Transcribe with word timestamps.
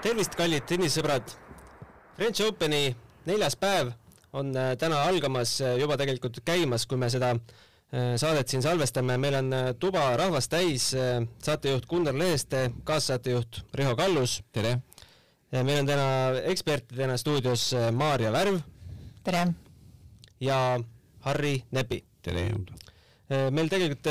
tervist, 0.00 0.32
kallid 0.32 0.64
tennisesõbrad! 0.64 1.32
French 2.16 2.40
Openi 2.46 2.94
neljas 3.28 3.56
päev 3.60 3.90
on 4.36 4.52
äh, 4.56 4.72
täna 4.80 5.02
algamas, 5.04 5.58
äh, 5.60 5.74
juba 5.80 5.98
tegelikult 6.00 6.38
käimas, 6.46 6.86
kui 6.88 6.96
me 7.00 7.10
seda 7.12 7.34
äh, 7.34 8.14
saadet 8.20 8.48
siin 8.48 8.64
salvestame, 8.64 9.18
meil 9.20 9.36
on 9.42 9.52
tuba 9.80 10.06
rahvast 10.16 10.52
täis, 10.54 10.86
saatejuht 11.44 11.88
Gunnar 11.90 12.16
Leheste, 12.16 12.70
kaassaatejuht 12.88 13.60
Riho 13.76 13.96
Kallus. 13.98 14.40
tere! 14.52 14.78
meil 15.50 15.80
on 15.82 15.88
täna 15.88 16.06
ekspertidena 16.46 17.16
stuudios 17.20 17.72
Maarja 17.92 18.30
Värv. 18.32 18.60
tere! 19.26 19.48
ja 20.40 20.78
Harri 21.26 21.58
Nepi. 21.76 22.00
tere! 22.22 22.46
meil 23.50 23.68
tegelikult 23.68 24.08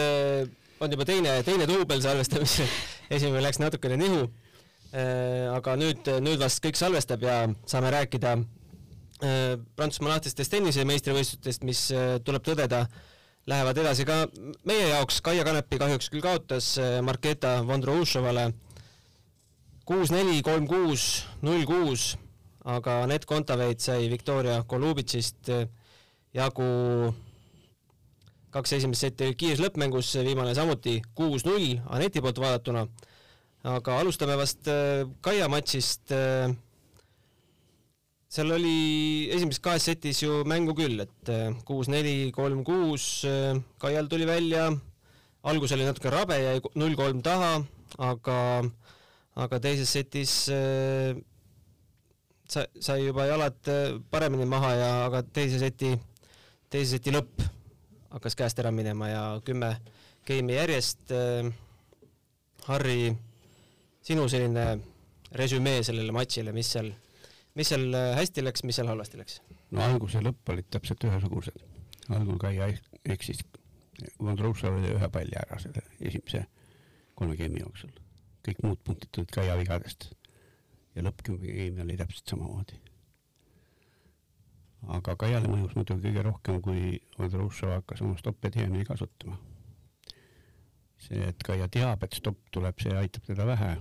on 0.80 0.94
juba 0.94 1.08
teine, 1.10 1.40
teine 1.44 1.66
duubel 1.68 2.04
salvestamisel 2.04 2.70
esimene 3.18 3.42
läks 3.48 3.64
natukene 3.64 3.98
nihu 3.98 4.28
aga 4.94 5.76
nüüd, 5.78 6.08
nüüd 6.26 6.40
vast 6.42 6.64
kõik 6.64 6.78
salvestab 6.80 7.22
ja 7.22 7.36
saame 7.70 7.92
rääkida 7.94 8.32
äh, 8.40 9.60
Prantsusmaa 9.78 10.16
lahtistest 10.16 10.50
tennise 10.50 10.86
meistrivõistlustest, 10.90 11.66
mis 11.68 11.84
äh, 11.94 12.16
tuleb 12.26 12.46
tõdeda, 12.48 12.86
lähevad 13.50 13.78
edasi 13.84 14.06
ka 14.06 14.24
meie 14.66 14.88
jaoks, 14.90 15.22
Kaia 15.26 15.46
Kanepi 15.46 15.78
kahjuks 15.82 16.10
küll 16.10 16.26
kaotas 16.26 16.72
Marketa 17.06 17.60
Vondroušovale 17.68 18.50
kuus-neli, 19.90 20.42
kolm-kuus, 20.46 21.26
null-kuus, 21.42 22.12
aga 22.70 23.00
Anett 23.06 23.26
Kontaveit 23.26 23.82
sai 23.82 24.10
Viktoria 24.12 24.60
Golubitšist 24.70 25.50
jagu 26.38 26.68
kaks 28.54 28.74
esimest 28.78 29.06
setti 29.06 29.32
kiires 29.38 29.62
lõppmängus, 29.62 30.12
viimane 30.26 30.54
samuti 30.58 31.00
kuus-null 31.18 31.80
Aneti 31.90 32.22
poolt 32.22 32.42
vaadatuna 32.42 32.86
aga 33.64 34.00
alustame 34.00 34.38
vast 34.40 34.68
äh, 34.68 35.06
Kaia 35.22 35.50
matšist. 35.52 36.12
Äh, 36.16 36.56
seal 38.30 38.52
oli 38.54 39.30
esimeses 39.34 39.62
kahes 39.64 39.88
setis 39.90 40.22
ju 40.22 40.44
mängu 40.46 40.76
küll, 40.78 41.02
et 41.02 41.32
äh, 41.34 41.50
kuus-neli, 41.66 42.32
kolm-kuus, 42.32 43.26
Kaial 43.82 44.08
tuli 44.08 44.28
välja, 44.30 44.70
algus 45.44 45.74
oli 45.74 45.88
natuke 45.88 46.12
rabe, 46.14 46.38
jäi 46.38 46.60
null-kolm 46.78 47.24
taha, 47.26 47.64
aga, 47.98 48.40
aga 49.36 49.60
teises 49.64 49.90
setis 49.90 50.34
sa, 52.50 52.66
sai 52.78 53.00
juba 53.02 53.26
jalad 53.26 53.58
paremini 54.14 54.46
maha 54.46 54.76
ja, 54.78 54.92
aga 55.08 55.24
teise 55.26 55.58
seti, 55.62 55.96
teise 56.70 57.00
seti 57.00 57.16
lõpp 57.16 57.42
hakkas 58.14 58.38
käest 58.38 58.62
ära 58.62 58.70
minema 58.74 59.10
ja 59.10 59.24
kümme 59.46 59.74
geimi 60.30 60.54
järjest 60.54 61.10
Harri 62.70 63.16
sinu 64.06 64.28
selline 64.32 64.66
resümee 65.36 65.84
sellele 65.84 66.14
matšile, 66.16 66.54
mis 66.56 66.72
seal, 66.76 66.92
mis 67.60 67.72
seal 67.74 67.88
äh, 67.94 68.12
hästi 68.18 68.44
läks, 68.46 68.64
mis 68.68 68.80
seal 68.80 68.90
halvasti 68.92 69.20
läks? 69.22 69.42
no 69.72 69.84
algus 69.86 70.18
ja 70.18 70.24
lõpp 70.26 70.54
olid 70.54 70.70
täpselt 70.74 71.04
ühesugused. 71.06 71.66
algul 72.10 72.40
Kaia 72.42 72.72
eksis 73.06 73.44
Vondroušov 74.20 74.78
oli 74.80 74.94
ühe 74.96 75.10
palli 75.12 75.36
ära 75.36 75.60
selle 75.60 75.84
esimese 76.00 76.46
kolme 77.20 77.36
geimi 77.40 77.60
jooksul. 77.64 77.92
kõik 78.48 78.62
muud 78.64 78.80
punktid 78.84 79.12
tulid 79.12 79.34
Kaia 79.36 79.58
vigadest. 79.60 80.12
ja 80.96 81.04
lõppkümne 81.06 81.54
geimi 81.58 81.84
oli 81.84 81.98
täpselt 82.00 82.34
samamoodi. 82.34 82.80
aga 84.98 85.16
Kaiale 85.16 85.52
mõjus 85.52 85.76
muidugi 85.76 86.08
kõige 86.08 86.24
rohkem, 86.24 86.62
kui 86.62 87.02
Vondroušov 87.18 87.76
hakkas 87.76 88.02
oma 88.02 88.18
stoppe 88.18 88.50
tihemini 88.50 88.86
kasutama. 88.86 89.38
See, 91.00 91.22
et 91.32 91.44
Kaia 91.46 91.68
teab, 91.72 92.04
et 92.04 92.18
stopp 92.18 92.52
tuleb, 92.52 92.80
see 92.84 92.96
aitab 93.00 93.26
teda 93.30 93.48
vähe 93.48 93.78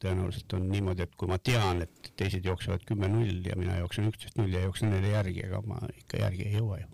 tõenäoliselt 0.00 0.54
on 0.56 0.64
niimoodi, 0.70 1.04
et 1.04 1.16
kui 1.18 1.28
ma 1.28 1.36
tean, 1.42 1.82
et 1.84 2.10
teised 2.18 2.46
jooksevad 2.46 2.84
kümme-null 2.88 3.44
ja 3.46 3.56
mina 3.58 3.76
jooksen 3.80 4.08
üksteist 4.08 4.38
null 4.40 4.54
ja 4.54 4.64
jooksen 4.64 4.92
neile 4.94 5.12
järgi, 5.12 5.44
ega 5.44 5.60
ma 5.66 5.80
ikka 5.92 6.22
järgi 6.22 6.48
ei 6.48 6.56
jõua 6.56 6.80
ju. 6.80 6.88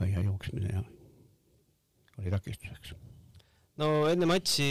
Kaia 0.00 0.24
jooksmine 0.24 0.72
ja 0.72 0.82
oli 2.20 2.32
takistuseks. 2.32 2.94
no 3.80 3.88
enne 4.08 4.28
matši 4.28 4.70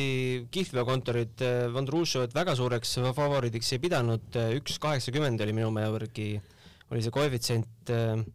kihlveokontorid 0.54 1.42
äh, 1.46 1.68
Vondrušovat 1.74 2.34
väga 2.34 2.56
suureks 2.58 2.96
favoriidiks 3.18 3.72
ei 3.74 3.82
pidanud, 3.86 4.26
äh, 4.38 4.56
üks 4.58 4.78
kaheksakümmend 4.82 5.42
oli 5.46 5.56
minu 5.58 5.70
mälu 5.74 6.00
järgi, 6.00 6.32
oli 6.90 7.06
see 7.06 7.14
koefitsient. 7.14 7.94
Äh, 7.94 8.26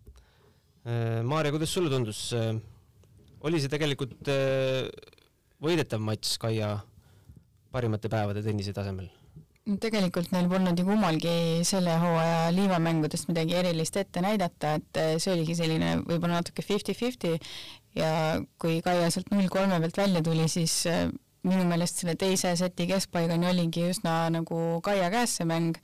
Maarja, 1.25 1.48
kuidas 1.48 1.71
sulle 1.72 1.88
tundus, 1.88 2.27
oli 3.44 3.60
see 3.60 3.72
tegelikult 3.72 4.31
võidetav 5.65 6.03
matš 6.03 6.38
Kaia 6.43 6.78
parimate 7.75 8.10
päevade 8.12 8.43
tennise 8.44 8.72
tasemel? 8.77 9.10
tegelikult 9.81 10.28
neil 10.34 10.49
polnud 10.50 10.77
ju 10.77 10.84
kummalgi 10.84 11.65
selle 11.65 11.94
hooaja 12.03 12.50
liivamängudest 12.53 13.31
midagi 13.31 13.56
erilist 13.56 13.97
ette 13.97 14.21
näidata, 14.21 14.75
et 14.77 15.00
eh, 15.00 15.15
see 15.16 15.33
oligi 15.33 15.56
selline 15.56 15.94
võib-olla 16.04 16.43
natuke 16.43 16.65
fifty-fifty 16.65 17.38
ja 17.97 18.10
kui 18.60 18.83
Kaia 18.84 19.09
sealt 19.12 19.33
null 19.33 19.49
kolme 19.53 19.78
pealt 19.81 20.00
välja 20.03 20.21
tuli, 20.27 20.44
siis 20.53 20.83
eh, 20.91 21.06
minu 21.49 21.65
meelest 21.69 22.03
selle 22.03 22.12
teise 22.21 22.53
seti 22.60 22.84
keskpaigani 22.91 23.49
oligi 23.49 23.87
üsna 23.88 24.27
nagu 24.34 24.60
Kaia 24.84 25.09
käes 25.15 25.38
see 25.38 25.49
mäng, 25.49 25.81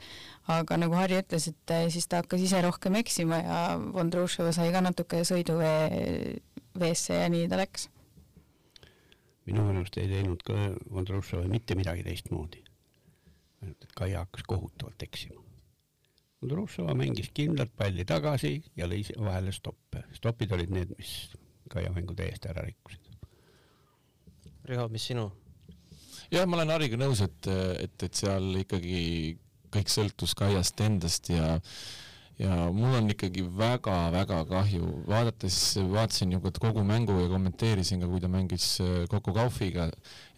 aga 0.53 0.77
nagu 0.81 1.01
Harri 1.01 1.23
ütles, 1.23 1.49
et 1.49 1.75
siis 1.95 2.09
ta 2.09 2.21
hakkas 2.21 2.45
ise 2.45 2.61
rohkem 2.67 3.01
eksima 3.01 3.41
ja 3.41 3.63
Vondrušova 3.97 4.53
sai 4.57 4.69
ka 4.77 4.85
natuke 4.85 5.25
sõiduvee 5.25 6.37
veesse 6.79 7.17
ja 7.19 7.29
nii 7.33 7.49
ta 7.51 7.59
läks 7.61 7.89
minu 9.51 9.67
meelest 9.67 9.99
ei 10.01 10.09
teinud 10.11 10.43
ka 10.47 10.57
Vondroušova 10.95 11.49
mitte 11.51 11.77
midagi 11.79 12.05
teistmoodi. 12.07 12.63
ainult, 13.63 13.85
et 13.85 13.93
Kaia 13.97 14.25
hakkas 14.25 14.47
kohutavalt 14.49 15.03
eksima. 15.03 15.43
Vondroušova 16.41 16.95
mängis 16.97 17.29
kindlalt 17.35 17.73
palli 17.77 18.07
tagasi 18.09 18.55
ja 18.77 18.89
lõi 18.89 19.03
vahele 19.19 19.53
stoppe. 19.53 20.05
stopid 20.13 20.53
olid 20.53 20.71
need, 20.71 20.95
mis 20.99 21.33
Kaia 21.71 21.93
mängu 21.93 22.15
täiesti 22.15 22.49
ära 22.49 22.65
rikkusid. 22.67 23.11
Riho, 24.65 24.89
mis 24.89 25.07
sinu? 25.11 25.31
jah, 26.31 26.47
ma 26.47 26.57
olen 26.57 26.71
Hariga 26.71 26.97
nõus, 26.97 27.21
et, 27.25 27.47
et, 27.85 28.03
et 28.03 28.15
seal 28.15 28.63
ikkagi 28.63 29.37
kõik 29.75 29.91
sõltus 29.91 30.35
Kaiast 30.39 30.81
endast 30.81 31.31
ja 31.31 31.59
ja 32.41 32.71
mul 32.73 32.95
on 32.97 33.11
ikkagi 33.13 33.45
väga-väga 33.57 34.45
kahju, 34.49 34.91
vaadates, 35.09 35.59
vaatasin 35.93 36.33
ju 36.33 36.41
kogu 36.57 36.85
mängu 36.85 37.19
ja 37.21 37.29
kommenteerisin 37.29 38.01
ka, 38.01 38.09
kui 38.09 38.21
ta 38.21 38.31
mängis 38.33 38.79
äh, 38.81 39.05
Coco 39.11 39.35
Gaufiga 39.37 39.91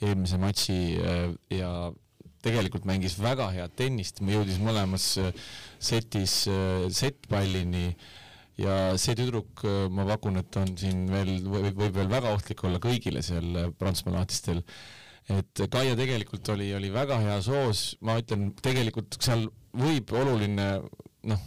eelmise 0.03 0.41
matši 0.43 0.79
äh, 0.99 1.29
ja 1.59 1.93
tegelikult 2.43 2.89
mängis 2.91 3.15
väga 3.23 3.53
head 3.55 3.77
tennist, 3.79 4.19
jõudis 4.19 4.59
mõlemas 4.59 5.13
äh, 5.23 5.31
setis 5.79 6.49
settpallini 6.91 7.93
ja 8.59 8.97
see 9.01 9.15
tüdruk, 9.19 9.63
ma 9.91 10.05
pakun, 10.11 10.41
et 10.43 10.59
on 10.59 10.75
siin 10.79 11.07
veel, 11.11 11.39
võib, 11.47 11.79
veel 11.95 12.11
väga 12.11 12.35
ohtlik 12.35 12.67
olla 12.67 12.83
kõigile 12.83 13.23
seal 13.25 13.73
Prantsusmaa 13.79 14.19
lahtistel. 14.19 14.61
Et 15.31 15.63
Kaia 15.71 15.95
tegelikult 15.97 16.51
oli, 16.53 16.69
oli 16.75 16.91
väga 16.93 17.17
heas 17.23 17.49
hoos, 17.51 17.85
ma 18.03 18.19
ütlen, 18.21 18.51
tegelikult 18.59 19.17
seal 19.23 19.47
võib 19.79 20.13
oluline 20.19 20.69
noh, 21.29 21.41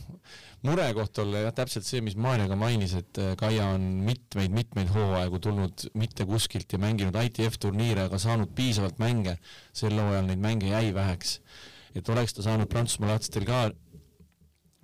murekoht 0.65 1.19
olla 1.21 1.45
jah, 1.45 1.53
täpselt 1.55 1.87
see, 1.87 2.01
mis 2.05 2.17
Maarja 2.19 2.47
ka 2.49 2.57
mainis, 2.59 2.95
et 2.97 3.21
äh, 3.21 3.33
Kaia 3.39 3.69
on 3.75 3.85
mitmeid-mitmeid 4.07 4.91
hooaegu 4.93 5.39
tulnud 5.43 5.87
mitte 5.99 6.27
kuskilt 6.29 6.73
ja 6.73 6.81
mänginud 6.81 7.17
ITF 7.21 7.59
turniire, 7.61 8.07
aga 8.07 8.19
saanud 8.21 8.51
piisavalt 8.57 8.99
mänge, 9.01 9.37
sel 9.75 9.97
hooajal 9.99 10.29
neid 10.29 10.43
mänge 10.43 10.71
jäi 10.71 10.93
väheks. 10.95 11.39
et 11.95 12.09
oleks 12.09 12.33
ta 12.35 12.43
saanud 12.43 12.67
Prantsusmaa 12.67 13.13
lahtistel 13.13 13.45
ka 13.47 13.69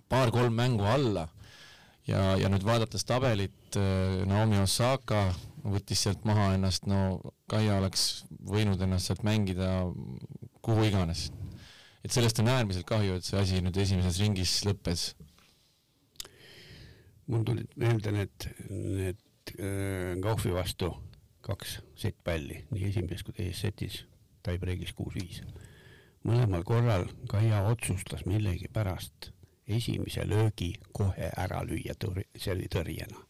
paar-kolm 0.08 0.54
mängu 0.56 0.86
alla 0.88 1.28
ja, 2.08 2.38
ja 2.40 2.50
nüüd 2.52 2.64
vaadates 2.64 3.04
tabelit, 3.08 3.76
äh, 3.76 4.22
Naomi 4.30 4.62
Osaka 4.62 5.30
võttis 5.64 6.06
sealt 6.06 6.24
maha 6.26 6.54
ennast, 6.56 6.88
no 6.90 7.20
Kaia 7.52 7.78
oleks 7.82 8.24
võinud 8.48 8.82
ennast 8.82 9.10
sealt 9.12 9.26
mängida 9.28 9.70
kuhu 10.66 10.88
iganes. 10.88 11.30
Et 12.02 12.12
sellest 12.12 12.40
on 12.42 12.50
äärmiselt 12.52 12.88
kahju, 12.90 13.20
et 13.20 13.28
see 13.28 13.40
asi 13.40 13.62
nüüd 13.62 13.78
esimeses 13.78 14.20
ringis 14.22 14.60
lõppes 14.66 15.12
mul 17.32 17.44
tulid 17.48 17.76
meelde 17.80 18.12
need, 18.16 18.48
need 18.70 19.54
äh, 19.58 20.14
Gaufi 20.22 20.52
vastu 20.54 20.92
kaks 21.46 21.80
settpalli, 21.98 22.66
nii 22.70 22.88
esimeses 22.92 23.26
kui 23.26 23.36
teises 23.38 23.64
setis, 23.66 24.00
tiebreak'is 24.46 24.94
kuus-viis. 24.98 25.42
mõlemal 26.28 26.64
korral 26.64 27.08
Kaia 27.30 27.64
otsustas 27.66 28.28
millegipärast 28.30 29.32
esimese 29.68 30.28
löögi 30.28 30.76
kohe 30.94 31.32
ära 31.38 31.64
lüüa 31.66 31.96
tõr-, 32.04 32.26
see 32.38 32.54
oli 32.54 32.70
tõrjena. 32.70 33.26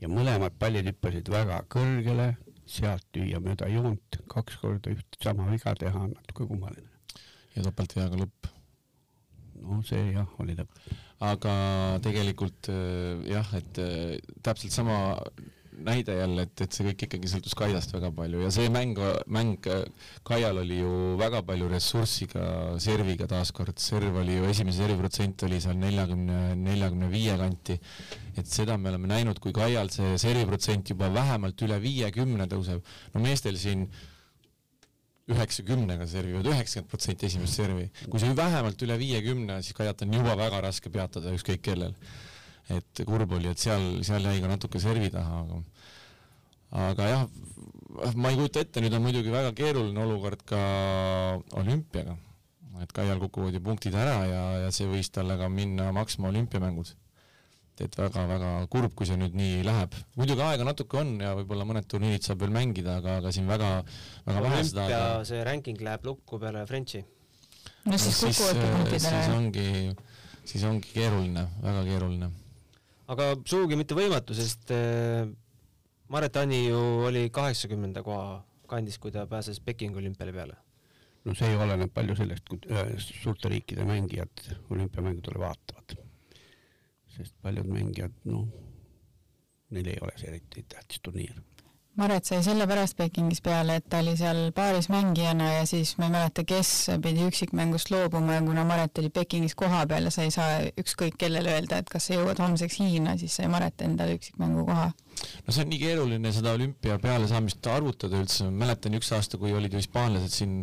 ja 0.00 0.08
mõlemad 0.08 0.58
pallid 0.58 0.90
hüppasid 0.90 1.28
väga 1.30 1.62
kõrgele, 1.72 2.36
sealt 2.66 3.06
lüüa 3.16 3.40
mööda 3.40 3.68
joont, 3.70 4.22
kaks 4.28 4.58
korda 4.60 4.90
üht 4.90 5.22
sama 5.22 5.48
viga 5.50 5.74
teha 5.78 6.08
on 6.08 6.12
natuke 6.16 6.48
kummaline. 6.50 6.91
Ja 7.56 7.64
topeltveaga 7.68 8.20
lõpp. 8.20 8.52
no 9.62 9.80
see 9.86 10.12
jah, 10.12 10.28
oli 10.42 10.56
lõpp 10.58 10.92
aga 11.22 11.54
tegelikult 12.02 12.70
äh, 12.72 13.22
jah, 13.30 13.50
et 13.58 13.78
äh, 13.78 14.16
täpselt 14.42 14.74
sama 14.74 14.98
näide 15.82 16.14
jälle, 16.18 16.44
et, 16.46 16.60
et 16.60 16.74
see 16.74 16.84
kõik 16.84 17.06
ikkagi 17.06 17.30
sõltus 17.30 17.54
Kaiast 17.56 17.94
väga 17.94 18.10
palju 18.14 18.42
ja 18.44 18.50
see 18.54 18.68
mäng, 18.72 18.98
mäng 19.32 19.68
Kaial 20.26 20.60
oli 20.60 20.82
ju 20.82 20.90
väga 21.20 21.40
palju 21.48 21.70
ressurssi 21.70 22.28
ka 22.30 22.44
serviga 22.82 23.26
taaskord, 23.30 23.80
serv 23.80 24.18
oli 24.20 24.36
ju 24.36 24.50
esimese 24.50 24.82
servi 24.82 24.98
protsent 25.00 25.46
oli 25.48 25.62
seal 25.64 25.78
neljakümne, 25.80 26.40
neljakümne 26.60 27.08
viie 27.12 27.38
kanti. 27.40 27.78
et 28.36 28.48
seda 28.48 28.76
me 28.76 28.92
oleme 28.92 29.10
näinud, 29.14 29.40
kui 29.42 29.54
Kaial 29.56 29.90
see 29.94 30.18
servi 30.20 30.44
protsent 30.50 30.92
juba 30.92 31.08
vähemalt 31.14 31.64
üle 31.64 31.80
viiekümne 31.82 32.48
tõuseb, 32.52 32.84
no 33.14 33.24
meestel 33.24 33.56
siin 33.60 33.88
üheksakümnega 35.30 36.06
servivad 36.10 36.48
üheksakümmend 36.50 36.90
protsenti 36.90 37.28
esimest 37.28 37.60
servi, 37.60 37.86
kui 38.10 38.20
see 38.20 38.34
vähemalt 38.36 38.82
üle 38.82 38.96
viiekümne, 38.98 39.60
siis 39.62 39.76
Kaiat 39.78 40.02
on 40.02 40.16
juba 40.18 40.34
väga 40.38 40.62
raske 40.66 40.90
peatada 40.90 41.34
ükskõik 41.36 41.62
kellel. 41.62 41.94
Et 42.72 43.02
kurb 43.06 43.34
oli, 43.36 43.50
et 43.50 43.58
seal, 43.58 44.02
seal 44.06 44.26
jäi 44.26 44.40
ka 44.42 44.50
natuke 44.50 44.80
servi 44.82 45.10
taha, 45.12 45.42
aga 45.42 45.62
aga 46.88 47.08
jah, 47.10 47.24
ma 48.16 48.32
ei 48.32 48.38
kujuta 48.38 48.62
ette, 48.64 48.80
nüüd 48.80 48.94
on 48.96 49.04
muidugi 49.04 49.32
väga 49.34 49.52
keeruline 49.56 50.02
olukord 50.06 50.42
ka 50.48 50.60
olümpiaga, 51.60 52.16
et 52.82 52.94
Kaial 52.96 53.20
kukuvad 53.22 53.58
ju 53.58 53.62
punktid 53.62 53.94
ära 53.98 54.22
ja, 54.26 54.42
ja 54.64 54.70
see 54.74 54.88
võis 54.90 55.12
talle 55.12 55.36
ka 55.38 55.50
minna 55.52 55.90
maksma 55.94 56.30
olümpiamängud. 56.32 56.94
Et 57.86 57.98
väga-väga 57.98 58.52
kurb, 58.72 58.94
kui 58.98 59.08
see 59.08 59.18
nüüd 59.20 59.34
nii 59.38 59.62
läheb. 59.66 59.96
muidugi 60.18 60.44
aega 60.46 60.68
natuke 60.68 61.00
on 61.00 61.16
ja 61.22 61.32
võib-olla 61.38 61.66
mõned 61.68 61.88
turniirid 61.88 62.26
saab 62.26 62.44
veel 62.44 62.54
mängida, 62.54 62.98
aga, 63.02 63.18
aga 63.22 63.32
siin 63.34 63.48
väga, 63.50 63.72
väga 64.26 64.44
vähe 64.48 64.62
seda 64.68 64.86
aega. 64.86 65.24
see 65.28 65.42
ranking 65.48 65.82
läheb 65.82 66.06
lukku 66.10 66.40
peale 66.42 66.66
Frenchi. 66.66 67.04
no 67.84 67.98
siis 67.98 68.22
kukuvadki 68.24 68.70
punktid 68.76 69.10
ära. 69.10 69.24
siis 69.24 69.34
ongi, 69.36 69.68
siis 70.44 70.70
ongi 70.70 70.94
keeruline, 70.94 71.48
väga 71.62 71.84
keeruline 71.90 72.32
aga 73.12 73.32
sugugi 73.48 73.78
mitte 73.78 73.96
võimatu, 73.98 74.36
sest 74.36 74.72
äh, 74.74 75.26
Maret 76.12 76.36
Ani 76.40 76.66
ju 76.66 76.80
oli 77.08 77.28
kaheksakümnenda 77.34 78.04
koha 78.06 78.42
kandis, 78.70 78.98
kui 79.00 79.12
ta 79.14 79.26
pääses 79.28 79.60
Pekingi 79.64 80.00
olümpiale 80.00 80.34
peale. 80.36 80.56
no 81.24 81.34
see 81.38 81.54
oleneb 81.54 81.92
palju 81.94 82.16
sellest, 82.18 82.48
kui 82.48 82.60
äh, 82.70 82.94
suurte 82.98 83.50
riikide 83.52 83.86
mängijad 83.88 84.46
olümpiamängudele 84.70 85.42
vaatavad. 85.44 85.96
Sest 87.16 87.34
paljud 87.42 87.68
mängijad, 87.68 88.14
noh, 88.24 88.46
neil 89.70 89.94
ei 89.94 89.98
ole 90.02 90.14
see 90.18 90.32
eriti 90.32 90.66
tähtis 90.68 91.00
turniir 91.02 91.40
Maret 92.00 92.24
sai 92.24 92.38
sellepärast 92.40 92.96
Pekingis 92.96 93.42
peale, 93.44 93.74
et 93.76 93.84
ta 93.92 93.98
oli 94.00 94.14
seal 94.16 94.46
paaris 94.56 94.86
mängijana 94.88 95.50
ja 95.58 95.64
siis 95.68 95.90
ma 96.00 96.06
ei 96.06 96.14
mäleta, 96.14 96.44
kes 96.48 96.70
pidi 97.04 97.26
üksikmängust 97.28 97.92
loobuma 97.92 98.38
ja 98.38 98.44
kuna 98.46 98.64
Maret 98.64 98.98
oli 99.02 99.10
Pekingis 99.12 99.54
kohapeal 99.60 100.08
ja 100.08 100.12
sa 100.14 100.24
ei 100.24 100.32
saa 100.32 100.62
ükskõik 100.80 101.18
kellele 101.20 101.52
öelda, 101.52 101.82
et 101.82 101.92
kas 101.92 102.08
sa 102.08 102.16
jõuad 102.16 102.40
homseks 102.40 102.78
Hiina, 102.80 103.18
siis 103.20 103.36
sai 103.36 103.50
Maret 103.52 103.84
endale 103.84 104.16
üksikmängu 104.16 104.64
koha. 104.70 104.88
no 105.44 105.52
see 105.52 105.66
on 105.66 105.72
nii 105.74 105.82
keeruline 105.82 106.32
seda 106.32 106.56
olümpia 106.56 106.96
pealesaamist 107.02 107.68
arvutada 107.74 108.24
üldse, 108.24 108.48
mäletan 108.48 108.96
üks 108.96 109.12
aasta, 109.12 109.36
kui 109.36 109.52
olid 109.52 109.76
ju 109.76 109.84
hispaanlased 109.84 110.32
siin 110.32 110.62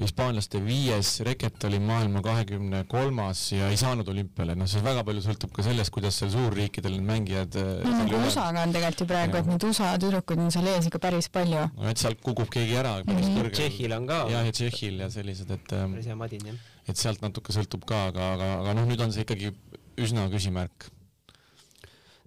hispaanlaste 0.00 0.60
viies 0.64 1.08
reket 1.26 1.64
oli 1.68 1.76
maailma 1.82 2.22
kahekümne 2.24 2.84
kolmas 2.88 3.42
ja 3.52 3.68
ei 3.68 3.76
saanud 3.76 4.08
olümpiale, 4.08 4.54
noh, 4.56 4.68
see 4.70 4.80
väga 4.84 5.02
palju 5.04 5.24
sõltub 5.24 5.52
ka 5.52 5.64
sellest, 5.66 5.92
kuidas 5.92 6.16
seal 6.20 6.30
suurriikidel 6.32 6.96
need 6.96 7.08
mängijad 7.10 7.58
äh, 7.60 7.72
no 7.84 7.92
nagu 7.98 8.20
USA-ga 8.22 8.64
on 8.64 8.72
tegelikult 8.72 9.04
ju 9.04 9.08
praegu, 9.10 9.38
et 9.42 9.50
neid 9.50 9.66
USA 9.68 9.90
tüdrukuid 10.00 10.40
on 10.46 10.54
seal 10.54 10.70
ees 10.72 10.88
ikka 10.88 11.02
päris 11.02 11.28
palju. 11.34 11.66
no 11.76 11.90
et 11.90 12.00
sealt 12.00 12.22
kukub 12.24 12.48
keegi 12.52 12.78
ära 12.80 12.94
päris 13.02 13.26
mm 13.26 13.28
-hmm. 13.28 13.42
kõrgel. 13.42 13.52
Tšehhil 13.58 13.96
on 13.98 14.08
ka. 14.08 14.22
jah, 14.32 14.46
ja 14.48 14.52
Tšehhil 14.52 15.04
ja 15.04 15.10
sellised, 15.10 15.50
et 15.50 15.76
ähm, 15.76 15.92
päris 15.98 16.08
hea 16.08 16.16
madin, 16.16 16.46
jah. 16.46 16.56
et 16.88 16.96
sealt 16.96 17.20
natuke 17.20 17.52
sõltub 17.52 17.84
ka, 17.84 18.06
aga, 18.12 18.32
aga, 18.38 18.50
aga 18.62 18.74
noh, 18.80 18.88
nüüd 18.88 19.04
on 19.04 19.12
see 19.12 19.26
ikkagi 19.26 19.52
üsna 20.00 20.28
küsimärk 20.32 20.88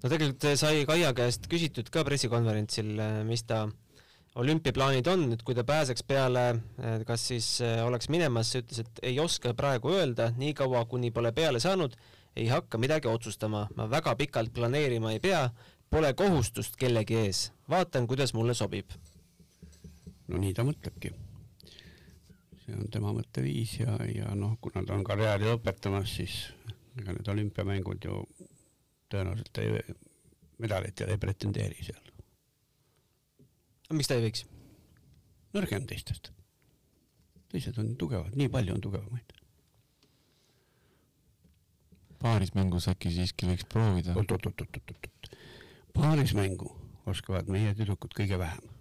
no 0.03 0.09
tegelikult 0.09 0.45
sai 0.53 0.85
Kaia 0.85 1.13
käest 1.17 1.49
küsitud 1.49 1.89
ka 1.89 2.05
pressikonverentsil, 2.05 2.93
mis 3.25 3.41
ta 3.43 3.65
olümpiaplaanid 4.35 5.07
on, 5.07 5.29
et 5.33 5.43
kui 5.47 5.55
ta 5.55 5.63
pääseks 5.63 6.03
peale, 6.07 6.43
kas 7.07 7.27
siis 7.31 7.47
äh, 7.63 7.79
oleks 7.85 8.09
minemas, 8.11 8.51
ütles, 8.59 8.83
et 8.83 9.01
ei 9.11 9.19
oska 9.19 9.53
praegu 9.55 9.93
öelda, 9.95 10.31
niikaua 10.37 10.85
kuni 10.91 11.11
pole 11.15 11.31
peale 11.31 11.61
saanud, 11.63 11.95
ei 12.35 12.47
hakka 12.51 12.77
midagi 12.81 13.07
otsustama, 13.07 13.65
ma 13.75 13.89
väga 13.89 14.15
pikalt 14.19 14.53
planeerima 14.53 15.13
ei 15.15 15.21
pea, 15.23 15.47
pole 15.89 16.11
kohustust 16.13 16.75
kellegi 16.79 17.19
ees, 17.23 17.45
vaatan, 17.71 18.07
kuidas 18.07 18.33
mulle 18.35 18.53
sobib. 18.53 18.91
no 20.27 20.41
nii 20.41 20.53
ta 20.57 20.65
mõtlebki. 20.67 21.13
see 22.65 22.75
on 22.75 22.89
tema 22.91 23.13
mõtteviis 23.13 23.79
ja, 23.79 23.95
ja 24.09 24.35
noh, 24.35 24.57
kuna 24.61 24.83
ta 24.83 24.97
on 24.97 25.03
karjääri 25.05 25.47
lõpetamas, 25.47 26.15
siis 26.17 26.39
ega 26.99 27.13
need 27.13 27.29
olümpiamängud 27.29 28.09
ju 28.09 28.23
tõenäoliselt 29.11 29.61
ei, 29.61 29.95
medalitele 30.59 31.15
ei 31.15 31.21
pretendeeri 31.21 31.87
seal 31.87 32.04
miks 33.93 34.09
ta 34.09 34.17
ei 34.17 34.25
võiks? 34.25 34.45
nõrgem 35.55 35.85
teistest. 35.87 36.31
teised 37.51 37.77
on 37.79 37.93
tugevad, 37.99 38.35
nii 38.35 38.49
palju 38.51 38.75
on 38.75 38.81
tugevamaid. 38.83 39.35
paarismängus 42.19 42.89
äkki 42.91 43.13
siiski 43.13 43.49
võiks 43.51 43.67
proovida? 43.69 44.15
oot-oot-oot-oot-oot. 44.17 45.29
paarismängu 45.93 46.71
oskavad 47.05 47.51
meie 47.51 47.75
tüdrukud 47.77 48.15
kõige 48.17 48.39
vähem. 48.41 48.73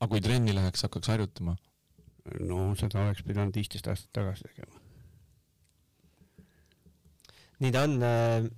aga 0.00 0.10
kui 0.12 0.20
trenni 0.20 0.54
läheks, 0.54 0.84
hakkaks 0.84 1.14
harjutama? 1.14 1.56
no 2.40 2.74
seda 2.76 3.06
oleks 3.06 3.24
pidanud 3.24 3.56
viisteist 3.56 3.88
aastat 3.88 4.12
tagasi 4.20 4.50
tegema. 4.50 4.80
nii 7.60 7.72
ta 7.72 7.86
on. 7.88 8.02
Äh, 8.02 8.50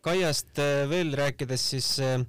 Kaiast 0.00 0.56
äh, 0.56 0.86
veel 0.88 1.12
rääkides, 1.12 1.60
siis 1.74 1.98
Äh, 2.00 2.24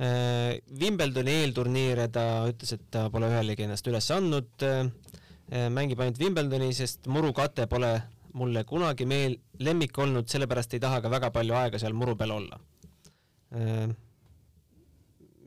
Wimbledoni 0.00 1.32
eelturniire 1.42 2.06
ta 2.12 2.24
ütles, 2.48 2.72
et 2.72 2.86
ta 2.92 3.08
pole 3.12 3.28
ühelegi 3.28 3.66
ennast 3.66 3.88
üles 3.90 4.06
andnud, 4.14 4.64
äh, 4.64 5.66
mängib 5.68 6.00
ainult 6.00 6.20
Wimbledoni, 6.22 6.70
sest 6.72 7.08
murukate 7.12 7.66
pole 7.68 7.90
mulle 8.32 8.62
kunagi 8.64 9.04
meel, 9.10 9.34
lemmik 9.60 9.98
olnud, 10.00 10.28
sellepärast 10.30 10.76
ei 10.76 10.80
taha 10.80 11.02
ka 11.04 11.10
väga 11.12 11.28
palju 11.34 11.56
aega 11.58 11.80
seal 11.82 11.96
muru 11.98 12.14
peal 12.16 12.32
olla. 12.38 12.60
Äh, 13.52 13.90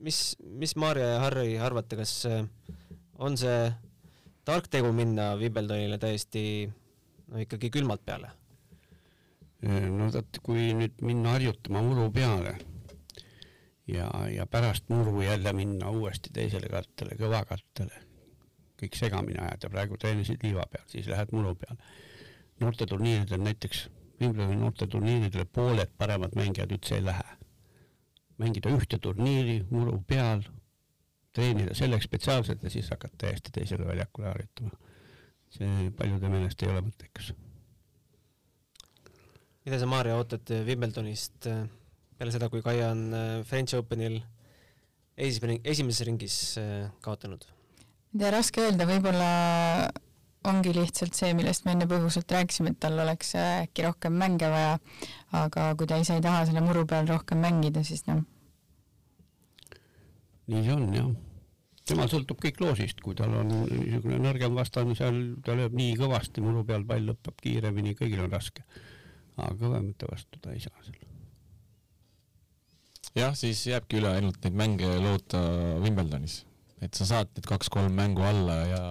mis, 0.06 0.20
mis 0.38 0.76
Maarja 0.78 1.16
ja 1.16 1.24
Harri 1.24 1.56
arvate, 1.58 1.98
kas 1.98 2.14
on 3.18 3.38
see 3.40 3.58
tark 4.46 4.68
tegu 4.70 4.92
minna 4.94 5.32
Wimbledonile 5.40 5.98
täiesti 5.98 6.44
no 7.32 7.42
ikkagi 7.42 7.72
külmalt 7.74 8.04
peale? 8.06 8.30
no 9.64 10.10
vot, 10.12 10.38
kui 10.44 10.74
nüüd 10.76 10.98
minna 11.00 11.32
harjutama 11.38 11.80
muru 11.82 12.10
peale 12.12 12.52
ja, 13.86 14.10
ja 14.34 14.46
pärast 14.46 14.88
muru 14.88 15.22
jälle 15.22 15.52
minna 15.52 15.90
uuesti 15.90 16.30
teisele 16.32 16.68
kattele, 16.68 17.16
kõvakattele, 17.20 18.00
kõik 18.80 18.96
segamini 18.98 19.40
ajada, 19.40 19.70
praegu 19.70 19.98
treenisid 20.00 20.42
liiva 20.42 20.64
peal, 20.70 20.86
siis 20.88 21.08
lähed 21.10 21.32
muru 21.32 21.54
peale. 21.54 21.78
noorteturniiridel 22.60 23.42
näiteks, 23.42 23.88
Wimbledoni 24.20 24.56
noorteturniiridele 24.56 25.44
pooled 25.44 25.90
paremad 25.98 26.36
mängijad 26.38 26.70
üldse 26.72 26.94
ei 26.94 27.04
lähe. 27.04 27.24
mängida 28.38 28.70
ühte 28.70 28.98
turniiri 28.98 29.64
muru 29.70 30.02
peal, 30.06 30.42
treenida 31.32 31.74
selleks 31.74 32.04
spetsiaalselt 32.04 32.62
ja 32.62 32.70
siis 32.70 32.90
hakata 32.90 33.14
täiesti 33.18 33.50
teisele 33.52 33.86
väljakule 33.86 34.26
harjutama. 34.26 34.70
see 35.50 35.90
paljude 35.90 36.28
meelest 36.28 36.62
ei 36.62 36.68
ole 36.68 36.80
mõttekas. 36.80 37.34
mida 39.64 39.78
sa, 39.78 39.86
Maarja, 39.86 40.16
ootad 40.16 40.50
Wimbledonist 40.66 41.46
äh, 41.46 41.68
peale 42.18 42.34
seda, 42.34 42.48
kui 42.52 42.62
Kaia 42.64 42.92
on 42.94 43.04
äh, 43.14 43.42
French 43.48 43.76
Openil 43.78 44.20
esimene, 45.16 45.58
esimeses 45.64 46.06
ringis 46.06 46.38
äh, 46.60 46.88
kaotanud? 47.04 47.46
ei 48.14 48.20
tea, 48.22 48.30
raske 48.30 48.62
öelda, 48.62 48.86
võib-olla 48.86 49.28
ongi 50.46 50.74
lihtsalt 50.76 51.16
see, 51.16 51.32
millest 51.36 51.64
me 51.66 51.74
enne 51.74 51.88
põgusalt 51.90 52.30
rääkisime, 52.30 52.74
et 52.74 52.80
tal 52.84 52.98
oleks 53.00 53.32
äkki 53.40 53.86
rohkem 53.86 54.14
mänge 54.20 54.50
vaja, 54.52 54.76
aga 55.34 55.70
kui 55.78 55.88
ta 55.90 55.98
ise 55.98 56.18
ei 56.18 56.24
taha 56.24 56.44
selle 56.46 56.62
muru 56.64 56.84
peal 56.86 57.08
rohkem 57.10 57.40
mängida, 57.42 57.82
siis 57.86 58.04
noh. 58.10 58.22
nii 60.52 60.66
see 60.66 60.76
on 60.76 60.84
jah. 60.94 61.08
temal 61.88 62.12
sõltub 62.12 62.38
kõik 62.44 62.60
loosist, 62.62 63.00
kui 63.04 63.16
tal 63.18 63.34
on 63.40 63.50
niisugune 63.54 64.20
nõrgem 64.22 64.54
vastane 64.54 64.94
seal, 64.98 65.18
ta 65.44 65.56
lööb 65.58 65.74
nii 65.80 65.96
kõvasti 66.00 66.44
muru 66.44 66.62
peal, 66.68 66.86
pall 66.86 67.10
lõpeb 67.10 67.40
kiiremini, 67.40 67.96
kõigil 67.98 68.22
on 68.28 68.30
raske. 68.36 68.62
aga 69.34 69.56
kõvemate 69.58 70.12
vastu 70.12 70.38
ta 70.44 70.52
ei 70.54 70.62
saa 70.62 70.86
seal 70.86 71.13
jah, 73.18 73.34
siis 73.38 73.62
jääbki 73.68 74.00
üle 74.00 74.10
ainult 74.16 74.40
neid 74.44 74.56
mänge 74.58 74.88
loota 75.02 75.40
Wimbledonis, 75.82 76.40
et 76.82 76.96
sa 76.98 77.06
saad 77.08 77.30
need 77.36 77.46
kaks-kolm 77.48 77.94
mängu 77.94 78.24
alla 78.26 78.56
ja 78.66 78.82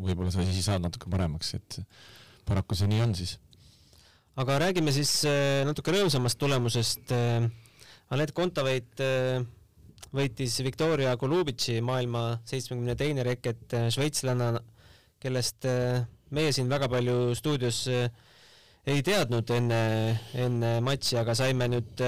võib-olla 0.00 0.32
sa 0.34 0.44
siis 0.46 0.66
saad 0.66 0.82
natuke 0.84 1.10
paremaks, 1.12 1.54
et 1.58 1.78
paraku 2.48 2.78
see 2.78 2.90
nii 2.90 3.04
on 3.04 3.14
siis. 3.14 3.36
aga 4.40 4.58
räägime 4.62 4.92
siis 4.94 5.12
äh, 5.28 5.62
natuke 5.68 5.92
rõõmsamast 5.94 6.38
tulemusest. 6.40 7.12
Äh, 7.14 7.50
Anett 8.10 8.34
Kontaveit 8.34 8.98
äh, 9.04 9.44
võitis 10.10 10.56
Viktoria 10.66 11.12
Golubitši 11.20 11.78
maailma 11.86 12.40
seitsmekümne 12.48 12.96
teine 12.98 13.22
reket 13.22 13.76
šveitslanna, 13.94 14.56
kellest 15.22 15.68
meie 16.34 16.50
siin 16.56 16.66
väga 16.72 16.88
palju 16.90 17.36
stuudios 17.38 17.84
ei 17.86 19.04
teadnud 19.06 19.52
enne, 19.54 19.82
enne 20.34 20.72
matši, 20.82 21.20
aga 21.20 21.36
saime 21.38 21.68
nüüd 21.70 22.02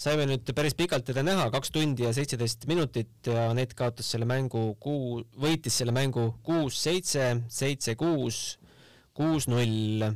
saime 0.00 0.26
nüüd 0.28 0.50
päris 0.56 0.74
pikalt 0.76 1.06
teda 1.06 1.22
näha, 1.26 1.46
kaks 1.54 1.70
tundi 1.74 2.06
ja 2.06 2.12
seitseteist 2.14 2.66
minutit 2.70 3.30
ja 3.30 3.48
Anett 3.52 3.76
kaotas 3.78 4.10
selle 4.14 4.26
mängu 4.28 4.74
kuu, 4.82 5.22
võitis 5.38 5.78
selle 5.80 5.94
mängu 5.94 6.32
kuus-seitse, 6.46 7.30
seitse-kuus, 7.52 8.58
kuus-null. 9.14 10.08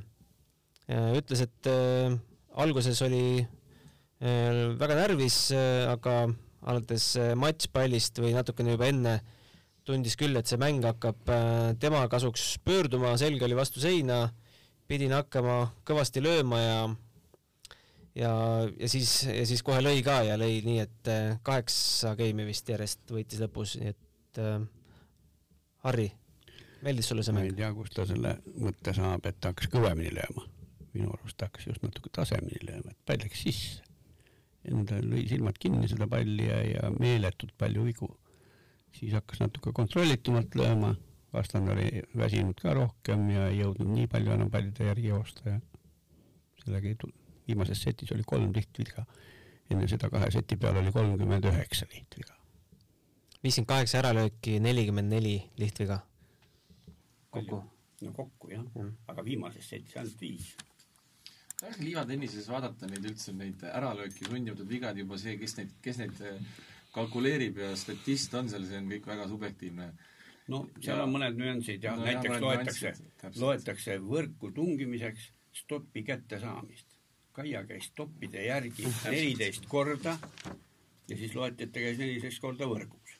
ütles, 0.89 1.43
et 1.45 1.69
äh, 1.69 2.15
alguses 2.57 3.01
oli 3.05 3.41
äh, 3.43 4.63
väga 4.81 4.97
närvis 4.97 5.51
äh,, 5.53 5.85
aga 5.93 6.23
alates 6.65 7.11
äh, 7.21 7.35
matšpallist 7.39 8.19
või 8.25 8.33
natukene 8.35 8.75
juba 8.75 8.89
enne 8.89 9.19
tundis 9.89 10.17
küll, 10.21 10.37
et 10.37 10.49
see 10.49 10.59
mäng 10.61 10.83
hakkab 10.85 11.31
äh, 11.33 11.75
tema 11.81 12.03
kasuks 12.11 12.57
pöörduma, 12.65 13.15
selg 13.21 13.43
oli 13.45 13.57
vastu 13.57 13.81
seina, 13.85 14.27
pidin 14.89 15.15
hakkama 15.17 15.61
kõvasti 15.89 16.25
lööma 16.25 16.61
ja 16.61 16.81
ja, 18.19 18.33
ja 18.81 18.89
siis, 18.91 19.23
ja 19.31 19.47
siis 19.49 19.63
kohe 19.67 19.81
lõi 19.85 20.03
ka 20.07 20.21
ja 20.27 20.37
lõi 20.41 20.61
nii, 20.67 20.83
et 20.85 21.11
äh, 21.13 21.39
kaheksa 21.47 22.15
geimi 22.19 22.47
vist 22.49 22.69
järjest 22.69 23.11
võitis 23.15 23.43
lõpus, 23.43 23.77
nii 23.81 23.95
et 23.95 24.43
äh, 24.43 24.61
Harri, 25.87 26.09
meeldis 26.83 27.11
sulle 27.11 27.23
see 27.23 27.35
ma 27.35 27.45
ei 27.45 27.53
mäng? 27.53 27.61
tea, 27.61 27.73
kust 27.77 27.95
ta 27.97 28.07
selle 28.09 28.39
mõtte 28.59 28.95
saab, 28.97 29.27
et 29.31 29.39
ta 29.41 29.53
hakkas 29.53 29.71
kõvemini 29.73 30.15
lööma. 30.17 30.47
minu 30.95 31.13
arust 31.15 31.39
ta 31.39 31.47
hakkas 31.47 31.69
just 31.69 31.85
natuke 31.85 32.11
tasemeni 32.15 32.59
lööma, 32.67 32.95
et 32.95 33.05
pall 33.07 33.23
läks 33.23 33.45
sisse. 33.47 33.85
enne 34.67 34.87
ta 34.89 34.99
lõi 35.03 35.27
silmad 35.31 35.59
kinni 35.63 35.91
seda 35.91 36.09
palli 36.11 36.49
ja, 36.49 36.63
ja 36.67 36.91
meeletult 36.99 37.55
palju 37.59 37.87
vigu. 37.87 38.11
siis 38.99 39.15
hakkas 39.15 39.45
natuke 39.45 39.73
kontrollitumalt 39.73 40.59
lööma, 40.59 40.97
vastane 41.33 41.73
oli 41.77 42.03
väsinud 42.17 42.59
ka 42.59 42.75
rohkem 42.75 43.29
ja 43.31 43.49
ei 43.53 43.63
jõudnud 43.63 43.95
nii 43.95 44.11
palju 44.11 44.35
enam 44.35 44.51
pallide 44.51 44.91
järgi 44.91 45.13
joosta 45.13 45.55
ja 45.55 45.61
sellega 46.65 46.95
ei. 46.95 47.18
Viimases 47.49 47.83
setis 47.83 48.12
oli 48.12 48.23
kolm 48.26 48.52
lihtviga. 48.55 49.05
enne 49.71 49.88
seda 49.88 50.09
kahe 50.11 50.31
seti 50.31 50.57
peal 50.57 50.76
oli 50.81 50.93
kolmkümmend 50.93 51.45
üheksa 51.50 51.87
lihtviga. 51.93 52.35
viiskümmend 53.45 53.69
kaheksa 53.69 53.99
äralööki, 54.02 54.59
nelikümmend 54.61 55.12
neli 55.12 55.35
lihtviga. 55.57 55.99
kokku. 57.31 57.62
no 58.02 58.12
kokku 58.12 58.50
jah 58.50 58.64
Mm. 58.75 58.93
aga 59.09 59.25
viimases 59.25 59.69
setis 59.69 59.97
ainult 59.97 60.21
viis. 60.21 60.57
tahaks 61.61 61.78
liivatennises 61.83 62.49
vaadata 62.49 62.87
neid 62.87 63.05
üldse 63.11 63.33
neid 63.35 63.62
äralööki 63.73 64.25
sundimatud 64.28 64.69
vigad 64.69 64.97
juba 64.99 65.19
see, 65.19 65.37
kes 65.38 65.57
neid, 65.59 65.73
kes 65.83 65.99
neid 65.99 66.21
eh, 66.21 66.38
kalkuleerib 66.95 67.59
ja 67.59 67.73
statist 67.76 68.35
on 68.35 68.49
seal, 68.49 68.64
see 68.67 68.78
on 68.78 68.87
kõik 68.93 69.07
väga 69.07 69.26
subjektiivne. 69.28 69.88
no 70.49 70.62
seal 70.81 70.97
Ja- 70.97 71.05
on 71.05 71.12
mõned 71.17 71.37
nüansid 71.37 71.83
ja 71.85 71.97
No 71.97 72.07
jah, 72.07 72.14
näiteks 72.14 72.35
mõned 72.35 72.47
loetakse 72.47 73.40
loetakse 73.40 73.99
võrku 74.00 74.52
tungimiseks 74.55 75.33
stopi 75.52 76.02
kättesaamist. 76.07 76.88
Kaia 77.38 77.62
käis 77.68 77.90
stoppide 77.92 78.42
järgi 78.42 78.88
neliteist 79.04 79.68
korda 79.71 80.16
ja 81.09 81.16
siis 81.16 81.37
loeti, 81.38 81.66
et 81.68 81.73
ta 81.75 81.83
käis 81.85 82.00
neliteist 82.00 82.42
korda 82.42 82.66
võrgus. 82.66 83.14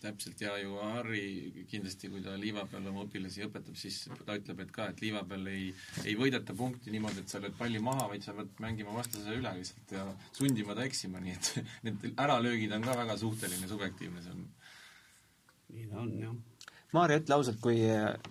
täpselt 0.00 0.40
ja 0.40 0.52
ju 0.60 0.76
Harri 0.76 1.64
kindlasti, 1.70 2.10
kui 2.12 2.20
ta 2.22 2.34
liiva 2.38 2.66
peal 2.70 2.84
oma 2.86 3.06
õpilasi 3.06 3.46
õpetab, 3.46 3.78
siis 3.80 4.02
ta 4.26 4.36
ütleb, 4.36 4.60
et 4.62 4.74
ka, 4.74 4.90
et 4.92 5.00
liiva 5.02 5.22
peal 5.26 5.48
ei, 5.50 5.70
ei 6.04 6.14
võideta 6.20 6.54
punkti 6.54 6.92
niimoodi, 6.92 7.24
et 7.24 7.32
sa 7.32 7.40
lööd 7.42 7.56
palli 7.58 7.80
maha, 7.82 8.04
vaid 8.12 8.22
sa 8.22 8.34
pead 8.36 8.60
mängima 8.62 8.92
vastase 8.94 9.34
üle 9.34 9.54
lihtsalt 9.56 9.96
ja 9.96 10.04
sundima 10.36 10.76
ta 10.76 10.84
eksima, 10.84 11.22
nii 11.24 11.34
et 11.38 11.50
need 11.88 12.06
äralöögid 12.12 12.76
on 12.76 12.84
ka 12.84 12.98
väga 13.00 13.16
suhteline, 13.24 13.72
subjektiivne, 13.72 14.22
see 14.22 14.36
on 14.36 14.44
nii 15.72 15.88
ta 15.90 16.04
on 16.04 16.12
jah. 16.20 16.36
Maarja, 16.94 17.18
ütle 17.20 17.34
ausalt, 17.40 17.58
kui 17.64 17.80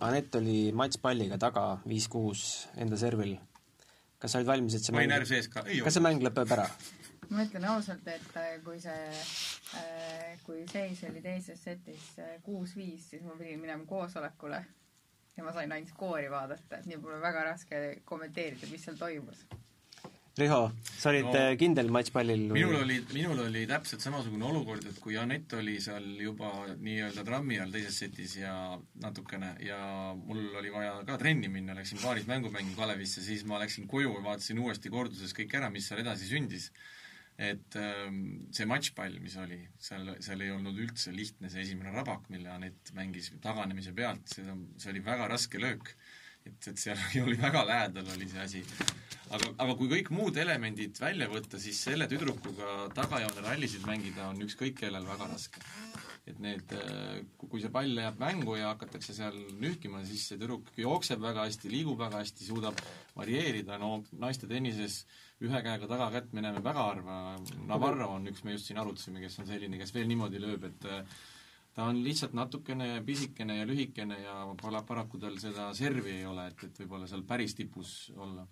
Anett 0.05 0.37
oli 0.39 0.69
matšpalliga 0.73 1.37
taga 1.41 1.65
viis-kuus 1.89 2.45
enda 2.81 2.97
servil, 2.97 3.35
kas 4.19 4.31
sa 4.31 4.41
olid 4.41 4.50
valmis, 4.50 4.77
et 4.77 4.86
see 4.86 4.95
ma 4.95 5.01
olin 5.01 5.10
mäng, 5.10 5.19
närv 5.19 5.29
sees 5.29 5.50
ka, 5.51 5.65
ei 5.69 5.81
kas 5.86 5.98
see 5.98 6.05
mäng 6.05 6.24
lõpeb 6.25 6.55
ära? 6.55 6.67
ma 7.29 7.43
ütlen 7.45 7.67
ausalt, 7.72 8.07
et 8.07 8.39
äh, 8.39 8.55
kui 8.63 8.79
see, 8.81 9.25
kui 10.45 10.63
seis 10.72 11.03
oli 11.10 11.22
teises 11.25 11.62
setis 11.63 12.10
äh, 12.22 12.36
kuus-viis, 12.45 13.10
siis 13.12 13.24
ma 13.25 13.38
pidin 13.39 13.62
minema 13.63 13.86
koosolekule 13.89 14.62
ja 15.38 15.43
ma 15.43 15.53
sain 15.55 15.72
ainult 15.72 15.91
skoori 15.91 16.29
vaadata, 16.31 16.79
et 16.79 16.89
nii 16.89 17.01
pole 17.01 17.19
väga 17.24 17.43
raske 17.50 17.81
kommenteerida, 18.07 18.69
mis 18.72 18.86
seal 18.88 19.00
toimus. 19.00 19.45
Riho, 20.35 20.63
sa 20.99 21.11
olid 21.13 21.29
No, 21.29 21.31
no, 21.31 21.51
kindel 21.59 21.87
matšpallil 21.95 22.41
minul 22.51 22.81
oli, 22.81 22.97
minul 23.15 23.39
oli 23.45 23.61
täpselt 23.69 24.03
samasugune 24.03 24.43
olukord, 24.49 24.83
et 24.89 24.97
kui 24.99 25.15
Anett 25.19 25.53
oli 25.55 25.77
seal 25.83 26.03
juba 26.19 26.49
nii-öelda 26.73 27.23
trammi 27.27 27.61
all 27.63 27.71
teises 27.71 28.01
setis 28.03 28.33
ja 28.41 28.55
natukene 29.03 29.53
ja 29.63 29.77
mul 30.17 30.57
oli 30.59 30.73
vaja 30.73 30.97
ka 31.07 31.15
trenni 31.21 31.47
minna, 31.51 31.77
läksin 31.77 32.01
paaris 32.03 32.27
mängu 32.27 32.51
mängima 32.51 32.81
Kalevisse, 32.81 33.23
siis 33.23 33.45
ma 33.47 33.61
läksin 33.63 33.87
koju 33.87 34.11
ja 34.11 34.25
vaatasin 34.27 34.59
uuesti 34.59 34.91
korduses 34.91 35.31
kõik 35.37 35.55
ära, 35.55 35.71
mis 35.71 35.87
seal 35.87 36.03
edasi 36.03 36.27
sündis. 36.27 36.71
et 37.35 37.75
ähm, 37.75 38.19
see 38.55 38.67
matšpall, 38.67 39.17
mis 39.19 39.33
oli, 39.39 39.57
seal, 39.79 40.13
seal 40.23 40.43
ei 40.43 40.51
olnud 40.51 40.77
üldse 40.79 41.11
lihtne 41.15 41.49
see 41.51 41.63
esimene 41.63 41.91
rabak, 41.95 42.29
mille 42.31 42.51
Anett 42.51 42.91
mängis 42.95 43.31
taganemise 43.43 43.95
pealt, 43.95 44.27
see, 44.35 44.43
see 44.79 44.91
oli 44.91 45.03
väga 45.03 45.27
raske 45.31 45.59
löök 45.59 45.95
et, 46.45 46.67
et 46.69 46.79
seal 46.79 46.99
oli 47.25 47.37
väga 47.39 47.65
lähedal 47.67 48.13
oli 48.15 48.29
see 48.31 48.43
asi. 48.43 48.63
aga, 49.34 49.51
aga 49.63 49.75
kui 49.79 49.89
kõik 49.91 50.12
muud 50.15 50.38
elemendid 50.41 51.00
välja 51.01 51.27
võtta, 51.32 51.60
siis 51.62 51.79
selle 51.88 52.08
tüdrukuga 52.12 52.89
tagajoone 52.98 53.46
rallisid 53.46 53.86
mängida 53.88 54.29
on 54.29 54.41
ükskõik 54.46 54.77
kellel 54.84 55.08
väga 55.08 55.29
raske. 55.32 55.63
et 56.25 56.39
need, 56.41 56.72
kui 57.38 57.62
see 57.62 57.70
pall 57.70 58.00
jääb 58.01 58.15
mängu 58.17 58.55
ja 58.58 58.72
hakatakse 58.72 59.13
seal 59.13 59.36
nühkima, 59.62 60.00
siis 60.10 60.24
see 60.25 60.39
tüdruk 60.41 60.72
jookseb 60.82 61.22
väga 61.22 61.44
hästi, 61.46 61.70
liigub 61.70 62.00
väga 62.01 62.24
hästi, 62.24 62.48
suudab 62.48 62.82
varieerida, 63.13 63.77
no 63.77 64.00
naiste 64.17 64.50
tennises 64.50 65.03
ühe 65.46 65.62
käega 65.62 65.86
tagakätt 65.86 66.34
me 66.34 66.41
näeme 66.41 66.63
väga 66.65 66.88
harva, 66.88 67.20
Navarro 67.70 68.10
on 68.15 68.25
üks, 68.32 68.41
me 68.44 68.55
just 68.55 68.72
siin 68.72 68.82
arutasime, 68.82 69.22
kes 69.22 69.38
on 69.44 69.51
selline, 69.51 69.77
kes 69.77 69.94
veel 69.94 70.10
niimoodi 70.10 70.41
lööb, 70.41 70.65
et 70.72 70.89
äh, 70.89 71.05
ta 71.75 71.89
on 71.91 72.00
lihtsalt 72.03 72.34
natukene 72.38 73.01
pisikene 73.05 73.58
ja 73.60 73.65
lühikene 73.67 74.20
ja 74.22 74.36
pole 74.62 74.82
paraku 74.88 75.20
tal 75.20 75.36
seda 75.44 75.74
servi 75.75 76.22
ei 76.22 76.25
ole, 76.25 76.48
et, 76.51 76.63
et 76.70 76.79
võib-olla 76.82 77.10
seal 77.12 77.25
päris 77.27 77.55
tipus 77.58 77.96
olla. 78.15 78.48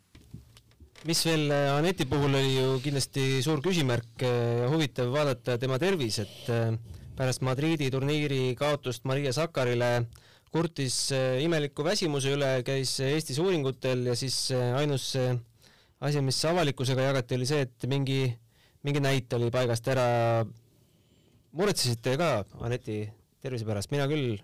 Mis 1.08 1.22
veel 1.28 1.52
äh, 1.52 1.70
Aneti 1.76 2.06
puhul 2.08 2.32
oli 2.32 2.56
ju 2.56 2.78
kindlasti 2.84 3.42
suur 3.44 3.60
küsimärk 3.64 4.24
äh, 4.24 4.64
ja 4.64 4.70
huvitav 4.72 5.10
vaadata 5.12 5.58
tema 5.60 5.80
tervis, 5.82 6.20
et 6.24 6.52
äh, 6.54 6.76
pärast 7.18 7.44
Madriidi 7.44 7.90
turniiri 7.92 8.54
kaotust 8.60 9.04
Maria 9.10 9.34
Sakarile 9.36 10.08
kurtis 10.54 10.96
imeliku 11.42 11.84
väsimuse 11.84 12.36
üle, 12.36 12.50
käis 12.66 12.94
Eestis 13.02 13.40
uuringutel 13.42 14.06
ja 14.06 14.14
siis 14.16 14.52
ainus 14.54 15.08
asi, 15.18 16.22
mis 16.22 16.38
avalikkusega 16.46 17.08
jagati, 17.08 17.40
oli 17.40 17.48
see, 17.50 17.64
et 17.66 17.88
mingi, 17.90 18.20
mingi 18.86 19.02
näit 19.02 19.34
oli 19.34 19.50
paigast 19.54 19.90
ära. 19.90 20.46
muretsesite 21.58 22.14
ka 22.22 22.30
Aneti 22.62 23.00
tervise 23.42 23.66
pärast, 23.66 23.90
mina 23.92 24.06
küll 24.10 24.38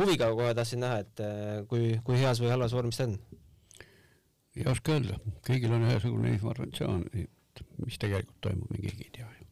huviga 0.00 0.32
kohe 0.32 0.56
tahtsin 0.56 0.80
näha, 0.80 1.04
et 1.04 1.22
kui, 1.68 1.98
kui 2.04 2.16
heas 2.16 2.40
või 2.40 2.54
halvas 2.54 2.72
vormis 2.72 2.96
ta 2.96 3.04
on 3.04 3.18
ei 4.58 4.66
oska 4.70 4.96
öelda, 4.96 5.18
kõigil 5.46 5.74
on 5.74 5.86
ühesugune 5.86 6.34
informatsioon, 6.34 7.04
et 7.14 7.62
mis 7.84 7.98
tegelikult 8.00 8.40
toimub, 8.46 8.70
me 8.72 8.82
keegi 8.82 9.06
ei 9.06 9.14
tea 9.18 9.28
ju. 9.28 9.46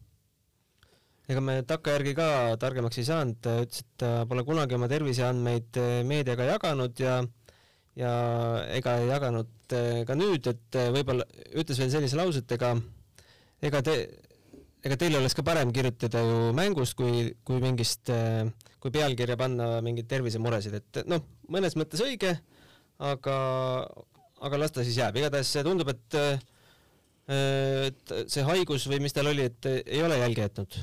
ega 1.32 1.42
me 1.44 1.58
takkajärgi 1.68 2.14
ka 2.18 2.28
targemaks 2.60 3.00
ei 3.00 3.08
saanud, 3.08 3.50
ütles, 3.64 3.84
et 3.84 3.90
ta 4.02 4.12
pole 4.28 4.44
kunagi 4.48 4.78
oma 4.78 4.88
terviseandmeid 4.90 5.80
eh, 5.82 5.98
meediaga 6.08 6.48
jaganud 6.54 7.04
ja 7.04 7.18
ja 7.98 8.12
ega 8.74 8.94
ei 9.02 9.10
jaganud 9.10 9.74
eh, 9.76 10.04
ka 10.08 10.16
nüüd, 10.18 10.46
et 10.50 10.80
võib-olla 10.94 11.26
ütles 11.58 11.82
veel 11.82 11.92
sellise 11.94 12.18
lause, 12.18 12.42
et 12.42 12.56
ega 12.58 12.74
ega 13.62 13.82
te 13.84 13.98
ega 14.86 14.98
teil 14.98 15.16
oleks 15.18 15.34
ka 15.34 15.42
parem 15.46 15.72
kirjutada 15.74 16.22
ju 16.22 16.52
mängust 16.56 16.94
kui, 16.98 17.32
kui 17.46 17.58
mingist, 17.62 18.10
kui 18.78 18.94
pealkirja 18.94 19.36
panna 19.38 19.78
mingeid 19.84 20.06
tervisemuresid, 20.10 20.76
et 20.78 21.00
noh, 21.10 21.24
mõnes 21.50 21.74
mõttes 21.78 22.02
õige, 22.04 22.36
aga, 23.02 23.34
aga 24.40 24.60
las 24.60 24.72
ta 24.74 24.84
siis 24.86 25.00
jääb, 25.00 25.18
igatahes 25.20 25.56
tundub, 25.66 25.90
et 25.94 26.20
et 27.28 28.14
see 28.24 28.44
haigus 28.46 28.86
või 28.88 29.02
mis 29.04 29.12
tal 29.12 29.28
oli, 29.28 29.44
et 29.50 29.66
ei 29.68 30.00
ole 30.00 30.16
jälge 30.16 30.46
jätnud 30.46 30.78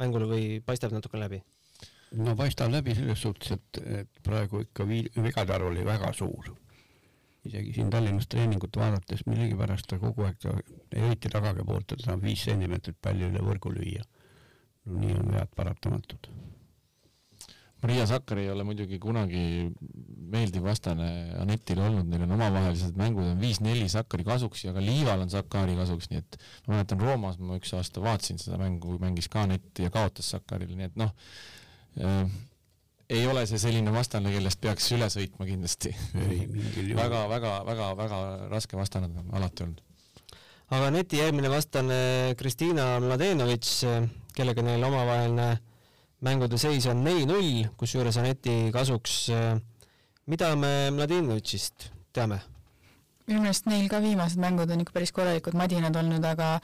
mängule 0.00 0.28
või 0.28 0.44
paistab 0.64 0.94
natuke 0.96 1.20
läbi? 1.20 1.40
no 2.18 2.34
paistab 2.36 2.72
läbi 2.72 2.96
selles 2.98 3.22
suhtes, 3.22 3.52
et, 3.56 3.80
et 4.00 4.22
praegu 4.26 4.64
ikka 4.64 4.86
vii-, 4.88 5.10
vigade 5.22 5.54
arv 5.54 5.70
oli 5.70 5.84
väga 5.86 6.12
suur. 6.16 6.52
isegi 7.44 7.72
siin 7.72 7.90
Tallinnas 7.90 8.28
treeningut 8.28 8.76
vaadates 8.76 9.22
millegipärast 9.26 9.86
ta 9.88 9.98
kogu 9.98 10.26
aeg 10.26 10.40
ta 10.42 10.56
eriti 10.92 11.30
tagage 11.32 11.64
poolt, 11.64 11.86
ta 11.92 12.00
saab 12.02 12.24
viis 12.26 12.42
sentimeetrit 12.44 12.98
palli 13.00 13.28
üle 13.30 13.44
võrgu 13.46 13.72
lüüa. 13.76 14.02
no 14.84 15.00
nii 15.00 15.14
on 15.20 15.32
vead 15.36 15.54
paratamatud. 15.56 16.28
Maria 17.80 18.04
Sakkar 18.08 18.38
ei 18.42 18.50
ole 18.52 18.64
muidugi 18.66 18.98
kunagi 19.00 19.70
meeldiv 20.30 20.66
vastane 20.68 21.08
Anetile 21.40 21.86
olnud, 21.86 22.10
neil 22.10 22.26
on 22.26 22.34
omavahelised 22.36 22.98
mängud 23.00 23.30
on 23.32 23.40
viis-neli 23.40 23.88
Sakkari 23.90 24.26
kasuks 24.26 24.66
ja 24.66 24.74
ka 24.76 24.82
Liival 24.84 25.24
on 25.24 25.32
Sakkari 25.32 25.78
kasuks, 25.78 26.10
nii 26.12 26.20
et 26.20 26.38
ma 26.66 26.76
mäletan 26.76 27.00
Roomas 27.00 27.40
ma 27.40 27.56
üks 27.60 27.72
aasta 27.78 28.04
vaatasin 28.04 28.40
seda 28.42 28.60
mängu, 28.60 28.98
mängis 29.02 29.30
ka 29.32 29.46
Anett 29.46 29.80
ja 29.80 29.92
kaotas 29.94 30.28
Sakkarile, 30.34 30.76
nii 30.76 30.90
et 30.90 31.00
noh 31.00 31.14
äh,, 32.04 32.28
ei 33.10 33.26
ole 33.26 33.46
see 33.48 33.58
selline 33.58 33.92
vastane, 33.94 34.30
kellest 34.34 34.60
peaks 34.62 34.90
üle 34.94 35.08
sõitma 35.10 35.48
kindlasti. 35.48 35.94
ei 36.20 36.44
mingil 36.46 36.92
juhul. 36.92 37.00
väga, 37.00 37.24
väga, 37.32 37.54
väga, 37.66 37.88
väga 37.98 38.20
raske 38.52 38.78
vastane 38.78 39.10
on 39.10 39.32
alati 39.40 39.66
olnud. 39.66 39.80
aga 40.68 40.92
Aneti 40.92 41.18
järgmine 41.18 41.50
vastane 41.50 41.98
Kristina 42.38 42.92
Mladenovitš, 43.02 43.72
kellega 44.36 44.68
neil 44.68 44.84
omavaheline 44.86 45.50
mängude 46.20 46.58
seis 46.60 46.86
on 46.86 47.04
neli-null, 47.04 47.66
kusjuures 47.80 48.16
Aneti 48.20 48.70
kasuks. 48.72 49.30
mida 50.26 50.54
me 50.56 50.90
Mladenovitšist 50.90 51.90
teame? 52.12 52.40
minu 53.30 53.44
meelest 53.44 53.68
neil 53.70 53.86
ka 53.90 54.00
viimased 54.02 54.40
mängud 54.42 54.70
on 54.74 54.82
ikka 54.82 54.94
päris 54.96 55.12
korralikud 55.14 55.54
madinad 55.58 55.94
olnud, 55.96 56.24
aga 56.26 56.56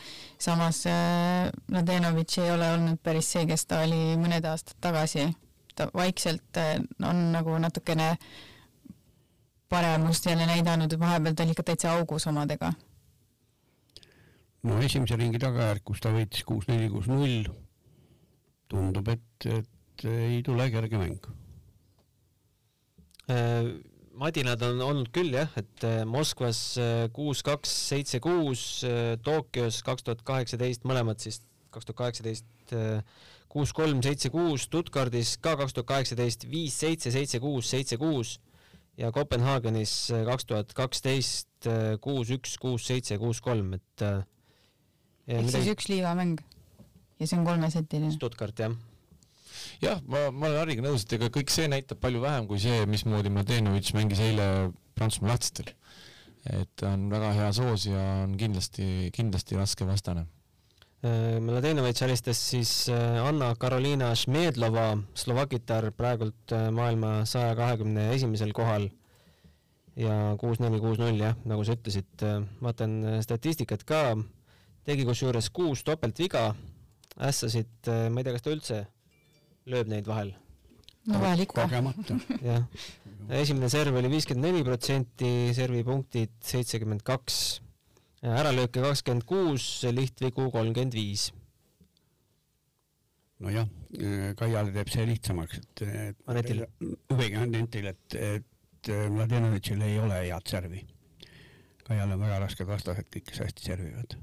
samas 0.42 0.82
äh, 0.90 1.52
Mladenovitš 1.70 2.40
ei 2.42 2.50
ole 2.50 2.70
olnud 2.74 2.98
päris 3.02 3.30
see, 3.32 3.46
kes 3.46 3.66
ta 3.70 3.84
oli 3.86 4.16
mõned 4.18 4.46
aastad 4.50 4.80
tagasi. 4.82 5.28
ta 5.76 5.86
vaikselt 5.94 6.58
äh, 6.58 6.80
on 7.04 7.30
nagu 7.32 7.58
natukene 7.62 8.16
paremust 9.68 10.26
jälle 10.26 10.46
näidanud, 10.46 10.98
vahepeal 10.98 11.34
ta 11.34 11.44
oli 11.44 11.54
ikka 11.54 11.62
täitsa 11.70 11.92
augus 11.92 12.26
omadega. 12.26 12.72
no 14.62 14.80
esimese 14.82 15.16
ringi 15.16 15.38
tagajärg, 15.38 15.84
kus 15.84 16.02
ta 16.02 16.10
võitis 16.10 16.42
kuus-neli, 16.44 16.90
kuus-null, 16.90 17.46
tundub, 18.70 19.08
et, 19.12 19.48
et 19.50 20.06
ei 20.10 20.40
tule 20.46 20.68
kerge 20.72 21.00
mäng. 21.00 21.28
Äh, 23.32 23.72
madinad 24.16 24.62
on 24.62 24.80
olnud 24.84 25.10
küll 25.14 25.34
jah, 25.34 25.50
et 25.58 25.86
äh, 25.86 26.04
Moskvas 26.08 26.60
äh, 26.78 27.06
kuus, 27.14 27.42
kaks, 27.46 27.72
seitse, 27.90 28.20
kuus, 28.22 28.84
Tokyos 29.26 29.82
kaks 29.86 30.06
tuhat 30.06 30.22
kaheksateist, 30.26 30.86
mõlemad 30.88 31.22
siis 31.22 31.42
kaks 31.74 31.88
tuhat 31.88 31.98
kaheksateist, 32.04 32.46
kuus, 33.52 33.72
kolm, 33.76 34.00
seitse, 34.04 34.30
kuus, 34.32 34.64
Stuttgardis 34.68 35.36
ka 35.42 35.56
kaks 35.60 35.76
tuhat 35.76 35.90
kaheksateist, 35.90 36.46
viis, 36.50 36.76
seitse, 36.78 37.12
seitse, 37.14 37.42
kuus, 37.42 37.68
seitse, 37.70 37.98
kuus 38.00 38.38
ja 38.96 39.10
Kopenhaagenis 39.12 39.98
kaks 40.30 40.48
tuhat 40.48 40.72
kaksteist, 40.78 41.68
kuus, 42.00 42.32
üks, 42.32 42.56
kuus, 42.62 42.86
seitse, 42.88 43.18
kuus, 43.20 43.42
kolm, 43.44 43.74
et 43.76 44.06
ehk 45.26 45.50
siis 45.52 45.74
üks 45.74 45.90
liivamäng 45.90 46.40
ja 47.20 47.26
see 47.26 47.38
on 47.38 47.48
kolmesetiline. 47.48 48.12
Stuttgart 48.14 48.58
jah 48.64 48.76
jah, 49.82 50.00
ma, 50.08 50.28
ma 50.32 50.48
olen 50.48 50.60
Harriga 50.60 50.84
nõus, 50.84 51.04
et 51.04 51.16
ega 51.18 51.30
kõik 51.32 51.52
see 51.52 51.68
näitab 51.70 52.00
palju 52.02 52.22
vähem 52.22 52.46
kui 52.50 52.60
see, 52.62 52.84
mismoodi 52.90 53.32
Mladenovitš 53.32 53.94
mängis 53.96 54.22
eile 54.24 54.46
Prantsusmaa 54.96 55.34
lahtistel. 55.34 55.72
et 56.46 56.70
ta 56.78 56.92
on 56.94 57.08
väga 57.10 57.32
hea 57.34 57.46
soos 57.52 57.88
ja 57.88 58.02
on 58.22 58.36
kindlasti, 58.38 59.10
kindlasti 59.14 59.56
raske 59.58 59.86
vastane. 59.86 60.26
Äh, 61.02 61.40
Mladenovitš 61.42 62.04
alistas 62.06 62.38
siis 62.52 62.70
äh, 62.88 63.18
Anna-Karoliina 63.26 64.12
Šmedlova, 64.14 64.92
Slovakkitar 65.14 65.90
praegult 65.96 66.54
äh, 66.54 66.68
maailma 66.70 67.24
saja 67.26 67.56
kahekümne 67.58 68.12
esimesel 68.14 68.54
kohal 68.54 68.88
ja 69.96 70.36
kuus-neli, 70.38 70.78
kuus-null 70.80 71.18
jah, 71.18 71.34
nagu 71.48 71.64
sa 71.64 71.74
ütlesid, 71.74 72.24
vaatan 72.60 73.22
statistikat 73.24 73.84
ka, 73.88 74.00
tegi 74.84 75.06
kusjuures 75.08 75.48
kuus 75.56 75.82
topeltviga, 75.88 76.50
ässasid, 77.16 77.88
ma 78.12 78.20
ei 78.20 78.26
tea, 78.26 78.34
kas 78.36 78.44
ta 78.44 78.52
üldse 78.52 78.82
lööb 79.70 79.90
neid 79.90 80.06
vahel. 80.08 80.32
no 81.10 81.20
vahel 81.22 81.44
ikka. 81.46 81.66
kogemata. 81.66 82.18
jah, 82.44 82.66
esimene 83.40 83.70
serv 83.72 83.98
oli 83.98 84.10
viiskümmend 84.12 84.50
neli 84.50 84.64
protsenti, 84.66 85.30
servipunktid 85.56 86.36
seitsekümmend 86.46 87.04
kaks, 87.06 87.40
äralööke 88.26 88.84
kakskümmend 88.84 89.26
kuus, 89.28 89.68
lihtvigu 89.90 90.50
kolmkümmend 90.54 90.96
viis. 90.96 91.30
nojah, 93.42 93.68
Kaiale 94.36 94.72
teeb 94.74 94.90
see 94.92 95.06
lihtsamaks, 95.08 95.62
et, 95.62 95.86
et 95.86 96.20
Anetil. 96.32 96.66
või 97.12 97.32
Anetil, 97.40 97.90
et, 97.92 98.18
et 98.20 98.92
Mladenovitšil 99.12 99.80
ei 99.82 99.96
ole 99.98 100.20
head 100.22 100.46
servi. 100.46 100.84
Kaial 101.86 102.12
on 102.14 102.22
väga 102.22 102.38
rasked 102.42 102.66
vastased, 102.66 103.08
kõik, 103.10 103.28
kes 103.30 103.42
hästi 103.44 103.66
servivad, 103.66 104.16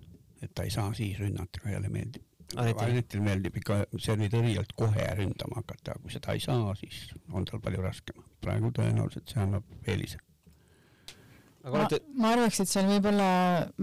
et 0.44 0.52
ta 0.56 0.66
ei 0.68 0.72
saa 0.72 0.92
siis 0.98 1.20
rünnata, 1.20 1.64
Kaiale 1.64 1.92
meeldib 1.92 2.33
Anetil. 2.60 2.92
Anetil 2.92 3.24
meeldib 3.26 3.58
ikka 3.62 3.80
servitõrjelt 4.02 4.76
kohe 4.78 5.08
ründama 5.18 5.62
hakata, 5.62 5.96
kui 6.02 6.14
seda 6.14 6.36
ei 6.36 6.44
saa, 6.44 6.76
siis 6.80 7.08
on 7.32 7.48
tal 7.50 7.62
palju 7.64 7.82
raskem. 7.84 8.22
praegu 8.44 8.74
tõenäoliselt 8.76 9.32
see 9.32 9.40
annab 9.40 9.88
eelise. 9.88 10.18
aga 11.64 11.72
ma, 11.72 11.80
olete, 11.80 12.00
ma 12.20 12.32
arvaks, 12.36 12.60
et 12.60 12.72
seal 12.72 12.90
võib-olla 12.90 13.30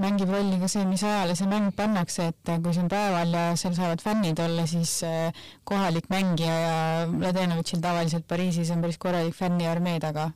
mängib 0.03 0.31
rolli 0.35 0.59
ka 0.61 0.69
see, 0.69 0.85
mis 0.89 1.05
ajale 1.07 1.37
see 1.39 1.49
mäng 1.49 1.73
pannakse, 1.77 2.29
et 2.35 2.53
kui 2.61 2.75
see 2.77 2.85
on 2.85 2.93
päeval 2.93 3.33
ja 3.39 3.47
seal 3.57 3.75
saavad 3.79 4.05
fännid 4.05 4.43
olla, 4.45 4.67
siis 4.69 4.99
äh, 5.09 5.47
kohalik 5.65 6.11
mängija 6.13 6.59
ja 6.67 6.77
Mladenovitšil 7.11 7.81
tavaliselt 7.81 8.29
Pariisis 8.29 8.71
on 8.75 8.85
päris 8.85 9.01
korralik 9.01 9.35
fänniarmee 9.35 9.99
taga. 10.05 10.31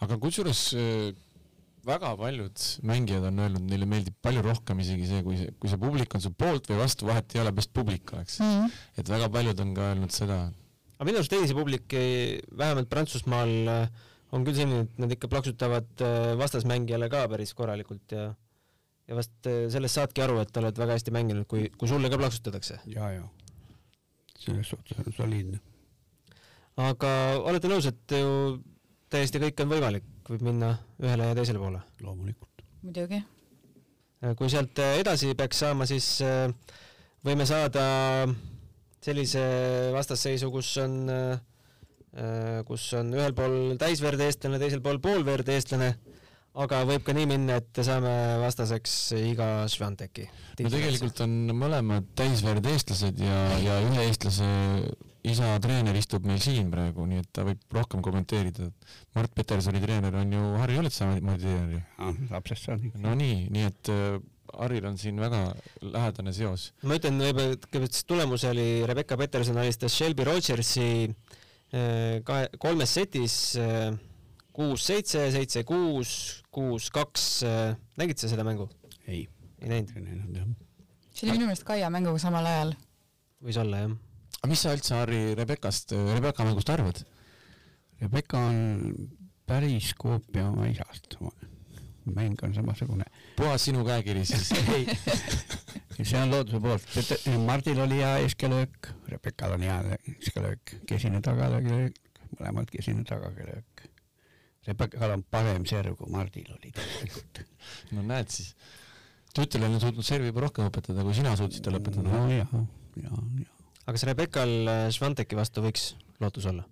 aga 0.00 0.18
kusjuures 0.20 0.62
äh, 0.74 1.12
väga 1.86 2.12
paljud 2.18 2.64
mängijad 2.88 3.28
on 3.30 3.42
öelnud, 3.44 3.66
neile 3.70 3.88
meeldib 3.88 4.16
palju 4.24 4.42
rohkem 4.44 4.80
isegi 4.82 5.08
see, 5.10 5.22
kui 5.26 5.38
see, 5.40 5.52
kui 5.60 5.70
see 5.72 5.80
publik 5.80 6.16
on 6.18 6.24
su 6.24 6.32
poolt 6.34 6.70
või 6.70 6.80
vastu, 6.82 7.08
vahet 7.08 7.36
ei 7.36 7.42
ole, 7.42 7.52
best 7.56 7.72
publik 7.76 8.12
oleks 8.16 8.40
mm. 8.42 8.54
-hmm. 8.56 8.80
et 9.02 9.12
väga 9.12 9.28
paljud 9.36 9.62
on 9.64 9.74
ka 9.76 9.90
öelnud 9.92 10.14
seda. 10.14 10.40
aga 10.96 11.08
minu 11.08 11.22
arust 11.22 11.32
teisi 11.32 11.54
publiki, 11.54 12.02
vähemalt 12.58 12.90
Prantsusmaal 12.90 13.54
on 14.34 14.44
küll 14.44 14.58
selline, 14.58 14.86
et 14.88 14.98
nad 14.98 15.12
ikka 15.14 15.30
plaksutavad 15.30 16.02
äh, 16.02 16.34
vastasmängijale 16.38 17.08
ka 17.12 17.28
päris 17.30 17.54
korralikult 17.54 18.12
ja 18.12 18.34
ja 19.06 19.14
vast 19.18 19.46
äh, 19.46 19.66
sellest 19.70 19.98
saadki 19.98 20.22
aru, 20.24 20.40
et 20.42 20.56
oled 20.58 20.78
väga 20.82 20.98
hästi 20.98 21.14
mänginud, 21.14 21.46
kui, 21.50 21.68
kui 21.78 21.88
sulle 21.88 22.10
ka 22.10 22.18
plaksutatakse. 22.18 22.80
ja, 22.90 23.10
ja 23.14 23.28
selles 24.38 24.68
suhtes 24.74 24.98
on 24.98 25.12
soliidne. 25.16 25.60
aga 26.76 27.12
olete 27.50 27.70
nõus, 27.70 27.86
et 27.88 28.16
ju 28.18 28.58
täiesti 29.12 29.40
kõik 29.42 29.62
on 29.62 29.72
võimalik, 29.72 30.06
võib 30.30 30.44
minna 30.48 30.74
ühele 31.02 31.30
ja 31.30 31.38
teisele 31.38 31.62
poole? 31.62 31.80
loomulikult. 32.02 32.64
muidugi. 32.82 33.22
kui 34.38 34.50
sealt 34.50 34.78
edasi 34.98 35.34
peaks 35.38 35.62
saama, 35.62 35.86
siis 35.88 36.08
äh, 36.24 36.48
võime 37.26 37.46
saada 37.48 37.84
sellise 39.06 39.42
vastasseisu, 39.94 40.50
kus 40.54 40.72
on, 40.82 40.98
äh, 41.12 42.60
kus 42.66 42.88
on 42.98 43.12
ühel 43.14 43.36
pool 43.36 43.76
täisverd 43.80 44.22
eestlane, 44.26 44.60
teisel 44.62 44.82
pool 44.84 44.98
poolverd 45.02 45.48
eestlane, 45.52 45.92
aga 46.56 46.80
võib 46.88 47.04
ka 47.06 47.14
nii 47.14 47.28
minna, 47.28 47.60
et 47.60 47.82
saame 47.86 48.12
vastaseks 48.42 48.96
Iga 49.20 49.50
Švanteki. 49.70 50.26
no 50.64 50.72
tegelikult 50.72 51.20
on 51.26 51.36
mõlemad 51.54 52.08
täisverd 52.18 52.66
eestlased 52.72 53.20
ja, 53.20 53.42
ja 53.62 53.82
ühe 53.84 54.08
eestlase 54.08 54.48
isa 55.26 55.56
treener 55.62 55.96
istub 55.98 56.26
meil 56.28 56.38
siin 56.42 56.70
praegu, 56.72 57.06
nii 57.08 57.22
et 57.22 57.28
ta 57.34 57.44
võib 57.46 57.74
rohkem 57.74 58.02
kommenteerida. 58.04 58.68
Mart 59.16 59.34
Petersoni 59.34 59.82
treener 59.82 60.14
on 60.20 60.32
ju 60.36 60.42
Harri 60.60 60.78
Olets 60.80 61.00
samamoodi 61.00 61.42
treener 61.42 61.76
ju. 61.76 61.82
lapsest 62.30 62.68
saadik. 62.68 62.96
no 63.02 63.14
nii, 63.18 63.46
nii 63.54 63.68
et 63.68 63.92
äh, 63.92 64.18
Harril 64.56 64.86
on 64.88 64.98
siin 65.00 65.18
väga 65.20 65.40
lähedane 65.82 66.34
seos. 66.36 66.70
ma 66.86 66.98
ütlen 67.00 67.18
võib-olla, 67.22 67.58
kõigepealt 67.66 67.98
siis 67.98 68.08
tulemus 68.08 68.46
oli 68.48 68.68
Rebecca 68.88 69.18
Peterson 69.18 69.58
alistas 69.62 69.96
Shelby 69.96 70.26
Rogersi 70.28 70.88
äh, 71.08 72.22
kahe, 72.26 72.48
kolmes 72.62 72.94
setis 72.98 73.38
äh, 73.60 73.90
kuus-seitse, 74.56 75.26
seitse-kuus, 75.34 76.10
kuus-kaks. 76.54 77.26
nägid 78.00 78.22
sa 78.22 78.30
seda 78.32 78.46
mängu? 78.46 78.70
ei. 79.06 79.26
ei 79.60 79.74
näinud? 79.74 79.92
ei 79.96 80.06
näinud 80.06 80.40
jah. 80.40 80.50
see 81.12 81.26
oli 81.26 81.40
minu 81.40 81.50
meelest 81.50 81.66
Kaia 81.66 81.90
mänguga 81.92 82.22
samal 82.22 82.46
ajal. 82.46 82.76
võis 83.42 83.58
olla 83.60 83.84
jah 83.84 83.96
aga 84.46 84.54
mis 84.54 84.60
sa 84.62 84.72
üldse, 84.76 84.94
Harri, 84.94 85.20
Rebekast, 85.34 85.90
Rebeka 85.90 86.44
mängust 86.46 86.68
arvad? 86.70 87.00
Rebeka 87.98 88.38
on 88.46 88.92
päris 89.42 89.88
koopia 89.98 90.44
oma 90.52 90.68
isast. 90.70 91.16
mäng 92.06 92.38
on 92.46 92.54
samasugune. 92.54 93.04
puhas 93.36 93.64
sinu 93.66 93.82
käekiri 93.84 94.22
siis 94.24 94.52
see 96.10 96.20
on 96.20 96.30
looduse 96.30 96.60
poolt. 96.62 96.86
Mardil 97.42 97.80
oli 97.82 97.98
hea 97.98 98.18
eskelöök, 98.28 98.92
Rebekal 99.08 99.56
on 99.56 99.66
hea 99.66 99.80
eskelöök, 100.14 100.76
kesine 100.86 101.20
tagalöök, 101.20 101.98
mõlemad 102.38 102.70
kesine 102.70 103.02
tagalöök. 103.02 103.88
Rebekal 104.68 105.16
on 105.16 105.26
parem 105.30 105.66
serv 105.66 105.98
kui 105.98 106.12
Mardil 106.14 106.54
oli 106.54 106.70
tegelikult. 106.70 107.42
no 107.90 108.06
näed 108.06 108.30
siis. 108.30 108.54
tütrel 109.34 109.66
on 109.72 109.80
suutnud 109.82 110.06
servi 110.06 110.30
juba 110.30 110.46
rohkem 110.46 110.70
õpetada, 110.70 111.02
kui 111.02 111.18
sina 111.18 111.34
suutsid 111.34 111.66
talle 111.66 111.82
õpetada. 111.82 112.06
no 112.06 112.30
ja, 112.30 112.46
ja, 113.02 113.10
ja 113.42 113.55
aga 113.86 113.94
kas 113.94 114.06
Rebekal 114.08 114.54
Švanteki 114.94 115.38
vastu 115.38 115.62
võiks 115.62 115.92
lootus 116.20 116.48
olla? 116.50 116.66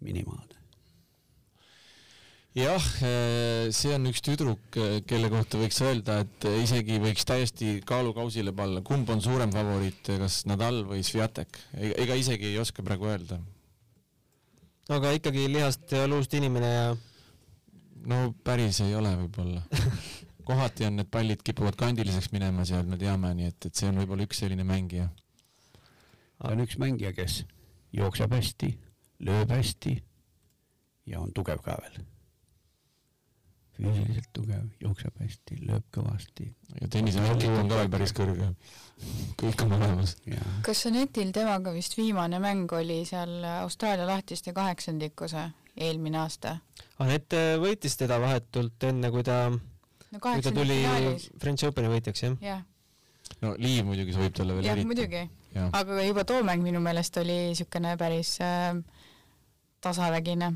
minimaalne. 0.00 0.54
jah, 2.56 2.84
see 3.76 3.92
on 3.92 4.08
üks 4.08 4.22
tüdruk, 4.24 4.78
kelle 5.08 5.28
kohta 5.32 5.60
võiks 5.60 5.80
öelda, 5.84 6.22
et 6.24 6.46
isegi 6.62 6.96
võiks 7.02 7.26
täiesti 7.28 7.74
kaalukausile 7.84 8.54
panna, 8.56 8.80
kumb 8.86 9.10
on 9.12 9.20
suurem 9.24 9.52
favoriit, 9.52 10.08
kas 10.22 10.44
Nadal 10.48 10.82
või 10.88 11.02
Sviatek, 11.04 11.60
ega 11.76 12.16
isegi 12.16 12.52
ei 12.52 12.60
oska 12.62 12.84
praegu 12.86 13.10
öelda. 13.12 13.40
aga 14.88 15.12
ikkagi 15.18 15.50
lihast 15.52 15.92
ja 15.92 16.06
luust 16.08 16.32
inimene 16.38 16.72
ja 16.72 16.86
no 18.06 18.32
päris 18.44 18.80
ei 18.80 18.94
ole 18.94 19.12
võib-olla 19.24 19.64
kohati 20.48 20.86
on 20.86 21.00
need 21.00 21.10
pallid 21.10 21.42
kipuvad 21.44 21.76
kandiliseks 21.76 22.30
minema 22.32 22.64
seal, 22.64 22.86
me 22.86 22.96
teame, 22.96 23.34
nii 23.34 23.52
et, 23.52 23.68
et 23.68 23.74
see 23.74 23.90
on 23.90 23.98
võib-olla 24.00 24.24
üks 24.28 24.44
selline 24.44 24.64
mängija 24.64 25.10
ta 26.38 26.52
on 26.52 26.64
üks 26.64 26.78
mängija, 26.80 27.12
kes 27.16 27.44
jookseb 27.96 28.34
hästi, 28.36 28.74
lööb 29.26 29.54
hästi 29.54 29.96
ja 31.10 31.22
on 31.22 31.32
tugev 31.34 31.62
ka 31.64 31.78
veel. 31.82 32.04
füüsiliselt 33.76 34.28
tugev, 34.32 34.64
jookseb 34.80 35.18
hästi, 35.20 35.58
lööb 35.68 35.84
kõvasti 35.92 36.48
ja 36.80 36.88
tennise 36.92 37.20
IQ 37.20 37.44
on 37.50 37.68
ka 37.68 37.82
veel 37.82 37.92
päris 37.92 38.14
kõrge. 38.16 38.48
kõik 39.42 39.66
on 39.66 39.76
olemas. 39.76 40.16
ja 40.26 40.40
kas 40.64 40.86
Anetil 40.88 41.32
temaga 41.36 41.72
vist 41.76 41.96
viimane 41.96 42.40
mäng 42.40 42.72
oli 42.72 43.04
seal 43.04 43.44
Austraalia 43.60 44.08
lahtiste 44.08 44.52
kaheksandikus 44.56 45.36
või? 45.36 45.52
eelmine 45.76 46.18
aasta? 46.22 46.56
Anett 47.02 47.36
äh, 47.36 47.54
võitis 47.60 47.96
teda 48.00 48.18
vahetult 48.22 48.86
enne, 48.88 49.10
kui 49.12 49.24
ta, 49.26 49.50
no 49.50 50.22
kui 50.22 50.44
ta 50.44 50.52
tuli 50.54 50.80
finaalis. 50.80 51.28
French 51.40 51.68
Openi 51.68 51.92
võitjaks, 51.92 52.24
jah. 52.24 52.36
jah, 52.44 52.62
no 53.42 53.54
Liiv 53.58 53.86
muidugi 53.88 54.16
sobib 54.16 54.36
talle 54.36 54.58
veel 54.58 54.68
jah 54.70 54.82
muidugi, 54.88 55.22
aga 55.72 56.02
juba 56.06 56.24
too 56.28 56.42
mäng 56.46 56.64
minu 56.64 56.80
meelest 56.84 57.16
oli 57.22 57.38
niisugune 57.50 57.96
päris 58.00 58.36
äh, 58.44 58.76
tasavägine. 59.84 60.52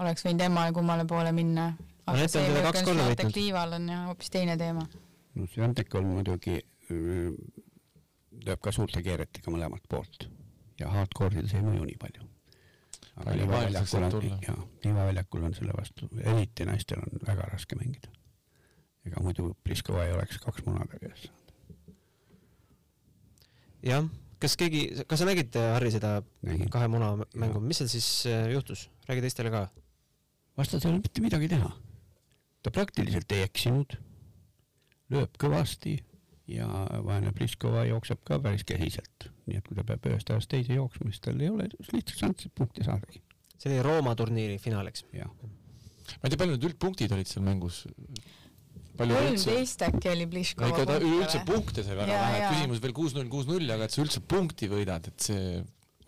oleks 0.00 0.24
võinud 0.24 0.44
emale 0.46 0.72
kummale 0.72 1.04
poole 1.04 1.32
minna. 1.36 1.70
aga 2.06 2.26
on 2.26 2.28
see 2.32 2.64
kaks 2.66 2.82
korda 2.86 3.06
võitnud. 3.10 3.32
Kliival 3.36 3.78
on 3.78 3.88
jah 3.92 4.04
hoopis 4.08 4.30
teine 4.30 4.56
teema. 4.60 4.86
no 5.34 5.46
Sviantek 5.54 5.94
on 6.00 6.08
muidugi, 6.14 6.60
lööb 6.90 8.60
ka 8.62 8.72
suurte 8.74 9.02
keeretega 9.06 9.52
mõlemalt 9.52 9.86
poolt 9.88 10.28
ja 10.80 10.90
hardcore'il 10.94 11.48
see 11.50 11.60
ei 11.60 11.66
mõju 11.66 11.88
nii 11.88 11.98
palju. 12.00 12.28
aga 13.20 13.34
liivaväljakul 13.36 14.06
on 14.06 14.30
jaa, 14.46 14.56
liivaväljakul 14.84 15.44
on 15.50 15.54
selle 15.58 15.76
vastu, 15.76 16.08
eriti 16.22 16.66
naistel 16.68 17.02
on 17.04 17.20
väga 17.26 17.50
raske 17.52 17.76
mängida. 17.76 18.12
ega 19.04 19.22
muidu 19.24 19.54
Pliskova 19.64 20.06
ei 20.06 20.16
oleks 20.16 20.38
kaks 20.38 20.64
muna 20.66 20.86
ta 20.88 21.02
käes. 21.02 21.28
jah, 23.86 24.08
kas 24.40 24.56
keegi, 24.60 24.82
kas 25.08 25.22
sa 25.22 25.28
nägid, 25.28 25.56
Harri, 25.74 25.92
seda 25.94 26.18
Nägin. 26.46 26.70
kahe 26.72 26.88
muna 26.92 27.12
mängu, 27.38 27.62
mis 27.64 27.80
seal 27.80 27.90
siis 27.92 28.08
äh, 28.30 28.50
juhtus? 28.54 28.88
räägi 29.08 29.24
teistele 29.26 29.50
ka. 29.52 29.66
vastasel 30.58 30.90
ei 30.90 30.94
ole 30.94 31.02
mitte 31.02 31.24
midagi 31.24 31.48
teha. 31.48 31.72
ta 32.62 32.72
praktiliselt 32.74 33.32
ei 33.32 33.44
eksinud, 33.46 33.96
lööb 35.10 35.36
kõvasti 35.40 35.98
ja 36.50 36.66
vaene 37.06 37.32
Pliskova 37.36 37.84
jookseb 37.88 38.22
ka 38.26 38.40
päris 38.42 38.64
käsiselt, 38.66 39.30
nii 39.46 39.60
et 39.60 39.66
kui 39.68 39.78
ta 39.78 39.86
peab 39.86 40.06
ühest 40.10 40.30
ajast 40.32 40.50
teise 40.50 40.76
jooksma, 40.76 41.10
siis 41.10 41.22
tal 41.24 41.40
ei 41.40 41.50
ole 41.52 41.68
lihtsalt 41.70 42.16
šanssi 42.24 42.50
punkti 42.54 42.86
saadagi. 42.86 43.22
see 43.56 43.72
oli 43.72 43.82
Rooma 43.84 44.16
turniiri 44.18 44.58
finaal, 44.58 44.88
eks. 44.90 45.04
jah, 45.14 45.30
ma 45.40 46.26
ei 46.26 46.32
tea, 46.32 46.40
palju 46.40 46.56
need 46.56 46.68
üldpunktid 46.70 47.12
olid 47.14 47.30
seal 47.30 47.44
mängus? 47.46 47.84
Kolmteist 49.00 49.84
äkki 49.88 50.12
oli 50.12 50.26
no 50.26 50.32
Pliškova 50.34 50.70
ikka 50.72 50.86
ta 50.88 50.98
üldse 51.00 51.42
punkte 51.48 51.84
sai 51.86 51.96
väga 51.98 52.14
Jaa, 52.14 52.26
vähe, 52.26 52.48
küsimus 52.54 52.82
veel 52.84 52.94
kuus-null, 52.96 53.30
kuus-null, 53.32 53.74
aga 53.74 53.88
et 53.88 53.96
sa 53.96 54.04
üldse 54.04 54.22
punkti 54.34 54.70
võidad, 54.72 55.08
et 55.10 55.28
see 55.30 55.60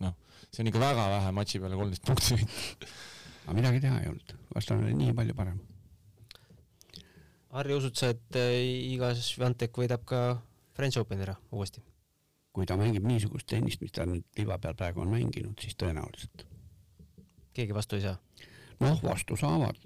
noh, 0.04 0.16
see 0.48 0.64
on 0.64 0.70
ikka 0.72 0.82
väga 0.82 1.08
vähe 1.16 1.34
matši 1.38 1.62
peale 1.62 1.80
kolmteist 1.80 2.06
punkti 2.08 2.38
aga 3.44 3.56
midagi 3.58 3.82
teha 3.84 4.00
ei 4.02 4.10
olnud, 4.12 4.34
vastane 4.54 4.86
oli 4.86 4.98
nii 4.98 5.14
palju 5.18 5.36
parem. 5.38 5.60
Harri, 7.52 7.74
usud 7.76 7.96
sa, 7.98 8.12
et 8.14 8.38
äh, 8.40 8.54
iga 8.94 9.12
Sviantek 9.18 9.76
võidab 9.76 10.06
ka 10.08 10.20
French 10.76 11.00
Openi 11.02 11.26
ära 11.26 11.36
uuesti? 11.52 11.82
kui 12.52 12.66
ta 12.68 12.76
mängib 12.76 13.06
niisugust 13.08 13.46
tennist, 13.48 13.80
mis 13.80 13.94
ta 13.96 14.04
nüüd 14.04 14.26
liiva 14.36 14.58
peal 14.60 14.74
praegu 14.76 15.00
on 15.00 15.08
mänginud, 15.08 15.56
siis 15.60 15.76
tõenäoliselt. 15.80 16.44
keegi 17.56 17.76
vastu 17.76 17.96
ei 17.96 18.04
saa? 18.04 18.18
noh, 18.80 18.98
vastu 19.04 19.38
saavad. 19.40 19.78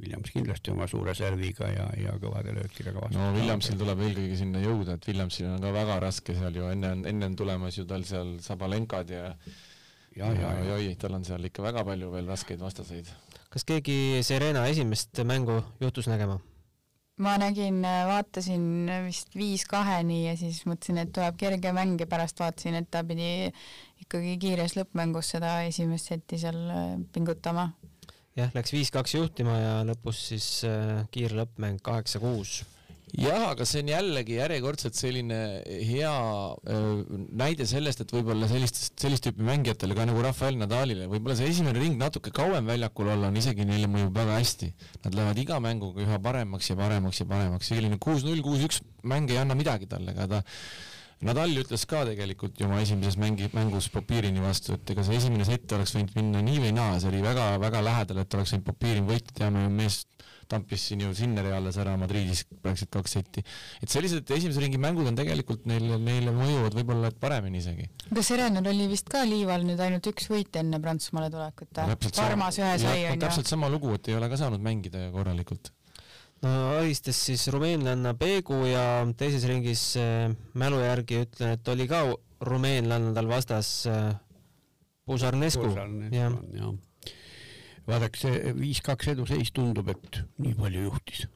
Williams 0.00 0.32
kindlasti 0.34 0.72
oma 0.72 0.88
suure 0.90 1.14
serviga 1.14 1.68
ja, 1.70 1.84
ja 1.98 2.14
kõvade 2.22 2.54
löökidega 2.56 2.98
vastu. 2.98 3.18
no 3.18 3.28
Williamsil 3.36 3.78
tuleb 3.78 4.00
eelkõige 4.06 4.38
sinna 4.40 4.62
jõuda, 4.62 4.96
et 4.98 5.06
Williamsil 5.10 5.52
on 5.52 5.62
ka 5.62 5.70
väga 5.74 6.00
raske 6.02 6.34
seal 6.38 6.58
ju 6.58 6.70
enne 6.72 6.90
on, 6.96 7.04
enne 7.10 7.30
on 7.30 7.36
tulemas 7.38 7.78
ju 7.78 7.86
tal 7.90 8.06
seal 8.08 8.36
Sabalenkad 8.44 9.12
ja 9.14 9.28
ja, 10.16 10.32
ja, 10.32 10.50
ja 10.64 10.74
oi, 10.78 10.94
tal 10.98 11.14
on 11.18 11.26
seal 11.26 11.46
ikka 11.46 11.62
väga 11.64 11.84
palju 11.86 12.10
veel 12.14 12.26
raskeid 12.30 12.62
vastaseid. 12.62 13.10
kas 13.54 13.66
keegi 13.68 14.22
Serena 14.26 14.66
esimest 14.70 15.22
mängu 15.26 15.60
juhtus 15.82 16.10
nägema? 16.10 16.40
ma 17.22 17.36
nägin, 17.38 17.78
vaatasin 18.08 18.90
vist 19.04 19.36
viis-kaheni 19.38 20.24
ja 20.24 20.34
siis 20.38 20.64
mõtlesin, 20.66 20.98
et 21.04 21.12
tuleb 21.14 21.38
kerge 21.38 21.70
mäng 21.76 22.00
ja 22.02 22.08
pärast 22.10 22.40
vaatasin, 22.42 22.80
et 22.80 22.90
ta 22.90 23.04
pidi 23.06 23.52
ikkagi 24.02 24.34
kiires 24.42 24.74
lõppmängus 24.78 25.30
seda 25.36 25.60
esimest 25.68 26.10
setti 26.10 26.40
seal 26.42 26.58
pingutama. 27.14 27.70
jah, 28.38 28.52
läks 28.54 28.74
viis-kaks 28.74 29.16
juhtima 29.18 29.56
ja 29.58 29.74
lõpus 29.86 30.28
siis 30.30 30.46
äh, 30.68 31.02
kiire 31.14 31.36
lõppmäng 31.38 31.82
kaheksa-kuus. 31.84 32.62
jah, 33.14 33.44
aga 33.52 33.66
see 33.68 33.84
on 33.84 33.92
jällegi 33.92 34.38
järjekordselt 34.40 34.96
selline 34.98 35.36
hea 35.86 36.14
öö, 36.66 37.18
näide 37.38 37.66
sellest, 37.70 38.02
et 38.02 38.14
võib-olla 38.14 38.48
sellistest, 38.50 38.96
sellist 38.98 39.28
tüüpi 39.28 39.44
mängijatele 39.46 39.94
ka 39.94 40.06
nagu 40.10 40.24
Rafael 40.24 40.58
Nadalile, 40.58 41.06
võib-olla 41.12 41.36
see 41.38 41.52
esimene 41.52 41.78
ring 41.78 42.00
natuke 42.00 42.32
kauem 42.34 42.66
väljakul 42.66 43.12
olla 43.14 43.30
on 43.30 43.38
isegi 43.38 43.68
neile 43.68 43.86
mõjub 43.92 44.18
väga 44.18 44.40
hästi. 44.40 44.72
Nad 45.04 45.14
lähevad 45.14 45.42
iga 45.44 45.60
mänguga 45.62 46.02
üha 46.02 46.18
paremaks 46.26 46.72
ja 46.72 46.78
paremaks 46.80 47.22
ja 47.22 47.28
paremaks, 47.30 47.70
selline 47.70 48.00
kuus-null, 48.02 48.42
kuus-üks 48.42 48.82
mäng 49.06 49.30
ei 49.30 49.38
anna 49.38 49.54
midagi 49.54 49.86
talle, 49.86 50.16
aga 50.16 50.26
ta 50.32 50.42
Nadal 51.24 51.54
ütles 51.56 51.86
ka 51.88 52.02
tegelikult 52.04 52.58
ju 52.60 52.66
oma 52.68 52.82
esimeses 52.84 53.16
mängi, 53.20 53.48
mängus 53.56 53.88
Popirini 53.92 54.42
vastu, 54.44 54.74
et 54.76 54.90
ega 54.92 55.04
see 55.06 55.16
esimene 55.16 55.46
sett 55.48 55.72
oleks 55.72 55.94
võinud 55.96 56.12
minna 56.18 56.42
nii 56.44 56.58
või 56.66 56.72
naa, 56.76 56.98
see 57.00 57.08
oli 57.08 57.22
väga-väga 57.24 57.80
lähedal, 57.84 58.20
et 58.20 58.36
oleks 58.36 58.52
võinud 58.52 58.66
Popirin 58.66 59.08
võita, 59.08 59.32
teame 59.38 59.64
ju 59.64 59.70
mees 59.72 60.02
tampis 60.48 60.82
siin 60.88 61.00
ju 61.00 61.12
Sinneri 61.16 61.52
alles 61.56 61.78
ära 61.80 61.94
Madridis 62.00 62.44
praktiliselt 62.48 62.92
kaks 62.92 63.14
setti. 63.16 63.44
et 63.82 63.92
sellised 63.92 64.30
esimese 64.36 64.62
ringi 64.62 64.80
mängud 64.80 65.08
on 65.08 65.16
tegelikult 65.18 65.64
neile, 65.70 65.96
neile 65.96 66.34
mõjuvad 66.36 66.76
võib-olla 66.78 67.10
et 67.12 67.20
paremini 67.20 67.62
isegi. 67.62 67.88
aga 68.10 68.26
Serenal 68.28 68.68
oli 68.74 68.88
vist 68.90 69.08
ka 69.12 69.24
liival 69.28 69.64
nüüd 69.68 69.80
ainult 69.80 70.10
üks 70.12 70.28
võit 70.32 70.60
enne 70.60 70.80
Prantsusmaale 70.84 71.30
tulekut, 71.32 71.72
Parmas 72.18 72.60
ühe 72.60 72.74
sai 72.82 73.06
onju. 73.08 73.22
täpselt 73.24 73.50
sama 73.50 73.72
lugu, 73.72 73.94
et 73.96 74.12
ei 74.12 74.18
ole 74.18 74.28
ka 74.28 74.40
saanud 74.40 74.62
mängida 74.64 75.06
ju 75.06 75.14
korralikult. 75.16 75.72
Ahistas 76.48 77.18
siis 77.26 77.46
rumeenlanna 77.52 78.14
Peegu 78.18 78.64
ja 78.68 79.04
teises 79.16 79.46
ringis 79.48 79.82
äh, 80.00 80.32
mälu 80.58 80.80
järgi 80.82 81.22
ütlen, 81.24 81.54
et 81.56 81.68
oli 81.72 81.86
ka 81.88 82.04
rumeenlanna 82.44 83.14
tal 83.16 83.28
vastas 83.30 83.86
äh, 83.90 84.14
Pusarnescu. 85.04 85.68
jah, 86.12 86.36
jah. 86.56 86.74
vaadake, 87.86 88.20
see 88.20 88.52
viis-kaks 88.56 89.10
eduseis 89.12 89.52
tundub, 89.52 89.90
et 89.92 90.20
nii 90.40 90.54
palju 90.58 90.86
juhtis. 90.86 91.26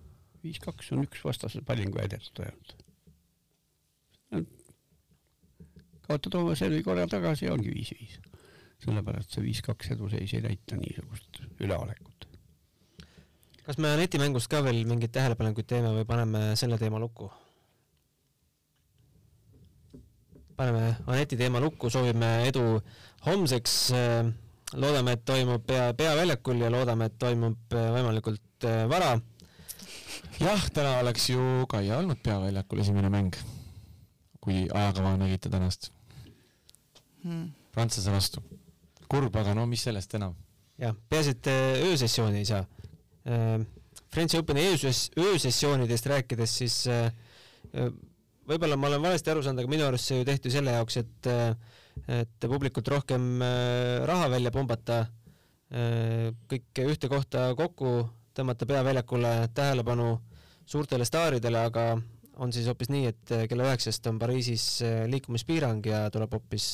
viis-kaks 0.44 0.92
on 0.97 1.05
üks 1.05 1.25
vastase 1.25 1.61
pallingu 1.66 2.01
edetud 2.01 2.44
ainult. 2.44 2.77
kaotad 6.09 6.38
oma 6.40 6.57
servi 6.57 6.83
korra 6.83 7.07
tagasi 7.07 7.49
ja 7.49 7.53
ongi 7.57 7.75
viis-viis. 7.75 8.21
sellepärast 8.85 9.37
see 9.37 9.44
viis-kaks 9.44 9.92
eduseis 9.97 10.35
ei 10.35 10.44
näita 10.49 10.81
niisugust 10.81 11.42
üleolekut. 11.61 12.28
Kas 13.68 13.76
me 13.85 13.90
netimängust 14.00 14.48
ka 14.48 14.62
veel 14.64 14.81
mingeid 14.88 15.12
tähelepanekuid 15.12 15.66
teeme 15.68 15.90
või 15.92 16.07
paneme 16.09 16.54
selle 16.57 16.78
teema 16.81 17.00
lukku? 17.02 17.28
paneme 20.59 20.96
Aneti 21.07 21.37
teema 21.38 21.61
lukku, 21.62 21.90
soovime 21.92 22.48
edu 22.48 22.62
homseks. 23.26 23.74
loodame, 24.72 25.12
et 25.14 25.24
toimub 25.24 25.62
pea, 25.68 25.92
peaväljakul 25.96 26.64
ja 26.64 26.70
loodame, 26.72 27.07
et 27.09 27.18
toimub 27.20 27.76
äh, 27.76 27.92
võimalikult 27.94 28.66
äh, 28.68 28.83
vara. 28.90 29.12
jah, 30.40 30.66
täna 30.72 30.98
oleks 31.04 31.28
ju 31.31 31.68
Kaia 31.68 32.00
olnud 32.00 32.18
peaväljakul 32.24 32.83
esimene 32.83 33.12
mäng, 33.12 33.37
kui 34.40 34.66
ajakava 34.66 35.14
nägite 35.20 35.52
tänast 35.52 35.92
Hmm. 37.22 37.50
Prantsuse 37.74 38.11
vastu. 38.11 38.42
kurb, 39.09 39.37
aga 39.37 39.54
no 39.54 39.66
mis 39.66 39.83
sellest 39.83 40.14
enam. 40.14 40.35
jah, 40.78 40.94
peaasi, 41.09 41.31
et 41.37 41.46
äh, 41.46 41.87
öösessiooni 41.88 42.38
ei 42.38 42.44
saa. 42.44 42.64
French 44.09 44.38
Openi 44.38 44.64
ööses, 44.71 45.09
öösessioonidest 45.21 46.07
rääkides, 46.09 46.55
siis 46.62 46.77
äh, 46.88 47.11
äh, 47.77 47.91
võib-olla 48.49 48.79
ma 48.81 48.88
olen 48.88 49.05
valesti 49.05 49.33
aru 49.33 49.43
saanud, 49.45 49.61
aga 49.62 49.73
minu 49.73 49.85
arust 49.85 50.09
see 50.09 50.21
ju 50.23 50.27
tehti 50.29 50.53
selle 50.53 50.73
jaoks, 50.73 50.97
et, 51.03 51.29
et 52.09 52.47
publikult 52.49 52.88
rohkem 52.88 53.43
raha 54.09 54.31
välja 54.33 54.53
pumbata, 54.55 55.03
kõik 56.49 56.81
ühte 56.81 57.11
kohta 57.12 57.51
kokku 57.59 57.91
tõmmata 58.33 58.64
peaväljakule 58.71 59.33
tähelepanu 59.53 60.07
suurtele 60.64 61.05
staaridele, 61.05 61.67
aga 61.69 61.85
on 62.41 62.55
siis 62.57 62.71
hoopis 62.71 62.88
nii, 62.95 63.11
et 63.12 63.35
kella 63.51 63.67
üheksast 63.69 64.09
on 64.09 64.23
Pariisis 64.23 64.64
liikumispiirang 65.12 65.85
ja 65.93 66.07
tuleb 66.14 66.38
hoopis 66.38 66.71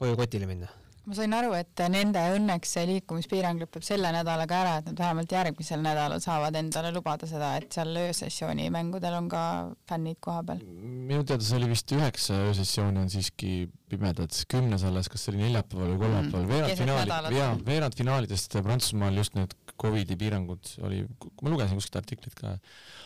koju 0.00 0.16
kotile 0.16 0.48
minna 0.48 0.72
ma 1.04 1.16
sain 1.18 1.34
aru, 1.36 1.52
et 1.58 1.82
nende 1.92 2.20
õnneks 2.36 2.74
see 2.76 2.86
liikumispiirang 2.88 3.60
lõpeb 3.60 3.84
selle 3.84 4.10
nädalaga 4.14 4.60
ära, 4.62 4.74
et 4.80 4.88
nad 4.90 5.02
vähemalt 5.04 5.34
järgmisel 5.36 5.82
nädalal 5.84 6.22
saavad 6.24 6.56
endale 6.60 6.92
lubada 6.94 7.28
seda, 7.28 7.54
et 7.60 7.76
seal 7.76 7.92
öösessiooni 8.04 8.70
mängudel 8.72 9.18
on 9.18 9.28
ka 9.32 9.44
fännid 9.90 10.20
kohapeal. 10.24 10.62
minu 11.10 11.24
teada 11.28 11.44
see 11.44 11.60
oli 11.60 11.72
vist 11.74 11.92
üheksa 11.92 12.40
öösessiooni 12.48 13.04
on 13.04 13.12
siiski 13.12 13.54
pimedad, 13.94 14.40
kümnes 14.50 14.84
alles, 14.86 15.08
kas 15.12 15.24
see 15.24 15.34
oli 15.34 15.44
neljapäeval 15.46 15.94
või 15.94 16.00
kolmapäeval 16.04 16.44
Mm, 16.44 16.50
veerandfinaali, 16.50 17.36
jaa, 17.38 17.52
veerandfinaalidest 17.66 18.56
Prantsusmaal 18.62 19.16
just 19.18 19.36
need 19.38 19.54
Covidi 19.80 20.16
piirangud 20.18 20.70
oli, 20.86 21.02
ma 21.42 21.50
lugesin 21.50 21.78
kuskilt 21.78 21.98
artiklit 21.98 22.36
ka. 22.38 22.54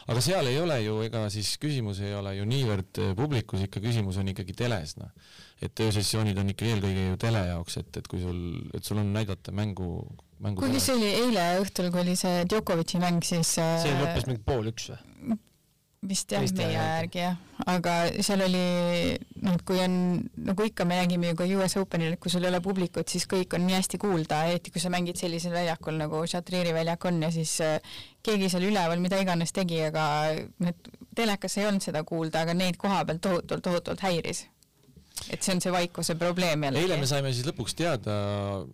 aga 0.08 0.22
seal 0.24 0.48
ei 0.50 0.58
ole 0.60 0.76
ju, 0.82 0.98
ega 1.06 1.24
siis 1.32 1.54
küsimus 1.62 2.02
ei 2.04 2.14
ole 2.16 2.34
ju 2.36 2.46
niivõrd 2.48 3.00
äh, 3.02 3.14
publikus, 3.18 3.64
ikka 3.64 3.82
küsimus 3.84 4.20
on 4.20 4.28
ikkagi 4.34 4.56
teles, 4.56 4.96
noh. 5.00 5.10
et 5.64 5.84
öösessioonid 5.84 6.38
on 6.40 6.52
ikka 6.52 6.68
eelkõige 6.68 7.08
ju 7.10 7.20
tele 7.20 7.44
jaoks, 7.50 7.80
et, 7.82 8.00
et 8.00 8.08
kui 8.10 8.22
sul, 8.22 8.40
et 8.76 8.84
sul 8.84 9.00
on 9.00 9.12
näidata 9.16 9.54
mängu, 9.56 9.90
mängu 10.44 10.64
kuigi 10.64 10.82
see 10.84 10.96
oli 10.98 11.12
eile 11.24 11.50
õhtul, 11.62 11.92
kui 11.94 12.04
oli 12.04 12.16
see 12.20 12.44
Djokovic'i 12.48 13.02
mäng, 13.02 13.24
siis 13.26 13.56
see 13.58 13.92
äh, 13.94 14.02
lõppes 14.04 14.28
mingi 14.28 14.44
pool 14.44 14.72
üks 14.72 14.92
või? 14.92 15.38
Vist 16.06 16.30
jah, 16.30 16.44
meie 16.54 16.74
järgi 16.74 17.20
jah, 17.20 17.38
aga 17.66 17.94
seal 18.22 18.44
oli 18.44 19.16
noh, 19.42 19.56
kui 19.66 19.80
on 19.82 19.94
nagu 20.46 20.66
ikka 20.66 20.86
me 20.86 21.00
nägime 21.00 21.32
ju 21.32 21.38
ka 21.40 21.46
US 21.58 21.74
Openil, 21.80 22.14
et 22.14 22.20
kui 22.22 22.30
sul 22.30 22.44
ei 22.46 22.52
ole 22.52 22.60
publikut, 22.62 23.08
siis 23.10 23.26
kõik 23.30 23.56
on 23.58 23.64
nii 23.66 23.78
hästi 23.78 23.98
kuulda, 24.02 24.44
eriti 24.50 24.70
kui 24.74 24.82
sa 24.82 24.92
mängid 24.94 25.18
sellisel 25.18 25.56
väljakul 25.56 25.98
nagu 25.98 26.22
Chatrieri 26.30 26.74
väljak 26.76 27.08
on 27.10 27.18
ja 27.26 27.32
siis 27.34 27.56
äh, 27.66 27.98
keegi 28.22 28.50
seal 28.52 28.68
üleval 28.68 29.02
mida 29.02 29.18
iganes 29.18 29.54
tegi, 29.56 29.80
aga 29.88 30.04
need 30.62 30.92
telekas 31.18 31.58
ei 31.58 31.66
olnud 31.66 31.82
seda 31.82 32.04
kuulda, 32.06 32.44
aga 32.46 32.54
neid 32.54 32.78
koha 32.78 33.02
peal 33.08 33.18
tohutult, 33.24 33.64
tohutult 33.66 34.06
häiris. 34.06 34.46
et 35.34 35.42
see 35.42 35.56
on 35.56 35.60
see 35.60 35.74
vaikuse 35.74 36.14
probleem 36.14 36.62
jällegi. 36.62 36.86
eile 36.86 37.00
me 37.00 37.10
saime 37.10 37.34
siis 37.34 37.48
lõpuks 37.50 37.74
teada, 37.74 38.14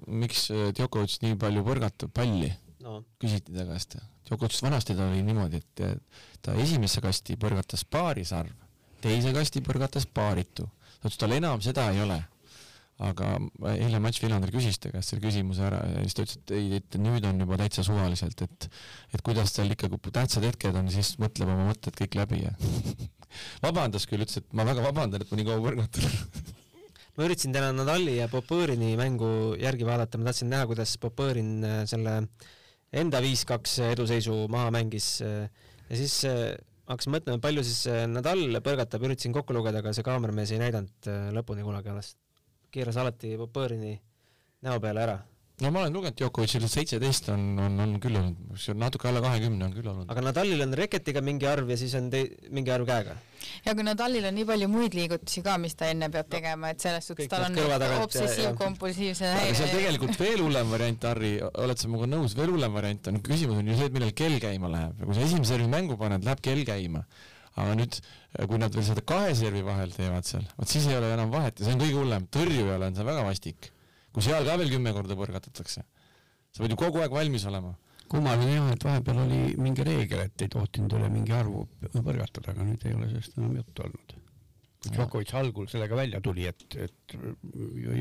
miks 0.06 0.50
äh, 0.52 0.68
Djokovic 0.76 1.22
nii 1.24 1.40
palju 1.40 1.64
põrgatab 1.64 2.12
palli 2.12 2.52
no 2.84 3.00
küsiti 3.16 3.56
ta 3.56 3.64
käest. 3.64 3.96
Djokovic 4.24 4.60
vanasti 4.64 4.96
ta 4.96 5.08
oli 5.10 5.22
niimoodi, 5.24 5.60
et 5.60 6.04
ta 6.44 6.54
esimesse 6.60 7.02
kasti 7.04 7.36
põrgatas 7.40 7.84
paarisarv, 7.84 8.52
teise 9.04 9.34
kasti 9.36 9.60
põrgatas 9.64 10.06
paaritu. 10.08 10.68
ta 11.00 11.10
ütles, 11.10 11.18
tal 11.20 11.34
enam 11.36 11.60
seda 11.64 11.90
ei 11.92 12.00
ole. 12.04 12.22
aga 13.04 13.28
eile 13.72 13.98
Mats 13.98 14.20
Villander 14.22 14.52
küsis 14.54 14.76
ta 14.78 14.86
käest 14.92 15.10
selle 15.10 15.24
küsimuse 15.24 15.64
ära 15.66 15.80
ja 15.90 16.02
siis 16.04 16.14
ta 16.14 16.22
ütles, 16.22 16.36
et 16.38 16.52
ei, 16.54 16.68
et 16.78 16.96
nüüd 17.02 17.24
on 17.26 17.40
juba 17.42 17.58
täitsa 17.58 17.82
suvaliselt, 17.82 18.44
et 18.46 18.68
et 19.12 19.24
kuidas 19.26 19.52
tal 19.52 19.72
ikka, 19.74 19.90
kui 19.90 20.14
tähtsad 20.14 20.46
hetked 20.46 20.78
on, 20.78 20.92
siis 20.94 21.16
mõtleb 21.18 21.50
oma 21.50 21.66
mõtted 21.72 21.98
kõik 21.98 22.14
läbi 22.20 22.44
ja 22.44 22.54
vabandas 23.66 24.06
küll, 24.06 24.22
ütles, 24.22 24.38
et 24.40 24.54
ma 24.54 24.64
väga 24.68 24.84
vabandan, 24.86 25.24
et 25.24 25.32
ma 25.32 25.40
nii 25.40 25.48
kaua 25.48 25.64
põrgatan. 25.66 26.54
ma 27.16 27.26
üritasin 27.26 27.56
täna 27.56 27.72
Nadali 27.74 28.20
ja 28.20 28.30
Popõrini 28.30 28.94
mängu 29.00 29.28
järgi 29.58 29.90
vaadata, 29.90 30.20
ma 30.20 30.30
tahtsin 30.30 30.54
näha, 30.54 30.70
kuidas 30.70 30.94
Popõrin 31.02 31.56
äh, 31.66 31.80
selle 31.90 32.20
enda 32.94 33.20
viis-kaks 33.24 33.78
eduseisu 33.90 34.44
maha 34.52 34.70
mängis 34.74 35.08
äh, 35.24 35.48
ja 35.88 35.98
siis 35.98 36.16
äh, 36.28 36.54
hakkasin 36.88 37.14
mõtlema, 37.16 37.42
palju 37.42 37.64
siis 37.66 37.84
äh, 37.90 38.04
Nadal 38.10 38.60
põrgatab, 38.64 39.04
üritasin 39.06 39.34
kokku 39.34 39.56
lugeda, 39.56 39.82
aga 39.82 39.94
see 39.96 40.06
kaameramees 40.06 40.54
ei 40.54 40.62
näidanud 40.62 41.10
lõpuni 41.34 41.66
kunagi 41.66 41.92
alles. 41.92 42.14
keeras 42.74 42.98
alati 42.98 43.36
Popõrini 43.38 43.94
näo 44.66 44.80
peale 44.82 45.02
ära. 45.04 45.18
No 45.62 45.70
ma 45.70 45.84
olen 45.84 45.94
lugenud 45.94 46.16
Djokovicil 46.18 46.64
seitseteist 46.66 47.28
on, 47.30 47.42
on, 47.62 47.76
on 47.84 47.92
küll 48.02 48.16
olnud, 48.18 48.56
natuke 48.80 49.06
alla 49.06 49.20
kahekümne 49.22 49.68
on 49.68 49.74
küll 49.76 49.86
olnud. 49.86 50.08
aga 50.10 50.24
Nadalil 50.26 50.64
on 50.64 50.74
reketiga 50.80 51.22
mingi 51.22 51.46
arv 51.46 51.68
ja 51.70 51.76
siis 51.78 51.94
on 51.98 52.08
tei-, 52.10 52.32
mingi 52.50 52.72
arv 52.74 52.88
käega. 52.88 53.14
ja 53.62 53.74
kui 53.78 53.86
Nadalil 53.86 54.26
on 54.26 54.34
nii 54.34 54.46
palju 54.48 54.68
muid 54.72 54.96
liigutusi 54.98 55.44
ka, 55.46 55.54
mis 55.62 55.78
ta 55.78 55.86
enne 55.92 56.08
peab 56.14 56.32
tegema, 56.32 56.72
et 56.74 56.82
selles 56.82 57.06
suhtes 57.06 57.30
tal 57.30 57.46
on 57.46 58.00
obsessiivkompulsiivse 58.00 59.30
aga 59.30 59.52
seal 59.60 59.70
tegelikult 59.76 60.18
veel 60.18 60.42
hullem 60.42 60.74
variant, 60.74 61.06
Harri, 61.12 61.36
oled 61.44 61.78
sa 61.78 61.90
minuga 61.92 62.10
nõus, 62.16 62.34
veel 62.38 62.50
hullem 62.56 62.74
variant 62.74 63.12
on, 63.12 63.20
küsimus 63.22 63.62
on 63.62 63.70
ju 63.70 63.78
see, 63.78 63.92
et 63.92 63.94
millal 63.94 64.10
kell 64.24 64.40
käima 64.42 64.72
läheb 64.74 64.98
ja 64.98 65.06
kui 65.06 65.14
sa 65.14 65.22
esimese 65.28 65.54
servi 65.54 65.70
mängu 65.70 66.00
paned, 66.00 66.26
läheb 66.26 66.42
kell 66.42 66.66
käima. 66.66 67.04
aga 67.54 67.76
nüüd, 67.78 68.00
kui 68.50 68.58
nad 68.58 68.74
veel 68.74 68.82
seda 68.88 69.06
kahe 69.06 69.30
servi 69.38 69.62
vahel 69.62 69.94
teevad 69.94 70.26
seal, 70.26 70.42
vot 70.58 70.66
siis 70.66 70.90
ei 70.90 70.98
ole 70.98 71.12
enam 71.14 71.30
vahet 71.30 71.60
ja 71.60 71.68
see 71.68 71.76
on 71.76 71.84
kõige 71.84 72.00
hullem, 72.00 72.26
tõrjujale 72.34 72.90
on 72.90 72.98
see 72.98 73.06
väga 73.06 73.22
vastik. 73.28 73.70
Kui 74.14 74.22
seal 74.22 74.46
ka 74.46 74.56
veel 74.60 74.70
kümme 74.72 74.92
korda 74.96 75.16
põrgatatakse, 75.18 75.82
sa 76.54 76.62
pead 76.62 76.74
ju 76.74 76.78
kogu 76.80 77.02
aeg 77.02 77.12
valmis 77.14 77.44
olema. 77.50 77.74
kummaline 78.08 78.52
jah, 78.54 78.66
et 78.74 78.84
vahepeal 78.84 79.22
oli 79.24 79.38
mingi 79.58 79.82
reegel, 79.86 80.26
et 80.28 80.42
ei 80.44 80.48
tohtinud 80.52 80.92
üle 80.98 81.08
mingi 81.10 81.32
arvu 81.34 81.64
põrgatada, 81.94 82.52
aga 82.52 82.66
nüüd 82.68 82.84
ei 82.86 82.94
ole 82.94 83.08
sellest 83.10 83.38
enam 83.40 83.56
juttu 83.56 83.82
olnud. 83.86 84.12
Djokovic 84.84 85.30
algul 85.40 85.64
sellega 85.72 85.96
välja 85.96 86.18
tuli, 86.20 86.44
et, 86.44 86.60
et 86.76 87.14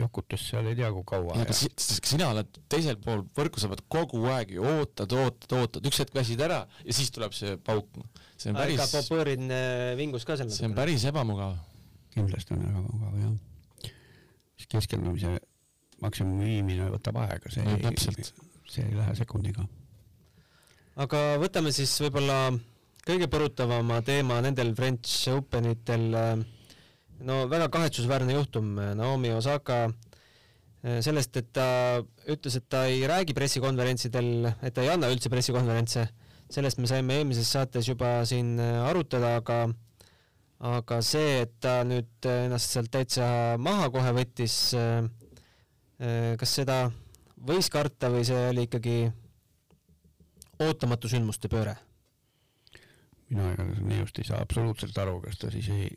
jokutas 0.01 0.41
seal 0.49 0.67
ei 0.67 0.75
tea 0.75 0.89
kui 0.91 1.05
kaua 1.07 1.37
aga 1.39 1.55
si- 1.55 1.69
si- 1.79 2.01
sina 2.09 2.27
oled 2.33 2.49
teisel 2.67 2.97
pool 3.05 3.21
võrku, 3.39 3.61
sa 3.63 3.69
pead 3.71 3.85
kogu 3.87 4.25
aeg 4.27 4.51
ju 4.57 4.65
ootad, 4.67 5.15
ootad, 5.15 5.55
ootad, 5.61 5.87
üks 5.87 6.01
hetk 6.03 6.11
väsid 6.17 6.43
ära 6.43 6.57
ja 6.83 6.97
siis 6.97 7.13
tuleb 7.15 7.31
see 7.37 7.55
pauk. 7.55 7.87
see 8.35 8.51
on 8.51 8.59
päris, 8.59 8.83
Popõrin 8.91 9.47
äh, 9.47 9.93
vingus 9.95 10.27
ka 10.27 10.35
seal 10.35 10.51
see 10.51 10.67
on 10.67 10.75
päris 10.75 11.05
ebamugav. 11.07 11.55
kindlasti 12.17 12.57
on 12.57 12.67
väga 12.67 12.83
mugav 12.89 13.15
jah. 13.23 13.87
siis 14.59 14.67
keskendumise 14.75 15.37
maksimumi 16.03 16.49
viimine 16.51 16.89
võtab 16.93 17.17
aega, 17.23 17.51
see 17.53 17.63
No 17.65 17.77
ei 17.77 18.13
see 18.73 18.85
ei 18.87 18.95
lähe 18.97 19.15
sekundiga. 19.17 19.65
aga 21.03 21.21
võtame 21.41 21.73
siis 21.75 21.93
võib-olla 22.03 22.53
kõige 23.03 23.27
põrutavama 23.31 23.99
teema 24.05 24.39
nendel 24.45 24.73
French 24.77 25.29
Openitel. 25.33 26.09
no 27.23 27.43
väga 27.51 27.69
kahetsusväärne 27.71 28.35
juhtum, 28.37 28.73
Naomi 28.99 29.31
Osaka 29.33 29.85
eh, 29.87 30.99
sellest, 31.05 31.37
et 31.37 31.51
ta 31.55 31.67
ütles, 32.27 32.57
et 32.59 32.67
ta 32.69 32.85
ei 32.89 33.05
räägi 33.07 33.35
pressikonverentsidel, 33.37 34.53
et 34.61 34.73
ta 34.73 34.83
ei 34.83 34.91
anna 34.95 35.11
üldse 35.11 35.29
pressikonverentse. 35.29 36.07
sellest 36.53 36.77
me 36.77 36.87
saime 36.87 37.17
eelmises 37.17 37.49
saates 37.49 37.87
juba 37.87 38.21
siin 38.29 38.59
arutada, 38.59 39.37
aga 39.41 39.65
aga 40.63 41.01
see, 41.03 41.41
et 41.43 41.53
ta 41.59 41.81
nüüd 41.83 42.23
ennast 42.29 42.71
sealt 42.71 42.91
täitsa 42.91 43.57
maha 43.59 43.89
kohe 43.91 44.13
võttis, 44.15 44.55
kas 46.39 46.55
seda 46.59 46.77
võis 47.47 47.69
karta 47.71 48.09
või 48.13 48.23
see 48.27 48.47
oli 48.49 48.67
ikkagi 48.67 48.97
ootamatu 50.63 51.11
sündmuste 51.11 51.51
pööre? 51.51 51.75
mina 53.29 53.49
igatahes 53.53 53.81
minust 53.81 54.19
ei 54.21 54.27
saa 54.27 54.41
absoluutselt 54.43 54.97
aru, 55.01 55.19
kas 55.23 55.39
ta 55.41 55.49
siis 55.53 55.69
ei, 55.73 55.87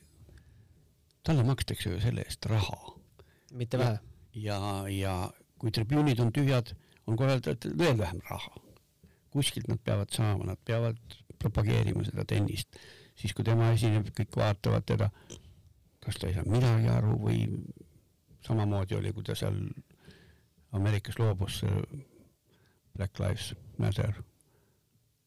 talle 1.26 1.44
makstakse 1.44 1.90
ju 1.90 2.00
selle 2.00 2.24
eest 2.24 2.46
raha 2.48 2.78
mitte 3.52 3.78
vähe. 3.78 3.98
ja, 4.34 4.58
ja 4.88 5.14
kui 5.60 5.72
tribüünid 5.72 6.20
on 6.20 6.32
tühjad, 6.32 6.72
on 7.06 7.16
kohe 7.16 7.38
veel 7.38 7.98
vähem 7.98 8.20
raha. 8.30 8.54
kuskilt 9.30 9.68
nad 9.68 9.80
peavad 9.84 10.12
saama, 10.12 10.44
nad 10.48 10.60
peavad 10.64 10.96
propageerima 11.38 12.04
seda 12.06 12.24
tennist, 12.24 12.78
siis 13.16 13.34
kui 13.36 13.44
tema 13.44 13.68
esineb, 13.74 14.08
kõik 14.16 14.38
vaatavad 14.40 14.86
teda, 14.88 15.10
kas 16.00 16.16
ta 16.16 16.30
ei 16.30 16.36
saa 16.38 16.46
midagi 16.48 16.88
aru 16.88 17.18
või 17.20 17.42
samamoodi 18.46 18.98
oli, 18.98 19.12
kui 19.12 19.26
ta 19.26 19.36
seal 19.38 19.58
Ameerikas 20.76 21.18
loobus 21.18 21.60
see 21.62 21.84
Black 22.96 23.20
Lives 23.20 23.52
Matter 23.78 24.16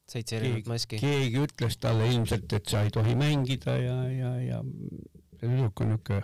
seitse 0.09 0.39
erinevat 0.39 0.69
maski. 0.73 0.99
keegi 1.01 1.43
ütles 1.43 1.77
talle 1.81 2.09
ilmselt, 2.09 2.51
et 2.57 2.71
sa 2.71 2.83
ei 2.85 2.93
tohi 2.93 3.15
mängida 3.19 3.75
ja, 3.77 3.97
ja, 4.13 4.33
ja 4.41 4.63
see 5.37 5.45
tüdruk 5.45 5.83
on 5.83 5.93
niuke 5.93 6.19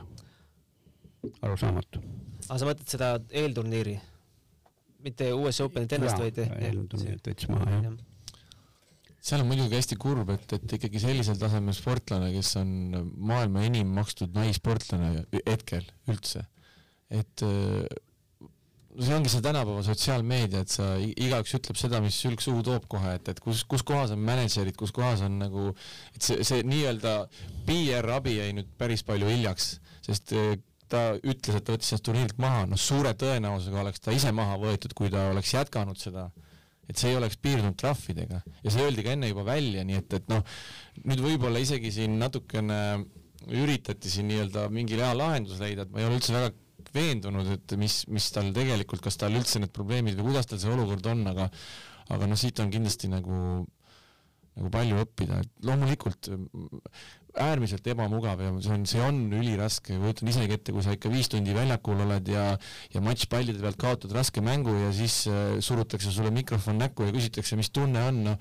arusaamatu. 1.45 2.01
aga 2.47 2.59
sa 2.61 2.69
mõtled 2.69 2.89
seda 2.91 3.13
eelturniiri? 3.43 3.95
mitte 5.05 5.29
US 5.37 5.61
Openit 5.61 5.93
ennast, 5.97 6.17
vaid 6.17 6.41
eelturniirit 6.41 7.29
võttis 7.29 7.49
maha 7.51 7.77
jah. 7.77 7.93
seal 9.21 9.43
on 9.43 9.51
muidugi 9.51 9.77
hästi 9.77 9.99
kurb, 10.01 10.33
et, 10.33 10.57
et 10.57 10.75
ikkagi 10.79 11.01
sellisel 11.01 11.37
tasemel 11.41 11.77
sportlane, 11.77 12.31
kes 12.33 12.55
on 12.61 12.73
maailma 13.15 13.67
enim 13.69 13.93
makstud 13.97 14.33
naissportlane 14.37 15.27
hetkel 15.45 15.85
üldse, 16.09 16.45
et 17.13 17.45
äh, 17.45 17.85
see 18.95 19.15
ongi 19.15 19.31
see 19.31 19.43
tänapäeva 19.43 19.83
sotsiaalmeedia, 19.85 20.61
et 20.63 20.71
sa 20.71 20.91
igaüks 21.01 21.57
ütleb 21.57 21.79
seda, 21.79 21.99
mis 22.03 22.17
sülg 22.21 22.43
suhu 22.43 22.63
toob 22.65 22.87
kohe, 22.91 23.15
et, 23.19 23.27
et 23.33 23.41
kus, 23.43 23.65
kus 23.69 23.83
kohas 23.87 24.13
on 24.15 24.21
mänedžerid, 24.23 24.77
kus 24.79 24.93
kohas 24.95 25.25
on 25.25 25.39
nagu, 25.41 25.71
et 26.15 26.23
see, 26.23 26.45
see 26.47 26.63
nii-öelda 26.67 27.17
PR 27.67 28.13
abi 28.15 28.37
jäi 28.37 28.55
nüüd 28.55 28.71
päris 28.79 29.03
palju 29.07 29.29
hiljaks, 29.31 29.75
sest 30.05 30.35
äh, 30.37 30.55
ta 30.91 31.03
ütles, 31.17 31.57
et 31.57 31.65
ta 31.65 31.75
võttis 31.75 31.91
sellest 31.91 32.05
turniirilt 32.07 32.41
maha, 32.41 32.65
noh 32.69 32.79
suure 32.79 33.13
tõenäosusega 33.19 33.81
oleks 33.81 34.03
ta 34.05 34.15
ise 34.15 34.31
maha 34.35 34.57
võetud, 34.61 34.93
kui 34.97 35.11
ta 35.13 35.29
oleks 35.33 35.53
jätkanud 35.55 35.99
seda. 35.99 36.29
Et 36.85 36.99
see 37.01 37.09
ei 37.09 37.17
oleks 37.17 37.39
piirdunud 37.41 37.73
trahvidega. 37.81 38.43
Ja 38.61 38.71
see 38.71 38.83
öeldi 38.85 39.01
ka 39.01 39.15
enne 39.15 39.31
juba 39.31 39.41
välja, 39.47 39.81
nii 39.87 39.97
et, 39.97 40.11
et 40.19 40.27
noh, 40.29 40.43
nüüd 41.09 41.23
võib-olla 41.23 41.57
isegi 41.63 41.89
siin 41.95 42.19
natukene 42.21 42.77
üritati 43.49 44.11
siin 44.13 44.29
nii-öelda 44.29 44.67
mingi 44.73 44.99
hea 44.99 45.09
lahendus 45.17 45.57
leida, 45.61 45.85
et 45.85 45.93
ma 45.93 46.01
ei 46.01 46.05
ole 46.05 46.19
üldse 46.19 46.35
väga 46.35 46.53
veendunud, 46.95 47.49
et 47.57 47.75
mis, 47.79 48.03
mis 48.11 48.29
tal 48.35 48.51
tegelikult, 48.55 49.03
kas 49.05 49.19
tal 49.21 49.35
üldse 49.37 49.61
need 49.61 49.73
probleemid 49.75 50.17
või 50.19 50.31
kuidas 50.31 50.49
tal 50.51 50.61
see 50.61 50.73
olukord 50.73 51.11
on, 51.11 51.25
aga 51.33 51.49
aga 52.13 52.29
noh, 52.29 52.37
siit 52.37 52.59
on 52.61 52.73
kindlasti 52.73 53.09
nagu 53.11 53.65
nagu 54.55 54.69
palju 54.71 54.99
õppida, 55.03 55.41
et 55.43 55.65
loomulikult 55.67 56.29
äärmiselt 57.43 57.87
ebamugav 57.91 58.39
ja 58.39 58.51
see 58.63 58.71
on, 58.71 58.85
see 58.87 59.01
on 59.03 59.17
üliraske, 59.35 59.97
kujutan 59.99 60.29
isegi 60.31 60.55
ette, 60.55 60.71
kui 60.71 60.85
sa 60.85 60.93
ikka 60.95 61.11
viis 61.11 61.27
tundi 61.31 61.51
väljakul 61.55 61.99
oled 62.05 62.29
ja 62.31 62.45
ja 62.93 63.01
matš 63.03 63.27
pallide 63.31 63.59
pealt 63.59 63.81
kaotad 63.81 64.15
raske 64.15 64.43
mängu 64.45 64.71
ja 64.77 64.93
siis 64.95 65.25
äh, 65.27 65.57
surutakse 65.59 66.13
sulle 66.15 66.31
mikrofon 66.31 66.79
näkku 66.79 67.09
ja 67.09 67.15
küsitakse, 67.17 67.59
mis 67.59 67.73
tunne 67.75 68.05
on, 68.07 68.23
noh 68.29 68.39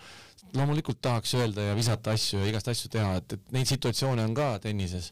loomulikult 0.55 1.01
tahaks 1.03 1.35
öelda 1.35 1.71
ja 1.71 1.75
visata 1.75 2.15
asju 2.15 2.43
ja 2.43 2.49
igast 2.51 2.69
asju 2.71 2.91
teha, 2.93 3.17
et, 3.19 3.37
et 3.37 3.55
neid 3.57 3.71
situatsioone 3.71 4.25
on 4.25 4.35
ka 4.37 4.53
tennises. 4.63 5.11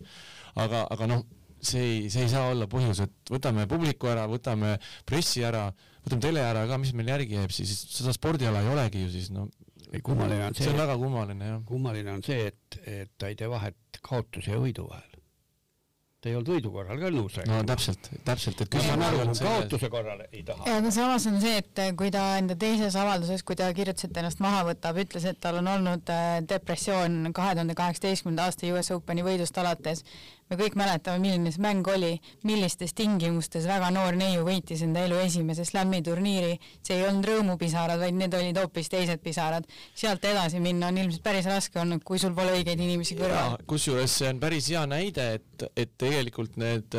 aga, 0.55 0.85
aga 0.93 1.09
noh, 1.09 1.25
see 1.63 1.83
ei, 1.83 1.99
see 2.13 2.27
ei 2.27 2.33
saa 2.33 2.51
olla 2.53 2.67
põhjus, 2.71 3.03
et 3.05 3.33
võtame 3.33 3.67
publiku 3.71 4.11
ära, 4.11 4.27
võtame 4.31 4.75
pressi 5.09 5.45
ära, 5.47 5.69
võtame 6.03 6.25
tele 6.25 6.43
ära 6.45 6.67
ka, 6.71 6.79
mis 6.83 6.95
meil 6.99 7.13
järgi 7.15 7.39
jääb 7.39 7.55
siis, 7.55 7.75
seda 7.97 8.15
spordiala 8.17 8.65
ei 8.65 8.73
olegi 8.73 9.05
ju 9.07 9.13
siis, 9.15 9.31
no 9.35 9.49
kummaline 10.01 10.49
on 10.49 10.57
see 10.57 10.65
see, 10.67 10.73
on 10.73 10.81
väga 10.81 10.99
kummaline 11.01 11.49
jah. 11.51 11.63
kummaline 11.69 12.15
on 12.17 12.23
see, 12.25 12.51
et, 12.51 12.79
et 12.89 13.11
ta 13.19 13.29
ei 13.29 13.37
tee 13.39 13.51
vahet 13.51 14.01
kaotuse 14.03 14.55
ja 14.55 14.61
võidu 14.63 14.89
vahel. 14.89 15.12
Ta 16.23 16.31
ei 16.31 16.37
olnud 16.39 16.53
võidu 16.53 16.71
korral 16.71 17.01
ka 17.03 17.09
nõus 17.11 17.37
no 17.51 17.57
täpselt, 17.67 18.07
täpselt, 18.23 18.61
et 18.63 18.71
küsimus 18.71 19.07
aru, 19.09 19.23
on 19.25 19.35
selles, 19.35 19.57
kaotuse 19.65 19.89
korral 19.91 20.21
ei 20.29 20.45
taha. 20.47 20.67
aga 20.77 20.93
samas 20.95 21.25
on 21.27 21.41
see, 21.43 21.57
et 21.59 21.81
kui 21.99 22.13
ta 22.15 22.23
enda 22.39 22.55
teises 22.59 22.95
avalduses, 22.99 23.43
kui 23.43 23.59
ta 23.59 23.67
kirjutas, 23.75 24.07
et 24.07 24.21
ennast 24.23 24.43
maha 24.45 24.61
võtab, 24.69 25.01
ütles, 25.03 25.27
et 25.27 25.41
tal 25.43 25.59
on 25.59 25.71
olnud 25.73 26.13
äh, 26.15 26.37
depressioon 26.47 27.33
kahe 27.35 27.57
tuhande 27.57 27.75
kaheksateistkümnenda 27.79 28.47
aasta 28.47 28.71
US 28.71 28.93
Openi 28.95 29.27
võidust 29.27 29.59
alates. 29.59 30.05
me 30.53 30.59
kõik 30.61 30.75
mäletame, 30.77 31.19
milline 31.19 31.51
see 31.51 31.63
mäng 31.65 31.87
oli, 31.89 32.13
millistes 32.45 32.93
tingimustes 32.95 33.65
väga 33.67 33.89
noor 33.91 34.15
neiu 34.15 34.45
võitis 34.45 34.83
enda 34.85 35.03
elu 35.09 35.19
esimese 35.25 35.65
slam'i 35.65 36.03
turniiri. 36.07 36.59
see 36.87 37.01
ei 37.01 37.07
olnud 37.09 37.27
rõõmupisarad, 37.27 37.99
vaid 37.99 38.15
need 38.15 38.35
olid 38.35 38.63
hoopis 38.63 38.93
teised 38.95 39.25
pisarad. 39.25 39.67
sealt 39.95 40.25
edasi 40.25 40.61
minna 40.61 40.93
on 40.93 41.03
ilmselt 41.03 41.23
päris 41.27 41.51
raske 41.51 41.81
olnud, 41.81 42.05
kui 42.05 42.23
sul 42.23 42.35
pole 42.37 42.55
õigeid 42.61 42.79
inimesi 42.79 43.19
kõrval. 43.19 43.59
kusjuures 43.67 44.19
see 44.23 44.31
on 44.31 44.39
päris 44.39 44.71
hea 44.71 44.87
näide, 44.87 45.33
et, 45.41 45.69
et 45.75 46.11
tegelikult 46.13 46.59
need, 46.61 46.97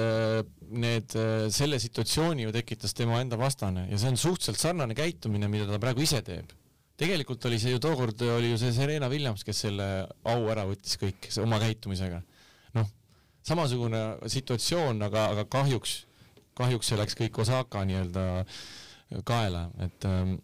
need, 0.74 1.16
selle 1.54 1.80
situatsiooni 1.82 2.48
ju 2.48 2.54
tekitas 2.56 2.96
tema 2.98 3.22
enda 3.22 3.38
vastane 3.40 3.88
ja 3.92 4.00
see 4.02 4.14
on 4.14 4.20
suhteliselt 4.20 4.62
sarnane 4.62 4.98
käitumine, 4.98 5.50
mida 5.52 5.70
ta 5.70 5.80
praegu 5.82 6.04
ise 6.06 6.24
teeb. 6.26 6.52
tegelikult 7.00 7.46
oli 7.50 7.60
see 7.62 7.74
ju 7.74 7.82
tookord 7.84 8.22
oli 8.36 8.52
ju 8.54 8.60
see 8.62 8.74
Serena 8.76 9.10
Williams, 9.12 9.46
kes 9.46 9.66
selle 9.66 9.90
au 10.30 10.50
ära 10.54 10.66
võttis 10.70 10.98
kõik 11.02 11.30
oma 11.44 11.60
käitumisega. 11.62 12.22
noh, 12.80 12.90
samasugune 13.46 14.04
situatsioon, 14.34 15.02
aga, 15.10 15.28
aga 15.36 15.46
kahjuks, 15.58 15.98
kahjuks 16.58 16.92
see 16.92 17.00
läks 17.00 17.20
kõik 17.20 17.40
Osaka 17.46 17.84
nii-öelda 17.86 18.26
kaela, 19.28 19.68
et 19.84 20.10
ähm, 20.10 20.38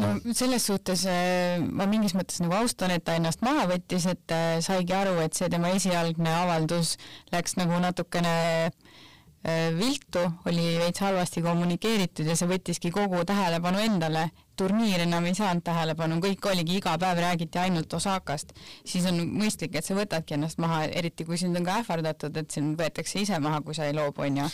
no 0.00 0.34
selles 0.36 0.66
suhtes 0.66 1.04
äh, 1.08 1.60
ma 1.60 1.86
mingis 1.90 2.14
mõttes 2.16 2.40
nagu 2.42 2.56
austan, 2.60 2.94
et 2.94 3.04
ta 3.06 3.16
ennast 3.18 3.44
maha 3.46 3.66
võttis, 3.70 4.06
et 4.10 4.34
äh, 4.34 4.58
saigi 4.64 4.96
aru, 4.96 5.18
et 5.24 5.36
see 5.36 5.50
tema 5.52 5.72
esialgne 5.76 6.32
avaldus 6.42 6.96
läks 7.32 7.56
nagu 7.60 7.78
natukene 7.82 8.34
äh, 8.66 9.70
viltu, 9.76 10.22
oli 10.48 10.76
veits 10.80 11.00
halvasti 11.00 11.42
kommunikeeritud 11.44 12.28
ja 12.28 12.36
see 12.36 12.50
võttiski 12.50 12.92
kogu 12.94 13.24
tähelepanu 13.24 13.82
endale. 13.84 14.30
turniir 14.60 15.00
enam 15.00 15.24
ei 15.24 15.32
saanud 15.34 15.64
tähelepanu, 15.64 16.18
kõik 16.20 16.44
oligi, 16.50 16.76
iga 16.76 16.98
päev 17.00 17.22
räägiti 17.24 17.58
ainult 17.58 17.94
Osakast. 17.96 18.52
siis 18.84 19.06
on 19.08 19.22
mõistlik, 19.24 19.74
et 19.74 19.84
sa 19.84 19.96
võtadki 19.96 20.36
ennast 20.36 20.58
maha, 20.58 20.84
eriti 20.84 21.24
kui 21.24 21.38
sind 21.40 21.56
on 21.56 21.64
ka 21.64 21.80
ähvardatud, 21.80 22.36
et 22.36 22.50
sind 22.50 22.76
võetakse 22.80 23.20
ise 23.20 23.38
maha, 23.40 23.62
kui 23.64 23.74
sa 23.74 23.88
ei 23.88 23.96
loobu, 23.96 24.22
onju. 24.22 24.48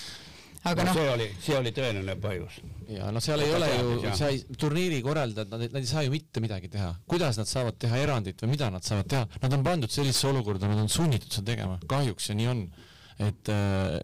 aga 0.64 0.84
no, 0.84 0.92
noh, 0.92 0.94
see 0.94 1.10
oli, 1.10 1.30
see 1.40 1.58
oli 1.58 1.72
tõeline 1.74 2.14
põhjus. 2.22 2.62
Ja 2.88 3.10
noh, 3.14 3.22
seal 3.24 3.40
ei 3.42 3.54
ole 3.56 3.68
ju, 3.74 4.14
sa 4.18 4.28
ei, 4.32 4.42
turniiri 4.58 5.00
korraldajad, 5.04 5.50
nad, 5.52 5.66
nad 5.72 5.82
ei 5.82 5.88
saa 5.90 6.02
ju 6.06 6.12
mitte 6.14 6.42
midagi 6.44 6.68
teha. 6.72 6.92
kuidas 7.10 7.38
nad 7.40 7.48
saavad 7.50 7.78
teha 7.82 7.98
erandit 8.02 8.42
või 8.44 8.54
mida 8.54 8.70
nad 8.70 8.84
saavad 8.86 9.08
teha? 9.10 9.28
Nad 9.42 9.56
on 9.58 9.64
pandud 9.66 9.90
sellisesse 9.90 10.28
olukorda, 10.30 10.68
nad 10.70 10.84
on 10.84 10.92
sunnitud 10.92 11.32
seda 11.32 11.52
tegema, 11.54 11.80
kahjuks 11.90 12.30
see 12.30 12.38
nii 12.38 12.52
on. 12.52 12.68
et 13.16 13.48
äh, 13.48 13.96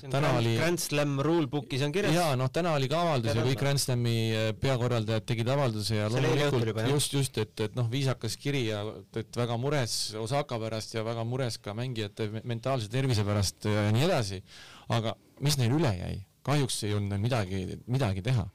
täna 0.00 0.30
Grand, 0.30 0.38
oli 0.38 0.52
Grand 0.56 0.80
Slam 0.80 1.18
rulebook'is 1.20 1.82
on 1.84 1.92
kirjas. 1.92 2.14
jaa, 2.16 2.36
noh, 2.40 2.48
täna 2.48 2.70
oli 2.78 2.88
ka 2.88 3.02
avaldus 3.04 3.34
ja 3.36 3.42
kõik. 3.44 3.58
Grand 3.60 3.82
Slami 3.82 4.14
äh, 4.32 4.46
peakorraldajad 4.56 5.26
tegid 5.28 5.50
avalduse 5.52 5.98
ja 5.98 6.06
loomulikult 6.08 6.80
just, 6.88 7.12
just, 7.18 7.36
et, 7.42 7.52
et 7.60 7.76
noh, 7.76 7.90
viisakas 7.92 8.38
kiri 8.40 8.62
ja 8.70 8.80
et 9.20 9.36
väga 9.36 9.58
mures 9.60 9.98
Osaka 10.16 10.56
pärast 10.62 10.96
ja 10.96 11.04
väga 11.04 11.26
mures 11.28 11.58
ka 11.60 11.74
mängijate 11.76 12.30
me- 12.32 12.42
mentaalse 12.48 12.88
tervise 12.88 13.28
pärast 13.28 13.68
ja 13.68 13.90
nii 13.92 14.08
edasi. 14.08 14.40
aga 14.88 15.12
mis 15.44 15.58
neil 15.60 15.76
üle 15.76 15.92
jäi? 15.98 16.16
Kahjuks 16.46 16.82
ei 16.86 16.94
olnud 16.96 17.20
midagi, 17.22 17.66
midagi 17.90 18.22
teha. 18.26 18.46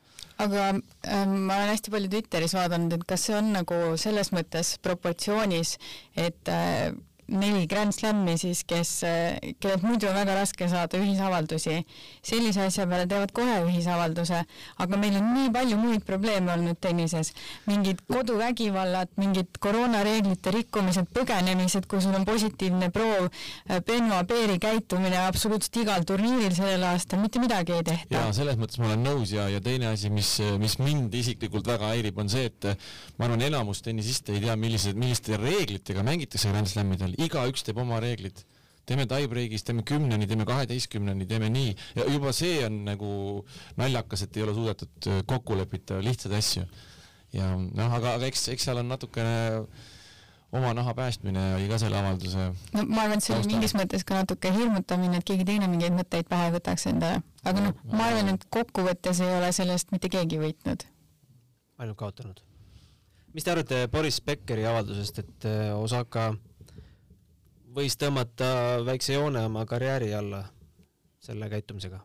aga 0.41 0.67
ähm, 0.71 1.35
ma 1.45 1.59
olen 1.59 1.73
hästi 1.73 1.93
palju 1.93 2.09
Twitteris 2.09 2.55
vaadanud, 2.57 2.95
et 2.97 3.05
kas 3.09 3.27
see 3.27 3.37
on 3.37 3.51
nagu 3.59 3.79
selles 4.01 4.31
mõttes 4.33 4.75
proportsioonis, 4.81 5.75
et 6.17 6.49
äh, 6.49 6.89
neli 7.31 7.65
Grand 7.71 7.95
Slami 7.95 8.35
siis, 8.39 8.63
kes 8.67 8.91
äh,, 9.07 9.53
kellelt 9.61 9.85
muidu 9.85 10.09
on 10.09 10.17
väga 10.17 10.35
raske 10.37 10.67
saada 10.71 10.99
ühisavaldusi, 10.99 11.81
sellise 12.25 12.65
asja 12.67 12.87
peale 12.89 13.07
teevad 13.09 13.33
kohe 13.35 13.57
ühisavalduse, 13.65 14.43
aga 14.83 14.99
meil 14.99 15.17
on 15.19 15.31
nii 15.35 15.51
palju 15.55 15.79
muid 15.79 16.05
probleeme 16.07 16.53
olnud 16.53 16.79
tennises, 16.83 17.33
mingid 17.69 18.03
koduvägivallad, 18.11 19.13
mingid 19.21 19.59
koroonareeglite 19.63 20.53
rikkumised, 20.55 21.09
põgenemised, 21.15 21.87
kui 21.89 22.03
sul 22.03 22.15
on 22.17 22.27
positiivne 22.27 22.91
proov, 22.93 23.29
Benoit 23.87 24.27
Peeri 24.27 24.57
käitumine 24.61 25.19
absoluutselt 25.25 25.81
igal 25.81 26.05
turniiril 26.07 26.53
sellel 26.55 26.83
aastal, 26.91 27.21
mitte 27.23 27.41
midagi 27.41 27.75
ei 27.75 27.85
tehta. 27.87 28.13
Jaa, 28.15 28.31
selles 28.35 28.59
mõttes 28.59 28.79
ma 28.81 28.89
olen 28.91 29.05
nõus 29.07 29.33
ja, 29.35 29.47
ja 29.51 29.61
teine 29.63 29.89
asi, 29.91 30.11
mis, 30.13 30.33
mis 30.61 30.77
mind 30.81 31.13
isiklikult 31.17 31.67
väga 31.67 31.91
häirib, 31.93 32.19
on 32.21 32.31
see, 32.31 32.47
et 32.51 32.69
ma 33.17 33.27
arvan, 33.27 33.43
enamus 33.47 33.83
tennisiste 33.85 34.35
ei 34.35 34.43
tea, 34.45 34.55
millised, 34.59 34.99
milliste 34.99 35.39
reeglitega 35.39 36.03
mängitakse 36.05 36.51
Grand 36.51 36.69
Slamidel, 36.69 37.15
igaüks 37.27 37.65
teeb 37.67 37.79
oma 37.81 37.99
reeglid. 38.03 38.43
teeme 38.85 39.05
tie-break'is, 39.07 39.63
teeme 39.63 39.83
kümneni, 39.87 40.25
teeme 40.27 40.45
kaheteistkümneni, 40.49 41.27
teeme 41.29 41.51
nii 41.53 41.75
ja 41.95 42.07
juba 42.09 42.33
see 42.33 42.65
on 42.65 42.81
nagu 42.87 43.11
naljakas, 43.77 44.25
et 44.25 44.37
ei 44.37 44.43
ole 44.43 44.55
suudetud 44.57 45.07
äh, 45.07 45.21
kokku 45.29 45.55
leppida 45.57 46.01
lihtsaid 46.03 46.35
asju. 46.35 46.65
ja 47.33 47.53
noh, 47.61 47.93
aga, 47.93 48.17
aga 48.17 48.27
eks, 48.27 48.49
eks 48.55 48.65
seal 48.67 48.81
on 48.81 48.89
natukene 48.91 49.35
oma 50.51 50.73
naha 50.73 50.93
päästmine 50.93 51.55
oli 51.55 51.67
ka 51.69 51.77
selle 51.79 51.97
avalduse 51.97 52.49
no 52.73 52.83
ma 52.87 53.05
arvan, 53.05 53.19
et 53.19 53.25
see 53.25 53.35
oli 53.35 53.53
mingis 53.53 53.73
mõttes 53.77 54.03
ka 54.07 54.19
natuke 54.19 54.51
hirmutamine, 54.53 55.21
et 55.21 55.27
keegi 55.27 55.47
teine 55.47 55.69
mingeid 55.71 55.95
mõtteid 55.95 56.27
pähe 56.31 56.49
ei 56.49 56.55
võtaks 56.55 56.87
endale. 56.91 57.21
aga 57.47 57.67
noh, 57.67 57.83
ma 57.93 58.09
arvan, 58.09 58.33
et 58.35 58.47
kokkuvõttes 58.53 59.23
ei 59.23 59.35
ole 59.37 59.51
sellest 59.55 59.93
mitte 59.95 60.11
keegi 60.11 60.39
võitnud. 60.41 60.85
ainult 61.79 61.99
kaotanud. 62.01 62.41
mis 63.33 63.47
te 63.47 63.53
arvate 63.53 63.85
Boris 63.91 64.19
Beckeri 64.21 64.67
avaldusest, 64.67 65.23
et 65.23 65.47
äh, 65.47 65.71
Osaka 65.77 66.33
võis 67.75 67.97
tõmmata 67.99 68.47
väikse 68.85 69.15
joone 69.15 69.45
oma 69.47 69.65
karjääri 69.69 70.13
alla 70.15 70.45
selle 71.21 71.49
käitumisega? 71.49 72.01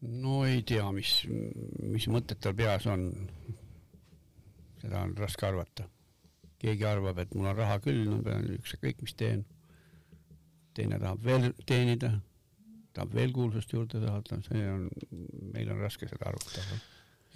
no 0.00 0.44
ei 0.48 0.62
tea, 0.66 0.86
mis, 0.96 1.14
mis 1.92 2.06
mõtted 2.08 2.40
tal 2.40 2.54
peas 2.56 2.86
on. 2.88 3.10
seda 4.80 5.02
on 5.04 5.16
raske 5.16 5.46
arvata. 5.46 5.88
keegi 6.60 6.84
arvab, 6.84 7.18
et 7.18 7.34
mul 7.34 7.50
on 7.52 7.56
raha 7.56 7.78
küll, 7.84 8.06
ma 8.08 8.22
pean 8.24 8.46
ükskõik 8.56 9.02
mis 9.02 9.14
teen. 9.14 9.44
teine 10.74 10.98
tahab 10.98 11.24
veel 11.24 11.52
teenida, 11.66 12.14
tahab 12.94 13.14
veel 13.14 13.32
kuulsust 13.32 13.72
juurde 13.72 14.00
saada, 14.00 14.40
see 14.48 14.64
on, 14.70 14.88
meil 15.52 15.72
on 15.74 15.84
raske 15.84 16.08
seda 16.08 16.30
arvutada. 16.32 16.80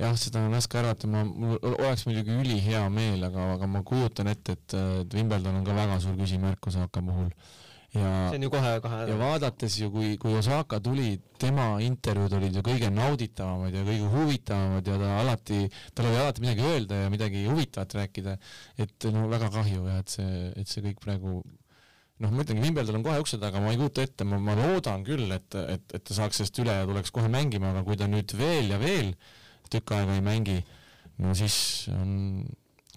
Jah, 0.00 0.14
seda 0.18 0.42
on 0.42 0.54
raske 0.54 0.78
arvata, 0.80 1.08
ma, 1.10 1.22
mul 1.24 1.58
oleks 1.62 2.06
muidugi 2.08 2.34
ülihea 2.42 2.86
meel, 2.92 3.22
aga, 3.28 3.52
aga 3.56 3.68
ma 3.70 3.82
kujutan 3.86 4.30
ette, 4.32 4.56
et, 4.58 4.78
Wimbledon 5.14 5.60
on 5.60 5.66
ka 5.66 5.76
väga 5.76 6.00
suur 6.02 6.16
küsimärk 6.18 6.70
Osaka 6.70 7.02
puhul. 7.04 7.30
ja 7.94 8.08
see 8.26 8.40
on 8.40 8.42
ju 8.42 8.50
kohe 8.50 8.70
kahe 8.82 9.02
ja 9.06 9.16
vaadates 9.20 9.76
ju, 9.78 9.88
kui, 9.94 10.16
kui 10.18 10.34
Osaka 10.34 10.80
tuli, 10.82 11.12
tema 11.38 11.76
intervjuud 11.78 12.32
olid 12.40 12.56
ju 12.58 12.62
kõige 12.66 12.88
nauditavamad 12.90 13.76
ja 13.76 13.84
kõige 13.86 14.08
huvitavamad 14.10 14.90
ja 14.90 14.96
ta 14.98 15.10
alati, 15.20 15.60
tal 15.94 16.08
oli 16.10 16.18
alati 16.18 16.42
midagi 16.42 16.64
öelda 16.72 17.04
ja 17.04 17.12
midagi 17.12 17.44
huvitavat 17.46 17.94
rääkida, 18.00 18.34
et 18.82 19.06
no 19.14 19.28
väga 19.30 19.52
kahju 19.54 19.86
jah, 19.86 20.00
et 20.02 20.16
see, 20.16 20.48
et 20.58 20.72
see 20.74 20.82
kõik 20.88 20.98
praegu 21.06 21.36
noh, 22.18 22.34
ma 22.34 22.42
ütlengi, 22.42 22.66
Wimbledon 22.66 22.98
on 22.98 23.06
kohe 23.06 23.22
ukse 23.22 23.38
taga, 23.38 23.62
ma 23.62 23.70
ei 23.70 23.78
kujuta 23.78 24.02
ette, 24.08 24.26
ma, 24.26 24.42
ma 24.42 24.58
loodan 24.58 25.06
küll, 25.06 25.30
et, 25.34 25.54
et, 25.54 25.86
et 25.94 26.02
ta 26.02 26.18
saaks 26.18 26.42
sellest 26.42 26.60
üle 26.66 26.74
ja 26.74 26.90
tuleks 26.90 27.14
kohe 27.14 27.30
mängima, 27.30 27.70
aga 27.70 27.86
kui 27.86 27.98
ta 28.00 28.10
nüüd 28.10 28.34
veel 28.38 28.74
ja 28.74 28.82
veel 28.82 29.14
tükk 29.74 29.94
aega 29.96 30.16
ei 30.16 30.24
mängi, 30.24 30.56
no 31.22 31.34
siis 31.38 31.56
on, 31.94 32.44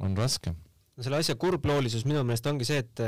on 0.06 0.18
raske. 0.18 0.54
no 0.96 1.06
selle 1.06 1.20
asja 1.22 1.38
kurbloolisus 1.40 2.08
minu 2.10 2.24
meelest 2.24 2.48
ongi 2.50 2.68
see, 2.70 2.82
et 2.86 3.04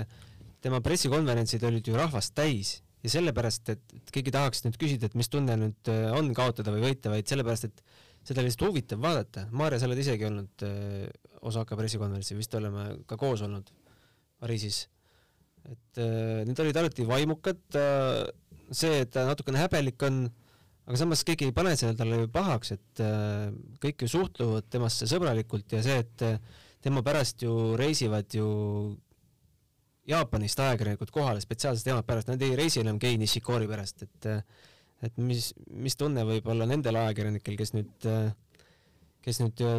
tema 0.64 0.82
pressikonverentsid 0.84 1.64
olid 1.70 1.88
ju 1.88 1.98
rahvast 1.98 2.36
täis 2.38 2.80
ja 3.04 3.12
sellepärast, 3.14 3.72
et 3.74 4.14
keegi 4.14 4.34
tahaks 4.36 4.66
nüüd 4.66 4.78
küsida, 4.80 5.08
et 5.08 5.18
mis 5.20 5.32
tunne 5.32 5.56
nüüd 5.60 5.92
äh, 5.92 6.10
on 6.16 6.32
kaotada 6.36 6.74
või 6.76 6.90
võita, 6.90 7.12
vaid 7.14 7.30
sellepärast, 7.32 7.70
et 7.70 7.84
seda 8.28 8.42
oli 8.42 8.50
lihtsalt 8.50 8.68
huvitav 8.68 9.02
vaadata. 9.04 9.46
Maarja, 9.56 9.80
sa 9.82 9.88
oled 9.88 10.02
isegi 10.04 10.28
olnud 10.28 10.66
äh, 10.68 11.06
Osaka 11.48 11.78
pressikonverentsil, 11.80 12.40
vist 12.40 12.56
oleme 12.60 12.90
ka 13.08 13.18
koos 13.20 13.44
olnud 13.46 13.72
Pariisis. 14.40 14.88
et 15.68 16.00
äh, 16.00 16.44
need 16.48 16.60
olid 16.60 16.78
alati 16.80 17.08
vaimukad 17.08 17.64
see, 17.76 19.02
et 19.04 19.10
ta 19.12 19.26
natukene 19.28 19.60
häbelik 19.60 20.02
on, 20.08 20.28
aga 20.90 20.98
samas 20.98 21.22
keegi 21.26 21.50
ei 21.50 21.54
pane 21.54 21.76
seda 21.78 21.94
talle 22.00 22.24
ju 22.24 22.32
pahaks, 22.34 22.74
et 22.74 23.04
äh, 23.06 23.52
kõik 23.84 24.02
ju 24.04 24.10
suhtlevad 24.10 24.72
temasse 24.74 25.06
sõbralikult 25.10 25.78
ja 25.78 25.84
see, 25.86 26.02
et 26.02 26.26
äh, 26.26 26.40
tema 26.82 27.04
pärast 27.06 27.46
ju 27.46 27.76
reisivad 27.80 28.34
ju 28.34 28.50
Jaapanist 30.10 30.58
ajakirjanikud 30.58 31.12
kohale 31.14 31.42
spetsiaalselt 31.44 31.86
tema 31.86 32.02
pärast, 32.02 32.32
nad 32.32 32.42
ei 32.42 32.56
reisi 32.58 32.82
enam 32.82 32.98
Kei 32.98 33.20
Nishikori 33.22 33.70
pärast, 33.70 34.08
et 34.08 34.30
et 35.06 35.20
mis, 35.22 35.52
mis 35.72 35.96
tunne 35.96 36.26
võib 36.28 36.50
olla 36.52 36.66
nendel 36.68 36.98
ajakirjanikel, 37.00 37.56
kes 37.56 37.72
nüüd, 37.72 38.08
kes 39.24 39.40
nüüd 39.40 39.62
äh, 39.64 39.78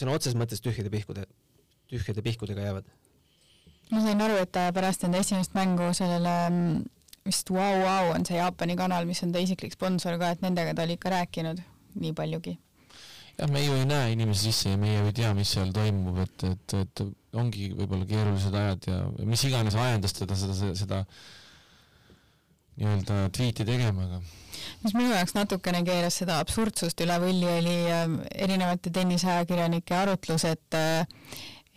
sõna 0.00 0.16
otseses 0.16 0.38
mõttes 0.40 0.64
tühjade 0.64 0.90
pihkude, 0.90 1.28
tühjade 1.92 2.24
pihkudega 2.24 2.64
jäävad? 2.70 2.88
ma 3.92 4.00
sain 4.00 4.24
aru, 4.24 4.40
et 4.40 4.56
pärast 4.72 5.04
enda 5.04 5.20
esimest 5.20 5.52
mängu 5.52 5.92
sellele 5.92 6.34
mm, 6.48 6.91
vist 7.26 7.50
Wow 7.50 7.82
Wow 7.84 8.12
on 8.14 8.26
see 8.26 8.38
Jaapani 8.38 8.76
kanal, 8.78 9.06
mis 9.08 9.22
on 9.22 9.32
ta 9.32 9.42
isiklik 9.42 9.74
sponsor 9.76 10.18
ka, 10.20 10.32
et 10.34 10.44
nendega 10.44 10.74
ta 10.74 10.86
oli 10.86 10.98
ikka 10.98 11.12
rääkinud 11.12 11.62
nii 12.02 12.12
paljugi. 12.18 12.56
jah, 13.38 13.50
me 13.50 13.64
ju 13.64 13.76
ei 13.78 13.86
näe 13.88 14.12
inimesi 14.12 14.50
sisse 14.50 14.74
ja 14.74 14.80
meie 14.80 14.98
ju 14.98 15.06
ei 15.10 15.16
tea, 15.16 15.32
mis 15.34 15.52
seal 15.56 15.72
toimub, 15.72 16.18
et, 16.24 16.44
et, 16.50 16.74
et 16.82 17.04
ongi 17.38 17.70
võib-olla 17.76 18.08
keerulised 18.08 18.54
ajad 18.62 18.90
ja 18.90 18.98
mis 19.28 19.44
iganes 19.48 19.78
ajendas 19.78 20.12
teda 20.18 20.36
seda, 20.36 20.56
seda, 20.58 20.74
seda 20.82 21.00
nii-öelda 22.76 23.26
tweet'i 23.32 23.64
tegema, 23.68 24.08
aga 24.08 24.20
mis 24.82 24.94
minu 24.96 25.12
jaoks 25.12 25.34
natukene 25.36 25.82
keeras 25.86 26.18
seda 26.22 26.38
absurdsust 26.42 27.00
üle 27.04 27.16
võlli, 27.22 27.48
oli 27.48 27.76
äh, 27.92 28.04
erinevate 28.46 28.92
tenniseajakirjanike 28.94 29.96
arutlus, 29.96 30.44
et 30.48 30.78
äh, 30.78 31.06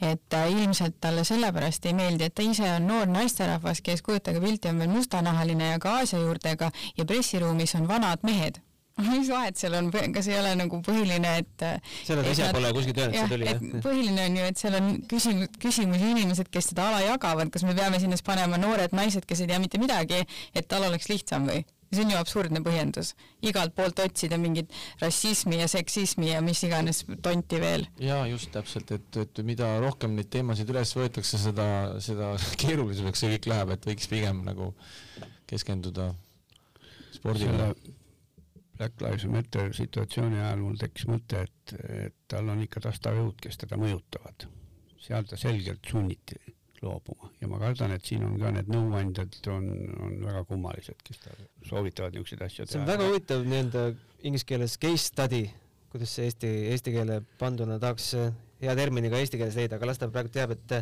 et 0.02 0.38
ilmselt 0.50 1.00
talle 1.02 1.24
sellepärast 1.24 1.86
ei 1.86 1.94
meeldi, 1.96 2.28
et 2.28 2.36
ta 2.36 2.44
ise 2.44 2.68
on 2.76 2.88
noor 2.88 3.08
naisterahvas, 3.08 3.82
kes 3.82 4.02
kujutage 4.06 4.42
pilti, 4.44 4.70
on 4.70 4.80
veel 4.80 4.92
mustanahaline 4.92 5.74
ja 5.74 5.80
ka 5.80 6.00
Aasia 6.02 6.20
juurtega 6.20 6.72
ja 6.98 7.06
pressiruumis 7.06 7.76
on 7.80 7.88
vanad 7.88 8.24
mehed 8.28 8.60
mis 9.12 9.28
vahet 9.28 9.60
seal 9.60 9.76
on, 9.76 9.90
kas 10.16 10.28
ei 10.32 10.38
ole 10.40 10.54
nagu 10.56 10.80
põhiline, 10.84 11.32
et 11.42 11.64
seda 12.08 12.24
ta 12.24 12.32
ise 12.32 12.48
pole 12.56 12.72
kuskilt 12.78 13.02
öelnud, 13.04 13.18
see 13.18 13.32
tuli 13.34 13.50
jah? 13.50 13.64
põhiline 13.84 14.28
on 14.30 14.38
ju, 14.40 14.46
et 14.52 14.62
seal 14.62 14.78
on 14.80 14.92
küsimus, 15.12 15.50
küsimusi 15.60 16.12
inimesed, 16.14 16.50
kes 16.52 16.72
seda 16.72 16.88
ala 16.92 17.02
jagavad, 17.04 17.52
kas 17.52 17.68
me 17.68 17.76
peame 17.76 18.00
sinna 18.00 18.20
panema 18.26 18.60
noored 18.62 18.96
naised, 18.96 19.28
kes 19.28 19.44
ei 19.44 19.52
tea 19.52 19.60
mitte 19.60 19.82
midagi, 19.82 20.22
et 20.56 20.70
tal 20.72 20.88
oleks 20.88 21.12
lihtsam 21.12 21.50
või? 21.52 21.66
See 21.96 22.06
on 22.06 22.14
ju 22.14 22.20
absurdne 22.20 22.62
põhjendus, 22.66 23.14
igalt 23.46 23.76
poolt 23.78 24.00
otsida 24.04 24.38
mingit 24.42 24.74
rassismi 25.02 25.60
ja 25.60 25.68
seksismi 25.72 26.32
ja 26.32 26.42
mis 26.46 26.64
iganes 26.68 27.04
tonti 27.26 27.60
veel. 27.62 27.88
ja 28.02 28.22
just 28.30 28.52
täpselt, 28.56 28.92
et, 28.96 29.22
et 29.24 29.44
mida 29.48 29.76
rohkem 29.84 30.16
neid 30.18 30.30
teemasid 30.34 30.70
üles 30.74 30.96
võetakse, 30.98 31.42
seda, 31.42 31.68
seda 32.04 32.34
keerulisemaks 32.62 33.24
see 33.24 33.36
kõik 33.36 33.50
läheb, 33.52 33.76
et 33.76 33.90
võiks 33.92 34.10
pigem 34.12 34.44
nagu 34.48 34.74
keskenduda 35.50 36.12
spordile. 37.16 37.74
Black 38.76 39.00
Lives 39.00 39.24
Matter 39.32 39.70
situatsiooni 39.72 40.36
ajal 40.36 40.60
mul 40.60 40.76
tekkis 40.76 41.06
mõte, 41.08 41.46
et, 41.48 41.76
et 42.10 42.16
tal 42.28 42.50
on 42.52 42.60
ikka 42.66 42.82
tastavjõud, 42.84 43.38
kes 43.40 43.62
teda 43.62 43.80
mõjutavad. 43.80 44.50
seal 45.00 45.24
ta 45.30 45.38
selgelt 45.40 45.86
sunniti 45.88 46.36
loobuma 46.86 47.30
ja 47.42 47.50
ma 47.52 47.60
kardan, 47.62 47.96
et 47.96 48.06
siin 48.08 48.24
on 48.28 48.38
ka 48.42 48.52
need 48.56 48.70
nõuandjad 48.72 49.38
on, 49.54 49.68
on 50.06 50.16
väga 50.26 50.44
kummalised, 50.50 51.02
kes 51.06 51.22
soovitavad 51.68 52.16
niisuguseid 52.16 52.46
asju 52.48 52.66
teha. 52.66 52.72
see 52.74 52.82
on 52.82 52.90
väga 52.90 53.10
huvitav 53.10 53.46
nii-öelda 53.46 53.86
inglise 54.26 54.50
keeles 54.50 54.78
case 54.82 55.04
study, 55.06 55.44
kuidas 55.94 56.16
see 56.18 56.30
eesti, 56.30 56.52
eesti 56.74 56.96
keele 56.96 57.20
panduna 57.42 57.80
tahaks 57.82 58.14
hea 58.62 58.76
termini 58.80 59.12
ka 59.14 59.22
eesti 59.22 59.42
keeles 59.42 59.58
leida, 59.60 59.80
aga 59.80 59.92
las 59.92 60.02
ta 60.02 60.10
praegu 60.12 60.34
teab, 60.34 60.56
et 60.56 60.78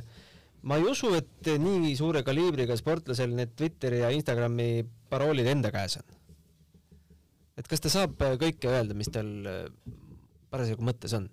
ma 0.64 0.80
ei 0.80 0.88
usu, 0.90 1.12
et 1.18 1.54
nii 1.60 1.94
suure 2.00 2.24
kaliibriga 2.26 2.78
sportlasel 2.80 3.34
need 3.36 3.56
Twitteri 3.60 4.04
ja 4.04 4.12
Instagrami 4.16 4.86
paroolid 5.12 5.50
enda 5.52 5.72
käes 5.76 6.00
on. 6.02 6.20
et 7.58 7.70
kas 7.70 7.84
ta 7.84 7.92
saab 7.94 8.22
kõike 8.42 8.72
öelda, 8.72 8.98
mis 8.98 9.12
tal 9.14 9.32
parasjagu 10.54 10.86
mõttes 10.86 11.16
on? 11.18 11.30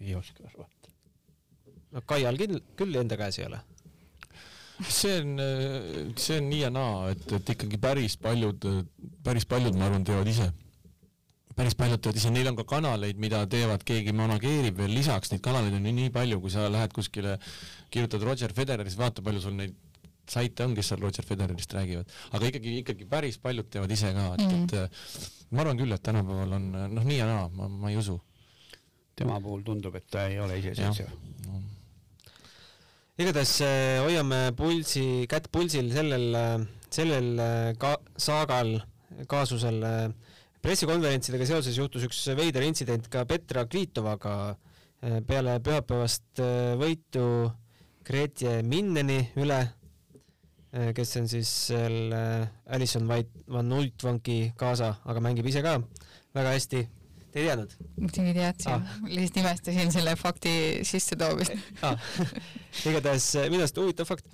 ei 0.00 0.14
oska 0.16 0.46
arvata 0.48 0.79
no 1.94 2.02
Kaial 2.06 2.38
küll, 2.40 2.62
küll 2.78 3.02
enda 3.02 3.18
käes 3.20 3.40
ei 3.40 3.46
ole. 3.48 3.60
see 4.80 5.18
on, 5.20 5.42
see 6.16 6.38
on 6.40 6.48
nii 6.48 6.62
ja 6.62 6.70
naa, 6.72 7.10
et, 7.12 7.26
et 7.36 7.54
ikkagi 7.54 7.80
päris 7.80 8.16
paljud, 8.20 8.64
päris 9.24 9.44
paljud, 9.48 9.76
ma 9.76 9.90
arvan, 9.90 10.06
teevad 10.08 10.30
ise. 10.30 10.48
päris 11.56 11.76
paljud 11.76 12.00
teevad 12.00 12.16
ise, 12.16 12.32
neil 12.32 12.48
on 12.48 12.56
ka 12.62 12.64
kanaleid, 12.70 13.20
mida 13.20 13.42
teevad, 13.50 13.84
keegi 13.86 14.14
manageerib 14.16 14.80
veel 14.80 14.94
lisaks, 14.96 15.34
neid 15.34 15.44
kanaleid 15.44 15.76
on 15.76 15.84
nii, 15.84 15.96
nii 15.98 16.14
palju, 16.14 16.40
kui 16.40 16.54
sa 16.54 16.70
lähed 16.72 16.96
kuskile, 16.96 17.36
kirjutad 17.92 18.24
Roger 18.24 18.54
Federerist, 18.56 18.98
vaata 19.00 19.24
palju 19.26 19.44
sul 19.44 19.56
neid 19.58 19.76
saite 20.30 20.62
on, 20.62 20.76
kes 20.78 20.92
seal 20.92 21.02
Roger 21.02 21.26
Federerist 21.26 21.74
räägivad, 21.74 22.12
aga 22.38 22.48
ikkagi, 22.52 22.76
ikkagi 22.84 23.08
päris 23.10 23.36
paljud 23.42 23.68
teevad 23.68 23.90
ise 23.90 24.12
ka, 24.14 24.28
et 24.36 24.44
mm, 24.46 24.64
-hmm. 24.64 24.84
et 24.86 25.50
ma 25.50 25.64
arvan 25.64 25.80
küll, 25.82 25.92
et 25.92 26.02
tänapäeval 26.06 26.54
on 26.56 26.70
noh, 26.94 27.04
nii 27.04 27.18
ja 27.18 27.26
naa, 27.26 27.48
ma, 27.52 27.68
ma 27.68 27.90
ei 27.90 27.98
usu. 27.98 28.20
tema 29.16 29.40
puhul 29.40 29.66
tundub, 29.66 29.94
et 29.98 30.06
ta 30.08 30.28
ei 30.30 30.38
ole 30.40 30.58
iseseisev 30.62 31.10
igatahes 33.20 33.58
äh, 33.60 33.98
hoiame 34.00 34.38
pulsi, 34.56 35.26
kätt 35.28 35.50
pulsil 35.52 35.90
sellel, 35.92 36.26
äh, 36.36 36.62
sellel 36.92 37.26
äh, 37.36 37.72
ka 37.80 37.96
saagal, 38.16 38.78
kaasusel. 39.28 39.84
pressikonverentsidega 40.60 41.46
seoses 41.48 41.76
juhtus 41.78 42.04
üks 42.04 42.18
veider 42.36 42.64
intsident 42.66 43.06
ka 43.12 43.22
Petra 43.24 43.62
Kvitovaga 43.64 44.34
peale 45.24 45.54
pühapäevast 45.64 46.42
võitu 46.76 47.22
Gretje 48.04 48.58
Minneni 48.68 49.16
üle, 49.40 49.62
kes 50.92 51.16
on 51.16 51.30
siis 51.32 51.48
selle 51.70 52.20
Alison 52.68 53.08
White 53.08 53.46
Van 53.48 53.72
Uitvanki 53.72 54.52
kaasa, 54.60 54.98
aga 55.08 55.24
mängib 55.24 55.48
ise 55.48 55.64
ka 55.64 55.78
väga 56.36 56.52
hästi 56.52 56.84
Te 57.30 57.38
ei 57.38 57.46
teadnud? 57.46 57.74
muidugi 58.00 58.32
teadsin 58.34 58.72
ah., 58.72 58.94
lihtsalt 59.06 59.38
imestasin 59.44 59.92
selle 59.94 60.14
fakti 60.18 60.52
sissetoomist 60.86 61.54
ah. 61.86 62.08
igatahes 62.90 63.26
eh, 63.38 63.50
minu 63.52 63.62
arust 63.62 63.78
huvitav 63.78 64.08
fakt. 64.08 64.26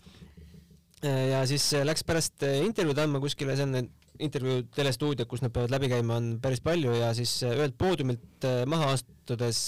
Eh, 1.05 1.27
ja 1.33 1.43
siis 1.49 1.67
eh, 1.77 1.85
läks 1.85 2.07
pärast 2.09 2.47
intervjuud 2.47 3.03
andma 3.03 3.21
kuskile, 3.21 3.57
see 3.59 3.67
on 3.69 3.91
intervjuu 4.27 4.65
telestuudio, 4.73 5.27
kus 5.29 5.45
nad 5.45 5.53
peavad 5.53 5.75
läbi 5.75 5.91
käima, 5.93 6.17
on 6.17 6.31
päris 6.41 6.63
palju 6.65 6.95
ja 6.97 7.11
siis 7.17 7.35
ühelt 7.45 7.77
poodiumilt 7.77 8.49
maha 8.73 8.95
astudes 8.95 9.61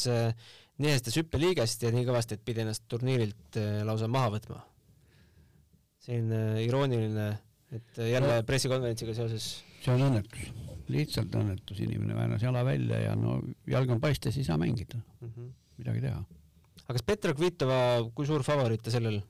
nihestas 0.80 1.18
hüppeliigest 1.20 1.84
ja 1.84 1.92
nii 1.92 2.08
kõvasti, 2.08 2.38
et 2.38 2.46
pidi 2.48 2.64
ennast 2.64 2.86
turniirilt 2.88 3.60
lausa 3.84 4.08
maha 4.08 4.32
võtma. 4.38 4.62
selline 6.08 6.64
irooniline, 6.64 7.28
et 7.76 8.02
jälle 8.08 8.40
pressikonverentsiga 8.48 9.20
seoses. 9.20 9.52
see 9.84 9.92
on 9.92 10.08
õnnetus 10.08 10.77
lihtsalt 10.92 11.34
õnnetus, 11.40 11.80
inimene 11.84 12.16
väänas 12.16 12.42
jala 12.42 12.64
välja 12.66 13.00
ja 13.02 13.16
no 13.18 13.38
jalg 13.68 13.90
on 13.94 14.00
paistes, 14.00 14.36
ei 14.38 14.46
saa 14.46 14.58
mängida 14.60 14.98
mm. 14.98 15.28
-hmm. 15.28 15.50
midagi 15.80 16.04
teha. 16.06 16.22
aga 16.84 16.96
kas 16.96 17.06
Petra 17.06 17.34
Kvitova, 17.34 17.80
kui 18.14 18.26
suur 18.26 18.42
favoriit 18.42 18.82
ta 18.82 18.90
sellel 18.94 19.20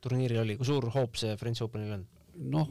turniiril 0.00 0.42
oli, 0.42 0.56
kui 0.56 0.66
suur 0.66 0.90
hoop 0.94 1.16
see 1.16 1.36
French 1.36 1.62
Openil 1.62 1.92
on? 1.98 2.06
noh, 2.56 2.70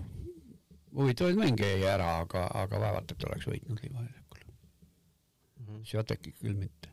huvitavaid 0.95 1.39
mänge 1.39 1.69
jäi 1.69 1.87
ära, 1.89 2.17
aga, 2.23 2.47
aga 2.63 2.79
vaevalt, 2.79 3.11
et 3.11 3.27
oleks 3.29 3.47
võitnud 3.47 3.83
Liivajärvikul 3.83 4.41
mm 4.47 5.67
-hmm.. 5.67 5.85
Sviatekit 5.89 6.39
küll 6.39 6.55
mitte. 6.55 6.89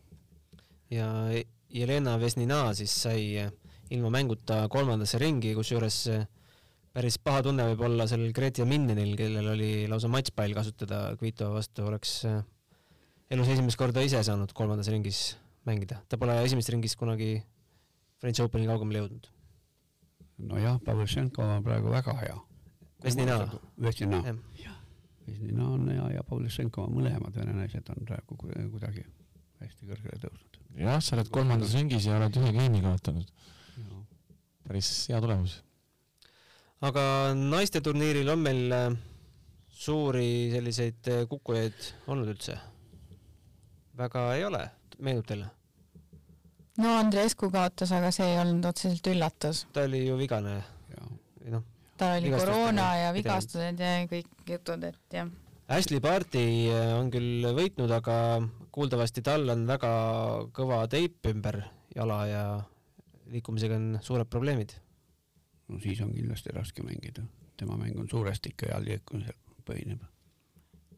ja 0.91 1.09
Jelena 1.71 2.19
Vesnina 2.21 2.75
siis 2.75 3.03
sai 3.03 3.51
ilma 3.91 4.11
mänguta 4.11 4.69
kolmandasse 4.69 5.19
ringi, 5.19 5.55
kusjuures 5.55 6.09
päris 6.97 7.19
paha 7.23 7.45
tunne 7.47 7.67
võib 7.71 7.85
olla 7.87 8.07
sellel 8.11 8.33
Grete 8.37 8.67
Minnenil, 8.67 9.15
kellel 9.19 9.53
oli 9.53 9.71
lausa 9.91 10.11
matšpall 10.11 10.57
kasutada 10.57 11.03
Kvitova 11.21 11.61
vastu, 11.61 11.87
oleks 11.87 12.17
äh, 12.29 12.41
elus 13.31 13.51
esimest 13.55 13.79
korda 13.79 14.03
ise 14.07 14.23
saanud 14.27 14.53
kolmandas 14.57 14.91
ringis 14.91 15.37
mängida. 15.69 16.01
ta 16.09 16.19
pole 16.19 16.35
esimeses 16.43 16.73
ringis 16.75 16.97
kunagi 16.99 17.37
French 18.21 18.43
Openi 18.43 18.67
kaugemale 18.71 19.05
jõudnud. 19.05 19.31
nojah, 20.51 20.81
Pavlyušenko 20.85 21.47
on 21.57 21.65
praegu 21.65 21.95
väga 21.95 22.17
hea. 22.25 22.37
Vesnina. 23.05 23.39
Vesnina. 23.81 24.21
Vesnina 25.27 25.71
on 25.71 25.89
hea 25.95 26.11
ja 26.17 26.27
Pavlyušenko, 26.27 26.91
mõlemad 26.91 27.39
vene 27.39 27.55
naised 27.55 27.95
on 27.95 28.05
praegu 28.09 28.37
kuidagi 28.41 29.07
hästi 29.61 29.87
kõrgele 29.87 30.23
tõusnud. 30.27 30.63
jah, 30.83 30.99
sa 30.99 31.17
oled 31.17 31.31
kolmandas 31.31 31.79
ringis 31.79 32.11
ja 32.11 32.19
oled 32.19 32.43
ühe 32.43 32.53
geimi 32.59 32.83
kaotanud. 32.83 33.31
päris 34.67 34.91
hea 35.09 35.21
tulemus 35.23 35.61
aga 36.87 37.05
naisteturniiril 37.37 38.29
on 38.33 38.45
meil 38.45 38.73
äh, 38.73 38.89
suuri 39.69 40.51
selliseid 40.53 41.11
äh, 41.13 41.25
kukkujaid 41.29 41.91
olnud 42.09 42.33
üldse? 42.33 42.57
väga 44.01 44.23
ei 44.37 44.47
ole, 44.47 44.63
meenub 45.05 45.27
teile? 45.29 45.51
no 46.81 46.95
Andreescu 47.03 47.51
kaotas, 47.53 47.93
aga 47.93 48.13
see 48.15 48.31
ei 48.33 48.41
olnud 48.41 48.71
otseselt 48.71 49.13
üllatus. 49.13 49.67
ta 49.75 49.85
oli 49.89 50.07
ju 50.07 50.17
vigane. 50.21 50.57
noh. 51.53 51.69
tal 52.01 52.17
oli 52.17 52.33
koroona 52.33 52.91
ja 53.03 53.15
vigastused 53.17 53.85
ja 53.85 53.95
kõik 54.09 54.49
jutud, 54.49 54.89
et 54.89 55.21
jah. 55.21 55.29
Ashley 55.71 56.01
Barti 56.03 56.45
äh, 56.73 56.95
on 56.97 57.13
küll 57.13 57.45
võitnud, 57.55 57.93
aga 57.95 58.41
kuuldavasti 58.73 59.23
tal 59.27 59.45
on 59.53 59.69
väga 59.69 59.91
kõva 60.57 60.87
teip 60.91 61.29
ümber 61.29 61.61
jala 61.95 62.23
ja 62.27 62.45
liikumisega 63.31 63.77
on 63.77 63.91
suured 64.03 64.31
probleemid 64.31 64.73
no 65.71 65.81
siis 65.83 66.01
on 66.05 66.15
kindlasti 66.15 66.55
raske 66.55 66.83
mängida. 66.83 67.23
tema 67.57 67.77
mäng 67.77 67.99
on 68.01 68.09
suuresti 68.09 68.55
ikka 68.55 68.71
jalgliikumisel 68.71 69.37
põhineb. 69.69 70.01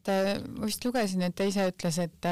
ta, 0.03 0.13
ma 0.57 0.67
vist 0.67 0.85
lugesin, 0.85 1.21
et 1.23 1.35
ta 1.35 1.45
ise 1.47 1.67
ütles, 1.71 1.97
et, 2.03 2.25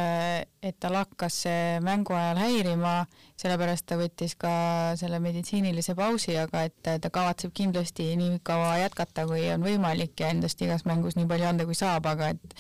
et 0.62 0.80
tal 0.80 0.98
hakkas 1.00 1.38
see 1.46 1.78
mängu 1.84 2.16
ajal 2.18 2.42
häirima, 2.42 2.96
sellepärast 3.40 3.86
ta 3.88 4.00
võttis 4.00 4.36
ka 4.40 4.54
selle 5.00 5.22
meditsiinilise 5.24 5.96
pausi, 5.96 6.36
aga 6.40 6.66
et 6.68 6.92
ta 7.04 7.14
kavatseb 7.14 7.54
kindlasti 7.56 8.10
nii 8.20 8.42
kaua 8.48 8.74
jätkata, 8.82 9.28
kui 9.30 9.46
on 9.54 9.64
võimalik 9.68 10.20
ja 10.20 10.34
endast 10.36 10.62
igas 10.62 10.84
mängus 10.90 11.16
nii 11.20 11.30
palju 11.32 11.48
anda, 11.48 11.68
kui 11.70 11.78
saab, 11.80 12.10
aga 12.12 12.34
et 12.36 12.58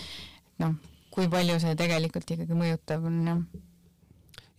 noh, 0.63 0.77
kui 1.11 1.27
palju 1.31 1.59
see 1.59 1.75
tegelikult 1.75 2.37
ikkagi 2.37 2.63
mõjutab, 2.63 3.03
on 3.11 3.19
jah 3.27 3.43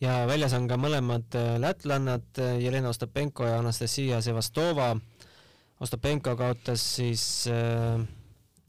ja 0.03 0.23
väljas 0.27 0.55
on 0.57 0.67
ka 0.71 0.77
mõlemad 0.81 1.37
lätlannad, 1.63 2.41
Jelena 2.61 2.91
Ostapenko 2.91 3.47
ja 3.47 3.61
Anastasia 3.63 4.21
Sevastova 4.25 4.97
Ostapenko 5.83 6.37
kaotas 6.39 6.83
siis 6.97 7.47
äh, 7.51 7.99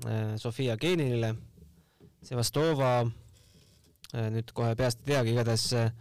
äh, 0.08 0.34
Sofia 0.42 0.78
Keninile, 0.82 1.36
Sevastova 2.26 3.04
äh, 3.04 4.30
nüüd 4.34 4.50
kohe 4.58 4.74
peast 4.80 5.04
ei 5.04 5.12
teagi, 5.12 5.36
igatahes 5.36 5.68
äh, 5.78 5.92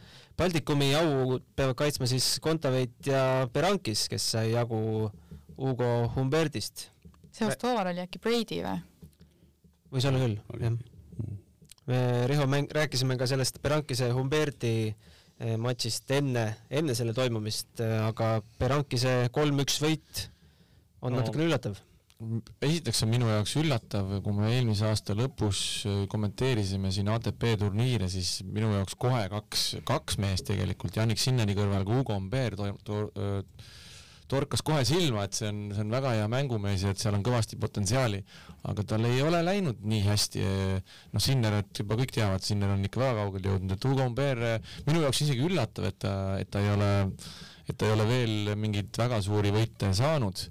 Baltikumi 0.40 0.94
au 0.96 1.36
peavad 1.56 1.76
kaitsma 1.76 2.08
siis 2.08 2.38
Kontaveit 2.40 2.96
ja 3.06 3.46
Berankis, 3.52 4.06
kes 4.08 4.30
sai 4.32 4.54
jagu 4.54 5.10
Hugo 5.58 5.90
Humbertist. 6.16 6.88
Sevastoval 7.32 7.92
oli 7.92 8.02
äkki 8.02 8.20
Brady 8.22 8.62
või? 8.64 8.80
võis 9.92 10.08
olla 10.08 10.20
küll, 10.22 10.38
jah. 10.64 10.76
me 11.86 11.98
Riho 12.30 12.48
mäng-, 12.48 12.72
rääkisime 12.72 13.18
ka 13.20 13.28
sellest 13.28 13.60
Berankise 13.62 14.08
Humberti 14.16 14.74
eh, 14.88 15.56
matšist 15.60 16.10
enne, 16.16 16.46
enne 16.72 16.96
selle 16.96 17.12
toimumist, 17.16 17.74
eh, 17.84 17.98
aga 18.06 18.38
Berankise 18.60 19.28
kolm-üks 19.36 19.76
võit 19.84 20.26
on 21.02 21.12
No. 21.12 21.18
natukene 21.20 21.48
üllatav. 21.48 21.80
esiteks 22.62 23.02
on 23.02 23.10
minu 23.10 23.26
jaoks 23.26 23.56
üllatav, 23.58 24.10
kui 24.22 24.34
me 24.36 24.52
eelmise 24.54 24.86
aasta 24.86 25.16
lõpus 25.18 25.60
äh, 25.90 26.02
kommenteerisime 26.12 26.92
siin 26.94 27.08
ATP 27.10 27.56
turniire, 27.58 28.06
siis 28.12 28.44
minu 28.46 28.68
jaoks 28.76 28.94
kohe 28.94 29.24
kaks, 29.32 29.64
kaks 29.88 30.18
meest 30.22 30.46
tegelikult, 30.46 30.94
Janik 31.00 31.18
Sinnani 31.18 31.56
kõrval 31.58 31.82
ka 31.88 31.96
Hugo 31.98 32.14
Umber 32.20 32.54
to, 32.60 32.68
to, 32.86 33.00
öö, 33.18 33.40
torkas 34.30 34.62
kohe 34.64 34.84
silma, 34.86 35.24
et 35.26 35.34
see 35.36 35.48
on, 35.50 35.58
see 35.74 35.82
on 35.82 35.90
väga 35.92 36.12
hea 36.14 36.28
mängumees 36.30 36.84
ja 36.86 36.92
et 36.94 37.02
seal 37.02 37.18
on 37.18 37.24
kõvasti 37.26 37.58
potentsiaali, 37.60 38.22
aga 38.70 38.84
tal 38.88 39.04
ei 39.10 39.18
ole 39.26 39.42
läinud 39.44 39.82
nii 39.82 40.04
hästi. 40.06 40.44
noh, 41.12 41.20
Sinnerit 41.26 41.82
juba 41.82 41.98
kõik 42.00 42.14
teavad, 42.14 42.46
Sinner 42.46 42.70
on 42.76 42.86
ikka 42.86 43.02
väga 43.02 43.18
kaugele 43.18 43.50
jõudnud, 43.56 43.74
et 43.74 43.88
Hugo 43.90 44.06
Umber 44.06 44.44
minu 44.86 45.02
jaoks 45.02 45.24
isegi 45.26 45.42
üllatav, 45.50 45.90
et 45.90 45.98
ta, 46.06 46.14
et 46.38 46.48
ta 46.54 46.62
ei 46.62 46.70
ole, 46.72 46.92
et 47.66 47.76
ta 47.76 47.90
ei 47.90 47.96
ole 47.98 48.06
veel 48.08 48.54
mingeid 48.62 48.94
väga 49.02 49.18
suuri 49.26 49.50
võite 49.52 49.90
saanud 49.98 50.46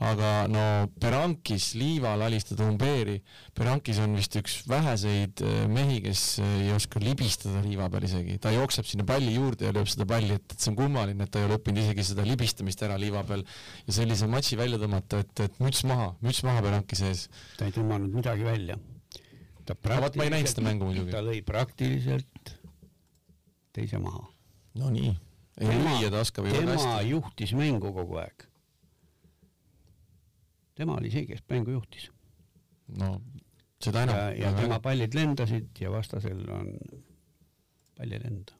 aga 0.00 0.28
no 0.48 0.62
Berankis 1.00 1.74
liival 1.76 2.22
alistada 2.24 2.64
Umbeeri, 2.64 3.18
Berankis 3.56 4.00
on 4.00 4.14
vist 4.16 4.36
üks 4.40 4.60
väheseid 4.70 5.42
äh, 5.44 5.66
mehi, 5.68 5.98
kes 6.04 6.22
äh, 6.40 6.54
ei 6.64 6.70
oska 6.72 7.02
libistada 7.02 7.60
liiva 7.64 7.90
peal 7.92 8.06
isegi, 8.08 8.38
ta 8.40 8.52
jookseb 8.54 8.88
sinna 8.88 9.04
palli 9.08 9.34
juurde 9.34 9.68
ja 9.68 9.74
lööb 9.76 9.90
seda 9.92 10.06
palli, 10.08 10.32
et, 10.40 10.46
et 10.48 10.56
see 10.56 10.72
on 10.72 10.78
kummaline, 10.80 11.26
et 11.26 11.32
ta 11.32 11.42
ei 11.42 11.48
ole 11.48 11.58
õppinud 11.60 11.82
isegi 11.84 12.06
seda 12.12 12.24
libistamist 12.24 12.80
ära 12.86 12.96
liiva 13.00 13.24
peal 13.28 13.44
ja 13.84 13.96
sellise 14.00 14.28
matši 14.30 14.60
välja 14.60 14.80
tõmmata, 14.80 15.20
et, 15.24 15.44
et 15.46 15.60
müts 15.60 15.84
maha, 15.88 16.14
müts 16.24 16.40
maha 16.48 16.64
Beranki 16.64 16.98
sees. 16.98 17.26
ta 17.60 17.68
ei 17.68 17.76
tõmmanud 17.76 18.16
midagi 18.16 18.48
välja. 18.48 18.80
ta 19.68 19.76
muidugi. 20.88 21.12
ta 21.12 21.20
lõi 21.24 21.44
praktiliselt 21.44 22.56
teise 23.76 24.00
maha. 24.00 24.24
no 24.80 24.92
nii, 24.96 25.12
ei 25.60 25.76
lüüa 25.84 26.08
ta 26.08 26.24
oskab 26.24 26.48
ju 26.48 26.56
väga 26.56 26.64
tema 26.64 26.94
hästi. 26.96 27.10
juhtis 27.12 27.52
mängu 27.58 27.92
kogu 27.92 28.22
aeg. 28.24 28.49
Tema 30.78 30.96
oli 31.00 31.12
see, 31.12 31.26
kes 31.28 31.44
mängu 31.50 31.76
juhtis. 31.76 32.08
no 33.00 33.18
seda 33.80 34.04
enam. 34.06 34.16
ja, 34.16 34.30
ja 34.46 34.54
tema 34.56 34.80
pallid 34.84 35.14
lendasid 35.16 35.80
ja 35.80 35.92
vastasel 35.92 36.42
on 36.50 36.72
pall 37.96 38.16
ei 38.16 38.22
lenda. 38.22 38.56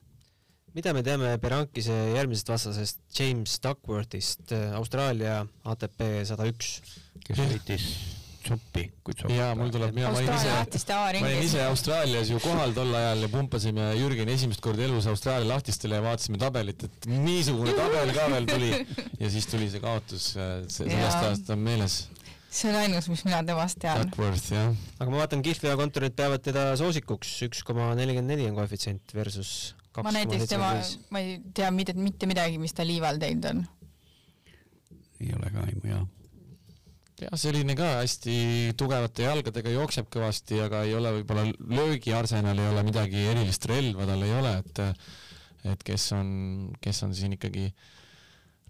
mida 0.75 0.93
me 0.95 1.03
teame 1.03 1.35
Berankise 1.41 1.97
järgmisest 2.15 2.49
vastasest 2.49 3.03
James 3.19 3.59
Duckworthist, 3.63 4.55
Austraalia 4.77 5.41
ATP 5.73 6.07
sada 6.29 6.47
üks? 6.49 6.79
kes 7.27 7.43
võitis 7.43 7.91
suppi, 8.47 8.83
sopp. 9.15 9.31
jaa, 9.33 9.51
mul 9.57 9.71
tuleb, 9.73 9.93
mina, 9.95 10.11
ma 10.11 10.19
olin 10.19 10.31
ise, 10.35 10.53
ma 10.91 11.01
olin 11.27 11.43
ise. 11.45 11.61
Austraalias 11.67 12.31
ju 12.31 12.39
kohal 12.43 12.73
tol 12.75 12.93
ajal 12.97 13.25
ja 13.25 13.29
pumpasime 13.31 13.87
Jürgeni 13.99 14.35
esimest 14.37 14.63
korda 14.63 14.85
elus 14.87 15.07
Austraalia 15.11 15.49
lahtistele 15.51 15.99
ja 15.99 16.05
vaatasime 16.05 16.39
tabelit, 16.41 16.85
et 16.87 17.09
niisugune 17.11 17.75
tabel 17.77 18.13
ka 18.15 18.27
veel 18.33 18.47
tuli 18.49 18.71
ja 19.21 19.31
siis 19.33 19.49
tuli 19.51 19.69
see 19.73 19.83
kaotus, 19.83 20.31
see 20.35 20.87
sellest 20.91 21.19
ajast 21.21 21.51
on 21.55 21.65
meeles. 21.67 21.97
see 22.51 22.71
on 22.71 22.79
ainus, 22.81 23.09
mis 23.11 23.25
mina 23.27 23.43
temast 23.47 23.79
tean. 23.81 24.05
Duckworth 24.05 24.53
jah, 24.53 24.71
aga 24.99 25.11
ma 25.13 25.21
vaatan, 25.23 25.43
kihlveokontorid 25.45 26.15
peavad 26.17 26.43
teda 26.45 26.71
soosikuks, 26.79 27.35
üks 27.47 27.65
koma 27.67 27.91
nelikümmend 27.99 28.35
neli 28.35 28.49
on 28.49 28.57
koefitsient 28.57 29.15
versus 29.15 29.75
kaks 29.91 30.01
ma 30.01 30.09
koma 30.09 30.15
näiteks 30.17 30.49
tema 30.51 30.71
seitsekümmend 30.79 30.89
viis., 30.89 31.11
ma 31.11 31.25
ei 31.25 31.37
tea 31.55 31.69
mitte, 31.75 31.95
mitte 31.99 32.31
midagi, 32.31 32.59
mis 32.63 32.73
ta 32.75 32.87
liival 32.87 33.21
teinud 33.21 33.51
on. 33.53 33.63
ei 35.21 35.35
ole 35.37 35.53
ka 35.53 35.67
aimu 35.67 35.93
jaa. 35.93 36.03
Jah, 37.21 37.37
selline 37.39 37.75
ka 37.77 37.93
hästi 37.99 38.35
tugevate 38.79 39.25
jalgadega 39.27 39.73
jookseb 39.75 40.09
kõvasti, 40.13 40.59
aga 40.65 40.83
ei 40.87 40.95
ole 40.97 41.13
võib-olla 41.19 41.47
löögiarsenal 41.79 42.59
ei 42.59 42.71
ole 42.73 42.85
midagi 42.87 43.25
erilist 43.31 43.65
relva 43.69 44.07
tal 44.09 44.27
ei 44.27 44.37
ole, 44.37 44.57
et 44.63 44.85
et 45.71 45.83
kes 45.85 46.07
on, 46.17 46.29
kes 46.81 47.03
on 47.05 47.11
siin 47.13 47.35
ikkagi 47.37 47.67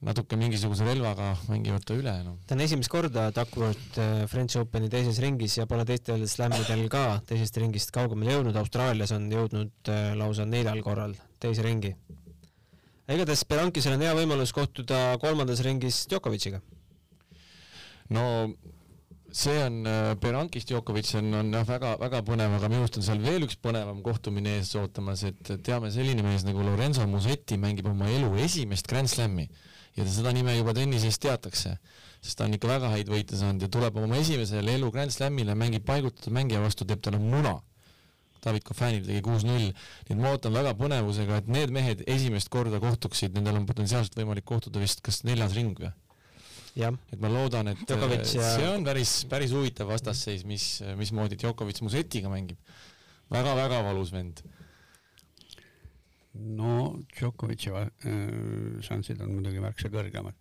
natuke 0.04 0.36
mingisuguse 0.39 0.84
relvaga 0.84 1.30
mängivad 1.47 1.86
ta 1.86 1.95
üle, 1.95 2.14
noh. 2.26 2.39
ta 2.49 2.56
on 2.58 2.64
esimest 2.66 2.89
korda 2.91 3.28
Duckworth 3.36 3.99
äh, 4.02 4.24
French 4.28 4.58
Openi 4.60 4.89
teises 4.91 5.22
ringis 5.22 5.60
ja 5.60 5.68
pole 5.70 5.86
teistel 5.88 6.26
slämmidel 6.28 6.88
ka 6.91 7.22
teisest 7.30 7.60
ringist 7.62 7.93
kaugemale 7.95 8.34
jõudnud, 8.34 8.58
Austraalias 8.60 9.14
on 9.16 9.30
jõudnud 9.32 9.93
äh, 9.93 10.12
lausa 10.18 10.47
neljal 10.49 10.82
korral 10.84 11.16
teise 11.41 11.64
ringi. 11.66 11.93
igatahes 13.08 13.45
Berankisel 13.45 13.95
on 13.95 14.06
hea 14.08 14.18
võimalus 14.18 14.56
kohtuda 14.58 15.20
kolmandas 15.22 15.62
ringis 15.64 16.08
Djokovic'iga. 16.10 16.64
No 18.12 18.26
see 19.32 19.57
on 19.64 19.86
äh, 19.88 20.16
Berankist 20.20 20.68
Djokovic 20.68 21.07
on, 21.16 21.32
on 21.39 21.51
jah, 21.55 21.66
väga-väga 21.68 22.22
põnev, 22.28 22.55
aga 22.57 22.70
minu 22.72 22.84
arust 22.84 22.99
on 22.99 23.05
seal 23.05 23.22
veel 23.24 23.47
üks 23.47 23.57
põnevam 23.64 24.01
kohtumine 24.03 24.57
ees 24.59 24.74
ootamas, 24.80 25.24
et 25.28 25.53
teame, 25.64 25.91
selline 25.93 26.26
mees 26.26 26.43
nagu 26.47 26.64
Lorenzo 26.66 27.07
Musetti 27.07 27.57
mängib 27.62 27.88
oma 27.91 28.09
elu 28.12 28.34
esimest 28.43 28.89
Grand 28.91 29.12
Slami 29.12 29.47
ja 29.95 30.05
seda 30.07 30.34
nime 30.36 30.55
juba 30.57 30.76
tennises 30.76 31.20
teatakse, 31.24 31.76
sest 32.22 32.39
ta 32.39 32.47
on 32.47 32.55
ikka 32.55 32.70
väga 32.70 32.91
häid 32.93 33.12
võite 33.12 33.39
saanud 33.39 33.66
ja 33.66 33.72
tuleb 33.72 33.97
oma 34.03 34.20
esimesele 34.20 34.78
elu 34.78 34.91
Grand 34.93 35.16
Slamile, 35.16 35.55
mängib 35.57 35.88
paigutatud 35.88 36.36
mängija 36.36 36.62
vastu, 36.64 36.88
teeb 36.88 37.03
talle 37.03 37.20
muna. 37.24 37.59
David 38.41 38.64
Koffanil 38.66 39.03
tegi 39.05 39.22
kuus-null, 39.22 39.68
nii 39.70 40.16
et 40.16 40.18
ma 40.18 40.32
ootan 40.34 40.55
väga 40.55 40.72
põnevusega, 40.80 41.43
et 41.43 41.49
need 41.51 41.70
mehed 41.76 41.99
esimest 42.09 42.49
korda 42.49 42.80
kohtuksid, 42.82 43.36
nendel 43.38 43.59
on 43.59 43.68
potentsiaalselt 43.70 44.18
võimalik 44.18 44.47
kohtuda 44.49 44.82
vist 44.82 45.03
kas 45.05 45.22
neljas 45.28 45.53
ring 45.53 45.78
või? 45.78 45.91
Et 47.11 47.19
ma 47.19 47.30
loodan, 47.32 47.67
et 47.67 47.82
Djokovic 47.88 48.24
äh, 48.24 48.36
ja- 48.38 48.53
see 48.55 48.69
on 48.72 48.86
päris, 48.88 49.13
päris 49.30 49.51
huvitav 49.55 49.89
vastasseis, 49.91 50.45
mis, 50.47 50.65
mismoodi 50.99 51.38
Djokovic 51.39 51.82
Musetiga 51.84 52.32
mängib 52.32 52.57
väga,. 53.32 53.43
väga-väga 53.55 53.84
valus 53.89 54.11
vend. 54.13 54.41
no 56.34 56.99
Djokovic'i 57.17 57.74
äh, 57.76 57.89
šansid 58.88 59.22
on 59.22 59.34
muidugi 59.36 59.59
märksa 59.63 59.91
kõrgemad. 59.91 60.38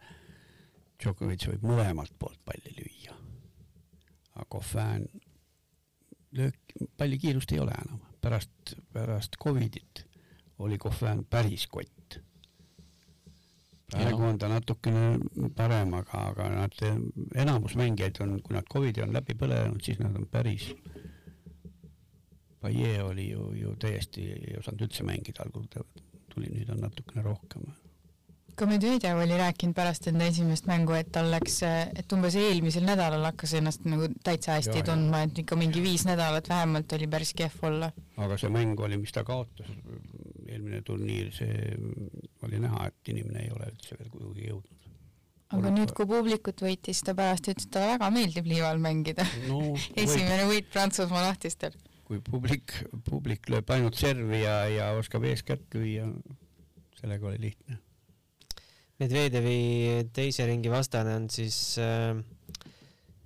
Djokovic 1.01 1.49
võib 1.51 1.67
mõlemalt 1.73 2.15
poolt 2.19 2.39
palli 2.45 2.77
lüüa. 2.77 3.17
aga 4.35 4.47
Kohvän 4.49 5.09
löök, 6.33 6.57
palli 6.97 7.19
kiirust 7.19 7.53
ei 7.53 7.59
ole 7.61 7.75
enam, 7.75 8.01
pärast, 8.23 8.75
pärast 8.93 9.37
Covidit 9.43 10.05
oli 10.59 10.79
Kohvän 10.79 11.25
päris 11.31 11.67
kott. 11.67 12.21
Praegu 13.93 14.27
on 14.29 14.39
ta 14.39 14.49
natukene 14.49 15.51
parem, 15.57 15.95
aga, 15.99 16.25
aga 16.33 16.49
nad, 16.55 16.81
enamus 17.35 17.77
mängijaid 17.81 18.21
on, 18.25 18.39
kui 18.45 18.57
nad 18.57 18.69
Covidi 18.73 19.03
on 19.05 19.15
läbi 19.17 19.37
põlenud, 19.39 19.83
siis 19.85 20.01
nad 20.03 20.17
on 20.17 20.27
päris 20.31 20.71
Paie 22.61 23.03
oli 23.03 23.31
ju, 23.31 23.53
ju 23.57 23.77
täiesti 23.81 24.27
ei 24.35 24.57
osanud 24.61 24.83
üldse 24.85 25.05
mängida, 25.09 25.47
algul 25.47 25.65
ta 25.73 25.81
tuli, 26.29 26.51
nüüd 26.53 26.69
on 26.75 26.83
natukene 26.85 27.25
rohkem. 27.25 27.71
ka 28.61 28.67
Medvedjev 28.69 29.17
oli 29.23 29.39
rääkinud 29.41 29.73
pärast 29.73 30.11
enda 30.11 30.27
esimest 30.29 30.67
mängu, 30.69 30.93
et 30.93 31.09
tal 31.15 31.31
läks, 31.33 31.63
et 31.97 32.13
umbes 32.13 32.35
eelmisel 32.37 32.85
nädalal 32.85 33.25
hakkas 33.31 33.55
ennast 33.57 33.87
nagu 33.89 34.11
täitsa 34.25 34.59
hästi 34.59 34.83
jaa. 34.83 34.89
tundma, 34.91 35.23
et 35.25 35.41
ikka 35.41 35.57
mingi 35.57 35.81
viis 35.81 36.05
nädalat 36.05 36.49
vähemalt 36.53 36.93
oli 36.93 37.09
päris 37.09 37.33
kehv 37.39 37.65
olla. 37.71 37.89
aga 38.17 38.37
see 38.37 38.53
mäng 38.53 38.81
oli, 38.85 39.01
mis 39.01 39.17
ta 39.17 39.25
kaotas, 39.25 39.73
eelmine 40.51 40.83
turniir, 40.87 41.31
see 41.35 41.75
oli 42.47 42.61
näha, 42.63 42.89
et 42.91 43.13
inimene 43.13 43.45
ei 43.45 43.53
ole 43.55 43.71
üldse 43.73 43.99
veel 43.99 44.11
kuhugi 44.13 44.49
jõudnud. 44.49 44.89
aga 45.57 45.73
nüüd, 45.75 45.93
kui 45.97 46.09
publikut 46.11 46.63
võitis, 46.65 47.03
ta 47.07 47.15
pärast 47.19 47.51
ütles, 47.51 47.69
et 47.69 47.75
talle 47.75 47.95
väga 47.97 48.11
meeldib 48.15 48.51
liival 48.51 48.83
mängida 48.83 49.27
no 49.49 49.61
esimene 50.05 50.49
võit 50.51 50.71
Prantsusmaa 50.73 51.27
lahtistel. 51.29 51.77
kui 52.09 52.23
publik, 52.27 52.75
publik 53.07 53.51
lööb 53.53 53.71
ainult 53.71 53.99
servi 53.99 54.43
ja, 54.43 54.65
ja 54.71 54.91
oskab 54.99 55.27
eeskätt 55.31 55.79
lüüa, 55.79 56.09
sellega 57.01 57.31
oli 57.31 57.47
lihtne. 57.49 57.79
Medvedjevi 59.01 60.11
teise 60.13 60.45
ringi 60.45 60.69
vastane 60.69 61.15
on 61.17 61.31
siis 61.33 61.57
äh, 61.81 62.19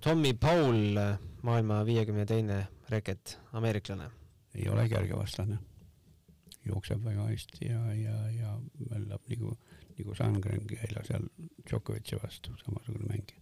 Tommy 0.05 0.31
Paul, 0.39 0.99
maailma 1.43 1.81
viiekümne 1.83 2.23
teine 2.29 2.61
reket, 2.93 3.39
ameeriklane. 3.57 4.09
ei 4.55 4.69
ole 4.69 4.85
kerge 4.89 5.17
vastane. 5.17 5.57
Jookseb 6.69 7.03
väga 7.05 7.27
hästi 7.29 7.69
ja, 7.69 7.81
ja, 7.93 8.15
ja 8.33 8.53
möllab 8.91 9.25
nagu, 9.31 9.55
nagu 9.99 10.15
Sandgrengi 10.17 10.79
eile 10.85 11.03
seal 11.07 11.27
Djokovic'i 11.65 12.19
vastu, 12.21 12.55
samasugune 12.63 13.09
mängija. 13.09 13.41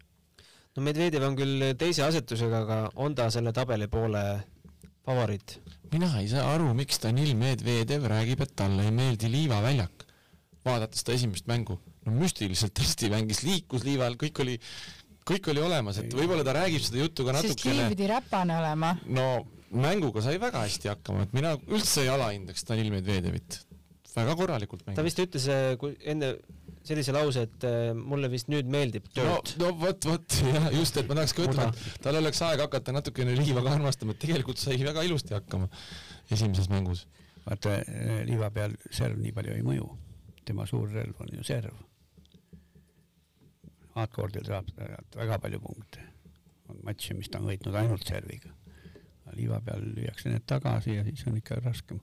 no 0.76 0.86
Medvedjev 0.88 1.28
on 1.28 1.38
küll 1.40 1.70
teise 1.80 2.06
asetusega, 2.08 2.64
aga 2.66 2.80
on 2.96 3.16
ta 3.16 3.30
selle 3.34 3.54
tabeli 3.56 3.88
poole 3.92 4.24
favoriit? 5.06 5.60
mina 5.94 6.10
ei 6.22 6.30
saa 6.32 6.50
aru, 6.56 6.72
miks 6.78 7.02
Danil 7.04 7.36
Medvedev 7.40 8.10
räägib, 8.12 8.44
et 8.46 8.56
talle 8.56 8.88
ei 8.88 8.96
meeldi 8.96 9.32
liivaväljak. 9.32 10.08
vaadates 10.66 11.04
ta 11.04 11.16
esimest 11.16 11.48
mängu, 11.48 11.80
no 12.06 12.18
müstiliselt 12.18 12.80
hästi 12.80 13.12
mängis, 13.14 13.44
liikus 13.44 13.84
liival, 13.88 14.16
kõik 14.20 14.44
oli 14.46 14.60
kõik 15.28 15.50
oli 15.54 15.64
olemas, 15.64 16.00
et 16.02 16.14
võib-olla 16.14 16.44
ta 16.46 16.56
räägib 16.58 16.84
seda 16.84 17.00
juttu 17.00 17.26
ka 17.28 17.36
sest 17.38 17.64
Liiv 17.64 17.78
natukene, 17.78 17.90
pidi 17.94 18.08
räpane 18.12 18.58
olema. 18.60 18.94
no 19.08 19.28
mänguga 19.74 20.24
sai 20.26 20.40
väga 20.42 20.64
hästi 20.66 20.92
hakkama, 20.92 21.28
et 21.28 21.36
mina 21.36 21.54
üldse 21.68 22.04
ei 22.06 22.12
alahindaks 22.14 22.66
Danil 22.70 22.92
Medvedevit. 22.94 23.62
väga 24.14 24.36
korralikult 24.38 24.84
ta 24.86 24.92
mängis. 24.92 25.06
vist 25.10 25.24
ütles 25.24 25.48
äh, 25.50 25.74
kui 25.82 25.96
enne 26.06 26.36
sellise 26.86 27.14
lause, 27.16 27.46
et 27.48 27.66
äh, 27.68 27.94
mulle 27.96 28.30
vist 28.32 28.50
nüüd 28.52 28.68
meeldib 28.72 29.08
no 29.08 29.16
tööd, 29.16 29.54
no 29.62 29.72
vot, 29.80 30.06
vot 30.10 30.38
jah, 30.54 30.68
just, 30.76 30.98
et 31.00 31.10
ma 31.10 31.18
tahaks 31.20 31.36
ka 31.38 31.48
ütelda, 31.48 31.70
et 31.72 32.04
tal 32.04 32.20
oleks 32.20 32.42
aeg 32.46 32.64
hakata 32.66 32.96
natukene 32.96 33.36
liiva 33.40 33.64
ka 33.64 33.76
armastama, 33.78 34.16
et 34.16 34.22
tegelikult 34.24 34.62
sai 34.62 34.78
väga 34.84 35.06
ilusti 35.08 35.36
hakkama 35.38 35.70
esimeses 36.34 36.70
mängus. 36.72 37.08
vaata 37.44 37.78
eh, 37.82 38.22
liiva 38.28 38.50
peal 38.56 38.76
serv 38.92 39.20
nii 39.20 39.34
palju 39.36 39.56
ei 39.58 39.66
mõju, 39.66 39.90
tema 40.48 40.68
suur 40.70 40.92
relv 40.92 41.20
on 41.24 41.34
ju 41.38 41.44
serv. 41.48 41.76
hardcore'il 43.96 44.46
saab 44.48 44.70
ta 44.76 44.90
väga 45.20 45.40
palju 45.40 45.60
punkte, 45.64 46.04
on 46.70 46.84
matše, 46.84 47.16
mis 47.18 47.32
ta 47.32 47.40
on 47.40 47.50
võitnud 47.52 47.80
ainult 47.80 48.08
serviga. 48.08 48.52
Liiva 49.38 49.60
peal 49.66 49.86
lüüakse 49.96 50.32
need 50.32 50.46
tagasi 50.50 50.98
ja 50.98 51.06
siis 51.08 51.24
on 51.30 51.38
ikka 51.40 51.60
raskem. 51.64 52.02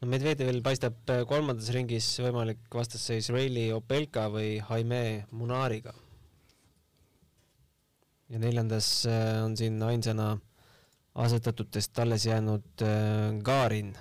no 0.00 0.08
Medvedevil 0.12 0.62
paistab 0.62 1.12
äh, 1.12 1.22
kolmandas 1.28 1.70
ringis 1.74 2.08
võimalik 2.24 2.66
vastasseis 2.72 3.30
Reili 3.34 3.70
Opelka 3.72 4.28
või 4.32 4.56
Jaime 4.58 5.26
Munariga. 5.30 5.94
ja 8.28 8.42
neljandas 8.42 8.90
äh, 9.06 9.44
on 9.44 9.56
siin 9.56 9.82
ainsana 9.82 10.34
asetatutest 11.14 11.98
alles 11.98 12.26
jäänud 12.26 12.82
äh, 12.82 13.38
Garin, 13.42 13.96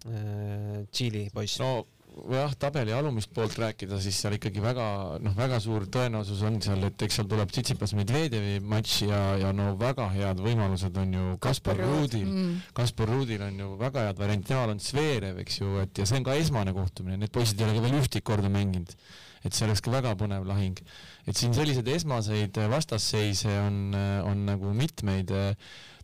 Tšiili 0.00 1.26
poiss. 1.34 1.58
no 1.60 1.86
jah, 2.30 2.52
tabeli 2.60 2.92
alumist 2.94 3.30
poolt 3.34 3.56
rääkida, 3.58 3.98
siis 4.02 4.18
seal 4.20 4.36
ikkagi 4.36 4.62
väga 4.62 4.84
noh, 5.22 5.34
väga 5.36 5.60
suur 5.62 5.86
tõenäosus 5.92 6.42
on 6.46 6.58
seal, 6.64 6.84
et 6.88 7.04
eks 7.06 7.20
seal 7.20 7.28
tuleb 7.30 7.50
Tsitsipas 7.52 7.94
Medvedevi 7.98 8.58
matš 8.72 8.96
ja, 9.08 9.20
ja 9.40 9.52
no 9.56 9.72
väga 9.80 10.08
head 10.14 10.42
võimalused 10.44 10.96
on 11.02 11.16
ju 11.16 11.34
Kaspar 11.42 11.80
Ruudil. 11.80 12.26
mm.. 12.28 12.54
Kaspar 12.76 13.10
Ruudil 13.12 13.44
on 13.46 13.58
ju 13.62 13.72
väga 13.80 14.06
head 14.08 14.22
variant, 14.22 14.46
temal 14.46 14.74
on 14.74 14.82
Zverev, 14.84 15.42
eks 15.44 15.60
ju, 15.62 15.74
et 15.84 16.02
ja 16.02 16.08
see 16.08 16.20
on 16.20 16.28
ka 16.28 16.38
esmane 16.40 16.74
kohtumine, 16.76 17.18
need 17.20 17.34
poisid 17.34 17.60
ei 17.60 17.68
ole 17.68 17.78
ka 17.78 17.84
veel 17.86 18.00
ühtegi 18.02 18.26
korda 18.32 18.52
mänginud. 18.52 18.96
et 19.40 19.56
see 19.56 19.64
oleks 19.64 19.80
ka 19.80 19.92
väga 19.92 20.16
põnev 20.20 20.44
lahing. 20.44 20.80
et 21.26 21.36
siin 21.36 21.54
selliseid 21.56 21.88
esmaseid 21.88 22.58
vastasseise 22.70 23.54
on, 23.66 23.94
on 24.28 24.44
nagu 24.48 24.74
mitmeid, 24.76 25.32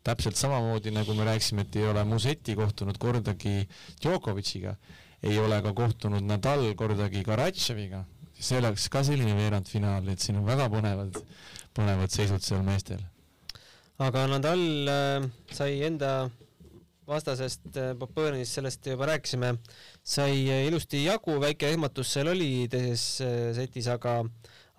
täpselt 0.06 0.38
samamoodi 0.38 0.92
nagu 0.94 1.14
me 1.18 1.26
rääkisime, 1.26 1.66
et 1.66 1.76
ei 1.76 1.88
ole 1.90 2.04
Museti 2.06 2.54
kohtunud 2.56 2.98
kordagi 3.02 3.66
Djokovic'iga, 4.02 4.76
ei 5.22 5.38
ole 5.40 5.60
ka 5.62 5.72
kohtunud 5.76 6.24
Nadal 6.26 6.68
kordagi 6.78 7.24
Karatševiga, 7.26 8.04
see 8.38 8.58
oleks 8.60 8.88
ka 8.92 9.04
selline 9.06 9.36
veerandfinaal, 9.38 10.08
et 10.12 10.20
siin 10.22 10.40
on 10.40 10.48
väga 10.48 10.68
põnevad, 10.72 11.20
põnevad 11.76 12.12
seisud 12.12 12.44
seal 12.44 12.64
meestel. 12.66 13.00
aga 13.98 14.26
Nadal 14.28 14.66
äh, 14.92 15.30
sai 15.56 15.80
enda 15.86 16.28
vastasest 17.06 17.76
äh, 17.78 17.92
Popõõrnist, 17.98 18.56
sellest 18.56 18.86
juba 18.90 19.08
rääkisime, 19.12 19.54
sai 20.06 20.46
äh, 20.50 20.66
ilusti 20.68 21.04
jagu, 21.04 21.38
väike 21.42 21.70
ehmatus 21.74 22.12
seal 22.16 22.32
oli 22.32 22.66
teises 22.72 23.06
äh, 23.24 23.50
setis, 23.56 23.88
aga 23.92 24.22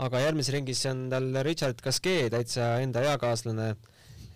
aga 0.03 0.21
järgmises 0.21 0.53
ringis 0.53 0.83
on 0.91 1.07
tal 1.09 1.31
Richard 1.47 1.79
Gasquet 1.81 2.29
täitsa 2.35 2.75
enda 2.83 3.01
eakaaslane. 3.13 3.71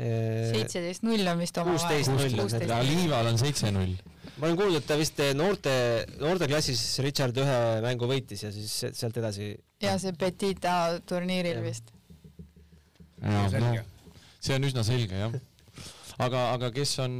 seitseteist 0.02 1.04
null 1.06 1.28
on 1.30 1.43
vist 1.43 1.58
omavahel. 1.62 2.02
16-0 2.02 2.66
ja 2.66 2.80
Liival 2.82 3.30
on 3.30 3.38
seitse-null. 3.38 3.93
Ma 4.41 4.47
olen 4.49 4.57
kuulnud, 4.57 4.79
et 4.81 4.87
ta 4.89 4.97
vist 4.97 5.19
eh, 5.21 5.35
noorte, 5.37 5.71
noorteklassis 6.17 6.81
Richard 7.05 7.37
ühe 7.37 7.57
mängu 7.85 8.07
võitis 8.09 8.41
ja 8.47 8.49
siis 8.53 8.71
se- 8.83 8.91
sealt 8.97 9.17
edasi. 9.21 9.51
ja 9.83 9.93
see 10.01 10.13
Petita 10.17 10.97
turniiril 11.05 11.59
Jah. 11.59 11.65
vist. 11.67 11.91
no 13.21 13.45
see 14.41 14.55
on 14.57 14.65
üsna 14.65 14.83
selge 14.87 15.19
jah. 15.19 15.35
aga, 16.21 16.41
aga 16.55 16.71
kes 16.73 16.95
on, 17.03 17.19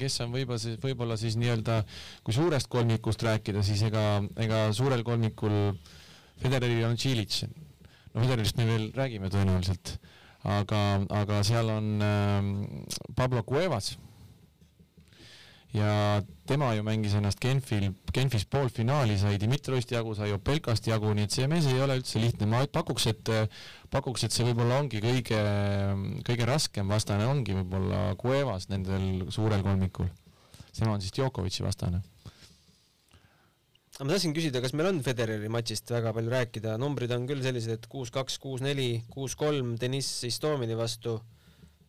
kes 0.00 0.20
on 0.24 0.34
võib-olla 0.34 0.60
siis, 0.60 0.76
võib-olla 0.82 1.16
siis 1.20 1.38
nii-öelda, 1.40 1.80
kui 2.24 2.36
suurest 2.36 2.68
kolmikust 2.72 3.24
rääkida, 3.24 3.62
siis 3.64 3.82
ega, 3.88 4.04
ega 4.36 4.66
suurel 4.76 5.04
kolmikul 5.06 5.72
Federeril 6.38 6.84
on 6.86 6.96
Tšilitš. 7.00 7.46
no 8.12 8.20
Federerist 8.20 8.60
me 8.60 8.68
veel 8.68 8.90
räägime 8.96 9.32
tõenäoliselt, 9.32 9.96
aga, 10.44 10.82
aga 11.22 11.40
seal 11.48 11.72
on 11.72 11.88
ähm, 12.04 12.52
Pablo 13.16 13.42
Cuevas 13.48 13.96
ja 15.76 16.22
tema 16.48 16.70
ju 16.74 16.82
mängis 16.86 17.14
ennast 17.18 17.40
Genfil, 17.42 17.90
Genfis 18.14 18.46
poolfinaali, 18.48 19.18
sai 19.20 19.36
Dmitroist 19.40 19.92
jagu, 19.92 20.14
sai 20.16 20.32
Opelkast 20.32 20.88
jagu, 20.88 21.10
nii 21.14 21.28
et 21.28 21.34
see 21.34 21.48
mees 21.50 21.68
ei 21.68 21.80
ole 21.84 21.98
üldse 22.00 22.22
lihtne, 22.22 22.48
ma 22.48 22.62
pakuks, 22.72 23.08
et 23.12 23.32
pakuks, 23.92 24.24
et 24.24 24.34
see 24.34 24.46
võib-olla 24.48 24.80
ongi 24.80 25.02
kõige, 25.04 25.40
kõige 26.26 26.48
raskem 26.48 26.88
vastane 26.88 27.28
ongi 27.28 27.56
võib-olla 27.60 28.14
Cuevas 28.20 28.70
nendel 28.72 29.28
suurel 29.34 29.64
kolmikul. 29.66 30.08
tema 30.78 30.94
on 30.94 31.02
siis 31.02 31.12
Djokovic'i 31.12 31.64
vastane. 31.66 32.02
aga 33.98 34.04
ma 34.06 34.12
tahtsin 34.14 34.32
küsida, 34.32 34.62
kas 34.62 34.72
meil 34.72 34.88
on 34.88 35.02
Federeri 35.02 35.48
matšist 35.50 35.90
väga 35.90 36.12
palju 36.14 36.30
rääkida, 36.30 36.78
numbrid 36.78 37.10
on 37.12 37.26
küll 37.26 37.42
sellised, 37.42 37.72
et 37.72 37.86
kuus-kaks, 37.86 38.38
kuus-neli, 38.38 39.02
kuus-kolm 39.10 39.76
Deniss 39.76 40.24
Istomini 40.24 40.76
vastu. 40.78 41.20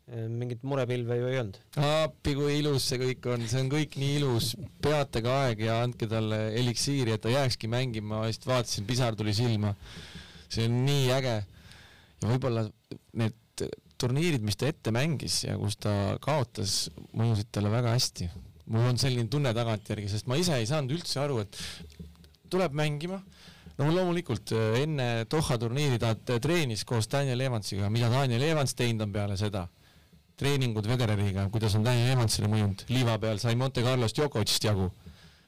Mingit 0.10 0.64
murepilve 0.66 1.18
ju 1.20 1.28
ei 1.30 1.40
olnud. 1.42 1.58
appi, 1.78 2.34
kui 2.38 2.56
ilus 2.60 2.88
see 2.90 3.00
kõik 3.02 3.28
on, 3.30 3.44
see 3.50 3.62
on 3.62 3.70
kõik 3.72 3.98
nii 4.02 4.16
ilus, 4.18 4.54
peatage 4.82 5.30
aeg 5.30 5.62
ja 5.68 5.80
andke 5.84 6.10
talle 6.10 6.40
eliksiiri, 6.58 7.14
et 7.14 7.22
ta 7.22 7.34
jääkski 7.34 7.70
mängima, 7.70 8.24
ma 8.24 8.30
just 8.32 8.48
vaatasin, 8.50 8.88
pisar 8.90 9.18
tuli 9.20 9.36
silma. 9.38 9.76
see 10.50 10.66
on 10.66 10.82
nii 10.88 11.12
äge. 11.14 11.36
ja 12.24 12.32
võib-olla 12.32 12.66
need 13.22 13.66
turniirid, 14.00 14.42
mis 14.46 14.58
ta 14.58 14.70
ette 14.72 14.94
mängis 14.96 15.44
ja 15.44 15.58
kus 15.60 15.78
ta 15.78 15.94
kaotas, 16.24 16.88
mõjusid 17.14 17.52
talle 17.52 17.72
väga 17.74 17.94
hästi. 17.94 18.30
mul 18.70 18.90
on 18.90 18.98
selline 19.02 19.30
tunne 19.30 19.54
tagantjärgi, 19.54 20.10
sest 20.10 20.30
ma 20.30 20.38
ise 20.40 20.58
ei 20.58 20.70
saanud 20.70 20.98
üldse 20.98 21.22
aru, 21.22 21.42
et 21.46 21.58
tuleb 22.50 22.74
mängima 22.74 23.22
no 23.78 23.94
loomulikult 23.94 24.54
äh, 24.58 24.82
enne 24.84 25.26
Doha 25.30 25.58
turniiri 25.62 26.00
ta 26.02 26.16
treenis 26.42 26.82
koos 26.86 27.08
Daniel 27.12 27.46
Evansiga, 27.46 27.90
mida 27.94 28.10
Daniel 28.10 28.42
Evans 28.42 28.74
teinud 28.74 29.06
on 29.06 29.14
peale 29.14 29.38
seda 29.38 29.68
treeningud 30.40 30.88
Federeriga, 30.88 31.48
kuidas 31.52 31.76
on 31.76 31.84
Daniel 31.84 32.14
Evansile 32.16 32.50
mõjunud, 32.52 32.86
liiva 32.94 33.18
peal 33.20 33.42
sai 33.42 33.58
Monte 33.60 33.84
Carlos 33.84 34.16
Djokovicist 34.16 34.70
jagu. 34.70 34.90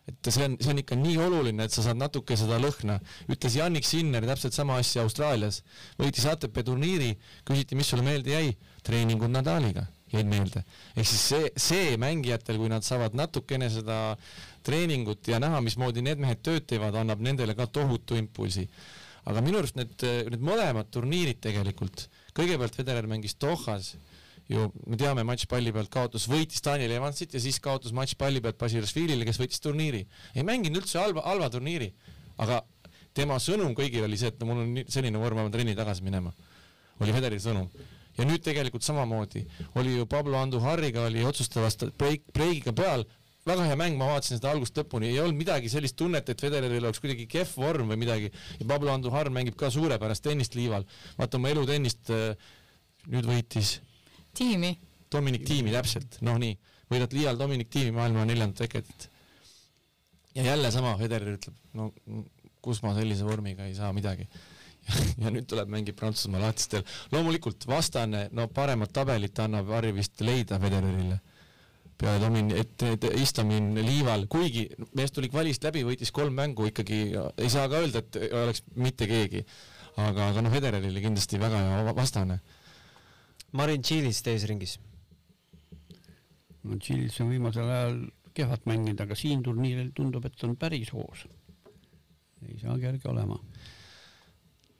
et 0.09 0.27
see 0.33 0.43
on, 0.43 0.55
see 0.59 0.71
on 0.73 0.79
ikka 0.81 0.95
nii 0.97 1.17
oluline, 1.21 1.63
et 1.63 1.71
sa 1.71 1.83
saad 1.85 1.99
natuke 1.99 2.35
seda 2.35 2.57
lõhna. 2.59 2.97
ütles 3.31 3.55
Jannik 3.55 3.85
Sinner 3.87 4.25
täpselt 4.27 4.57
sama 4.57 4.79
asja 4.81 5.05
Austraalias, 5.05 5.61
võitis 5.99 6.25
ATP 6.27 6.63
turniiri, 6.67 7.13
küsiti, 7.47 7.77
mis 7.79 7.87
sulle 7.87 8.03
meelde 8.03 8.33
jäi, 8.33 8.55
treeningud 8.83 9.31
Nadaliga 9.31 9.85
jäid 10.11 10.27
meelde. 10.27 10.65
ehk 10.95 11.07
siis 11.07 11.21
see, 11.29 11.51
see 11.55 11.97
mängijatel, 12.01 12.57
kui 12.59 12.71
nad 12.71 12.83
saavad 12.83 13.15
natukene 13.15 13.69
seda 13.71 14.17
treeningut 14.65 15.27
ja 15.27 15.39
näha, 15.39 15.61
mismoodi 15.63 16.03
need 16.03 16.19
mehed 16.19 16.41
tööd 16.43 16.67
teevad, 16.67 16.97
annab 16.99 17.21
nendele 17.23 17.55
ka 17.55 17.67
tohutu 17.67 18.19
impulsi. 18.19 18.67
aga 19.23 19.41
minu 19.45 19.61
arust 19.61 19.77
need, 19.77 19.95
need 20.33 20.43
mõlemad 20.43 20.89
turniirid 20.91 21.39
tegelikult, 21.39 22.09
kõigepealt 22.35 22.75
Federer 22.75 23.07
mängis 23.07 23.37
Dohas 23.39 23.95
ju 24.51 24.67
me 24.89 24.97
teame, 24.99 25.23
matš 25.27 25.47
palli 25.51 25.71
pealt 25.75 25.91
kaotas, 25.93 26.27
võitis 26.29 26.63
Daniel 26.65 26.97
Evansit 26.97 27.35
ja 27.35 27.41
siis 27.43 27.59
kaotas 27.63 27.93
matš 27.95 28.17
palli 28.19 28.41
pealt 28.43 28.59
Basilashvilile, 28.59 29.25
kes 29.27 29.39
võitis 29.39 29.63
turniiri. 29.63 30.03
ei 30.35 30.43
mänginud 30.47 30.81
üldse 30.81 30.99
halba, 30.99 31.23
halva 31.27 31.49
turniiri, 31.53 31.91
aga 32.43 32.61
tema 33.17 33.39
sõnum 33.43 33.75
kõigile 33.77 34.07
oli 34.09 34.19
see, 34.19 34.31
et 34.31 34.43
mul 34.47 34.63
on 34.63 34.75
selline 34.91 35.21
vorm, 35.21 35.39
ma 35.39 35.47
pean 35.47 35.55
trenni 35.55 35.75
tagasi 35.77 36.03
minema. 36.03 36.33
oli 36.99 37.15
Federeri 37.15 37.39
sõnum. 37.39 37.69
ja 38.17 38.27
nüüd 38.27 38.43
tegelikult 38.43 38.83
samamoodi 38.83 39.45
oli 39.79 39.95
ju 39.95 40.05
Pablo 40.05 40.37
Andujarriga 40.37 41.07
oli 41.07 41.23
otsustavast 41.23 41.85
breik, 41.97 42.25
breigiga 42.33 42.73
peal, 42.75 43.05
väga 43.47 43.69
hea 43.69 43.77
mäng, 43.79 43.95
ma 43.97 44.09
vaatasin 44.11 44.37
seda 44.37 44.51
algusest 44.51 44.81
lõpuni, 44.81 45.13
ei 45.13 45.21
olnud 45.21 45.39
midagi 45.39 45.71
sellist 45.71 45.95
tunnet, 45.97 46.27
et 46.29 46.43
Federeril 46.43 46.83
oleks 46.83 46.99
kuidagi 46.99 47.25
kehv 47.31 47.55
vorm 47.55 47.93
või 47.93 48.01
midagi 48.03 48.33
ja 48.59 48.67
Pablo 48.67 48.91
Andujar 48.91 49.31
mängib 49.31 49.55
ka 49.55 49.71
suurepärast 49.71 50.27
tennist 50.27 50.59
liival. 50.59 50.83
vaata 51.17 51.39
oma 51.39 51.55
elutennist 51.55 52.11
äh, 52.11 52.35
nüüd 53.07 53.25
võitis 53.31 53.79
tiimi. 54.37 54.71
Dominic 55.11 55.43
Tiimi 55.43 55.73
täpselt, 55.73 56.21
noh 56.23 56.37
nii, 56.39 56.53
võidad 56.91 57.11
liial 57.15 57.39
Dominic 57.39 57.67
Tiimi 57.73 57.91
maailma 57.97 58.23
neljandat 58.25 58.63
teketit. 58.63 59.09
ja 60.35 60.43
jälle 60.43 60.71
sama, 60.71 60.95
Federer 60.97 61.35
ütleb, 61.35 61.57
no 61.75 61.91
kus 62.63 62.79
ma 62.85 62.93
sellise 62.95 63.25
vormiga 63.27 63.65
ei 63.67 63.75
saa 63.75 63.91
midagi. 63.93 64.27
ja 65.21 65.29
nüüd 65.33 65.45
tuleb 65.49 65.69
mängib 65.69 65.97
Prantsusmaa 65.99 66.41
lahtistel, 66.41 66.85
loomulikult 67.11 67.67
vastane, 67.67 68.29
no 68.31 68.47
paremat 68.47 68.93
tabelit 68.93 69.39
annab 69.43 69.69
Harri 69.75 69.91
vist 69.93 70.23
leida 70.25 70.59
Federerile 70.59 71.19
peale 72.01 72.21
Domin-, 72.23 72.53
et, 72.57 72.83
et 72.87 73.05
Istomin 73.21 73.75
liival, 73.77 74.25
kuigi 74.31 74.65
mees 74.97 75.13
tuli 75.13 75.29
kvalist 75.29 75.67
läbi, 75.67 75.83
võitis 75.85 76.09
kolm 76.15 76.33
mängu 76.39 76.65
ikkagi, 76.71 77.01
ei 77.37 77.51
saa 77.53 77.67
ka 77.69 77.81
öelda, 77.83 78.01
et 78.01 78.17
oleks 78.31 78.63
mitte 78.75 79.07
keegi. 79.09 79.43
aga, 80.01 80.31
aga 80.31 80.41
noh, 80.41 80.53
Federerile 80.53 81.03
kindlasti 81.03 81.39
väga 81.39 81.61
hea 81.61 81.83
va- 81.91 81.95
vastane 83.51 83.57
Marin 83.57 83.81
Tšiilis 83.81 84.21
teises 84.23 84.47
ringis. 84.47 84.79
no 86.63 86.77
Tšiilis 86.77 87.19
on 87.21 87.29
viimasel 87.29 87.69
ajal 87.69 88.11
kehvalt 88.33 88.65
mänginud, 88.65 89.01
aga 89.01 89.15
siin 89.15 89.43
turniiril 89.43 89.91
tundub, 89.93 90.25
et 90.25 90.43
on 90.43 90.55
päris 90.55 90.91
hoos. 90.93 91.27
ei 92.47 92.57
saa 92.59 92.77
kerge 92.79 93.09
olema. 93.09 93.37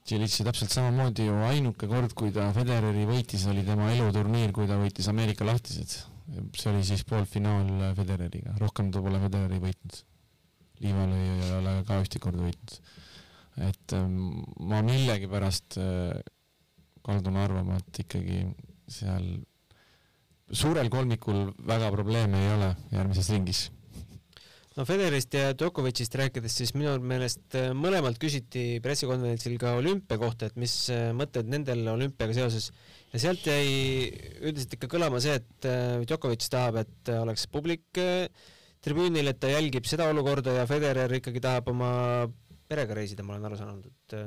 Tšilitši 0.06 0.44
täpselt 0.44 0.72
samamoodi 0.72 1.28
ju 1.28 1.34
ainuke 1.46 1.88
kord, 1.88 2.14
kui 2.14 2.32
ta 2.32 2.52
Federeri 2.54 3.06
võitis, 3.06 3.46
oli 3.48 3.64
tema 3.64 3.92
eluturniir, 3.94 4.52
kui 4.52 4.68
ta 4.68 4.80
võitis 4.80 5.08
Ameerika 5.08 5.46
lahtised. 5.46 6.08
see 6.58 6.72
oli 6.72 6.84
siis 6.84 7.04
poolfinaal 7.04 7.94
Federeriga, 7.96 8.56
rohkem 8.58 8.92
ta 8.92 9.02
pole 9.02 9.20
Federeri 9.20 9.60
võitnud. 9.60 10.02
Liival 10.82 11.12
ei 11.14 11.52
ole 11.60 11.84
ka 11.86 12.00
ühtegi 12.02 12.24
korda 12.24 12.42
võitnud. 12.42 12.82
et 13.58 13.94
ähm, 13.94 14.42
ma 14.64 14.80
millegipärast 14.82 15.76
äh, 15.78 16.22
kaldun 17.06 17.38
arvama, 17.42 17.80
et 17.82 18.04
ikkagi 18.06 18.44
seal 18.92 19.28
suurel 20.52 20.90
kolmikul 20.92 21.52
väga 21.68 21.92
probleeme 21.94 22.42
ei 22.42 22.56
ole 22.56 22.74
järgmises 22.92 23.30
ringis. 23.32 23.70
No 24.72 24.86
Federerist 24.88 25.34
ja 25.36 25.50
Djokovicist 25.52 26.14
rääkides, 26.16 26.54
siis 26.56 26.72
minu 26.80 26.94
meelest 27.04 27.58
äh, 27.60 27.74
mõlemalt 27.76 28.16
küsiti 28.22 28.80
pressikonverentsil 28.84 29.58
ka 29.60 29.74
olümpia 29.76 30.16
kohta, 30.20 30.48
et 30.48 30.56
mis 30.60 30.76
äh, 30.94 31.10
mõtted 31.16 31.50
nendel 31.52 31.84
olümpiaga 31.92 32.38
seoses. 32.38 32.70
Ja 33.12 33.20
sealt 33.20 33.44
jäi 33.52 34.08
üldiselt 34.40 34.78
ikka 34.78 34.88
kõlama 34.94 35.20
see, 35.24 35.36
et 35.42 35.68
äh, 35.68 36.06
Djokovic 36.06 36.48
tahab, 36.54 36.80
et 36.86 37.12
oleks 37.18 37.50
publik 37.52 38.00
tribüünil, 38.82 39.28
et 39.28 39.42
ta 39.44 39.52
jälgib 39.52 39.92
seda 39.92 40.08
olukorda 40.14 40.56
ja 40.62 40.64
Federer 40.70 41.20
ikkagi 41.20 41.44
tahab 41.44 41.68
oma 41.74 41.92
perega 42.72 42.96
reisida, 42.96 43.28
ma 43.28 43.36
olen 43.36 43.52
aru 43.52 43.60
saanud, 43.60 43.92
et 43.92 44.18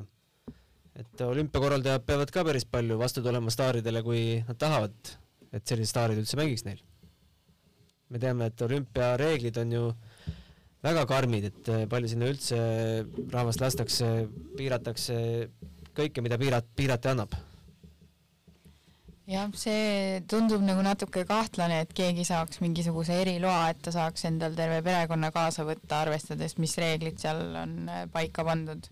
et 0.94 1.22
olümpiakorraldajad 1.26 2.06
peavad 2.06 2.30
ka 2.34 2.44
päris 2.46 2.66
palju 2.70 2.98
vastu 3.00 3.22
tulema 3.22 3.50
staaridele, 3.50 4.02
kui 4.06 4.24
nad 4.46 4.58
tahavad, 4.60 4.94
et 5.54 5.66
sellised 5.66 5.90
staarid 5.90 6.20
üldse 6.22 6.38
mängiks 6.38 6.66
neil. 6.68 6.82
me 8.12 8.20
teame, 8.22 8.46
et 8.46 8.62
olümpiareeglid 8.62 9.56
on 9.58 9.72
ju 9.72 9.84
väga 10.84 11.06
karmid, 11.08 11.48
et 11.50 11.72
äh, 11.72 11.86
palju 11.90 12.12
sinna 12.12 12.28
üldse 12.30 12.58
rahvast 13.32 13.62
lastakse, 13.62 14.10
piiratakse 14.58 15.16
kõike, 15.96 16.22
mida 16.24 16.38
piirat-, 16.40 16.70
piirata 16.76 17.14
annab. 17.14 17.34
jah, 19.26 19.48
see 19.56 20.20
tundub 20.28 20.62
nagu 20.62 20.82
natuke 20.84 21.24
kahtlane, 21.26 21.80
et 21.86 21.94
keegi 21.96 22.26
saaks 22.28 22.60
mingisuguse 22.60 23.16
eriloa, 23.22 23.70
et 23.72 23.80
ta 23.82 23.94
saaks 23.94 24.28
endal 24.28 24.54
terve 24.58 24.82
perekonna 24.84 25.32
kaasa 25.34 25.64
võtta, 25.64 26.02
arvestades, 26.04 26.58
mis 26.60 26.76
reeglid 26.78 27.18
seal 27.22 27.40
on 27.64 27.78
äh, 27.88 28.04
paika 28.12 28.44
pandud. 28.46 28.90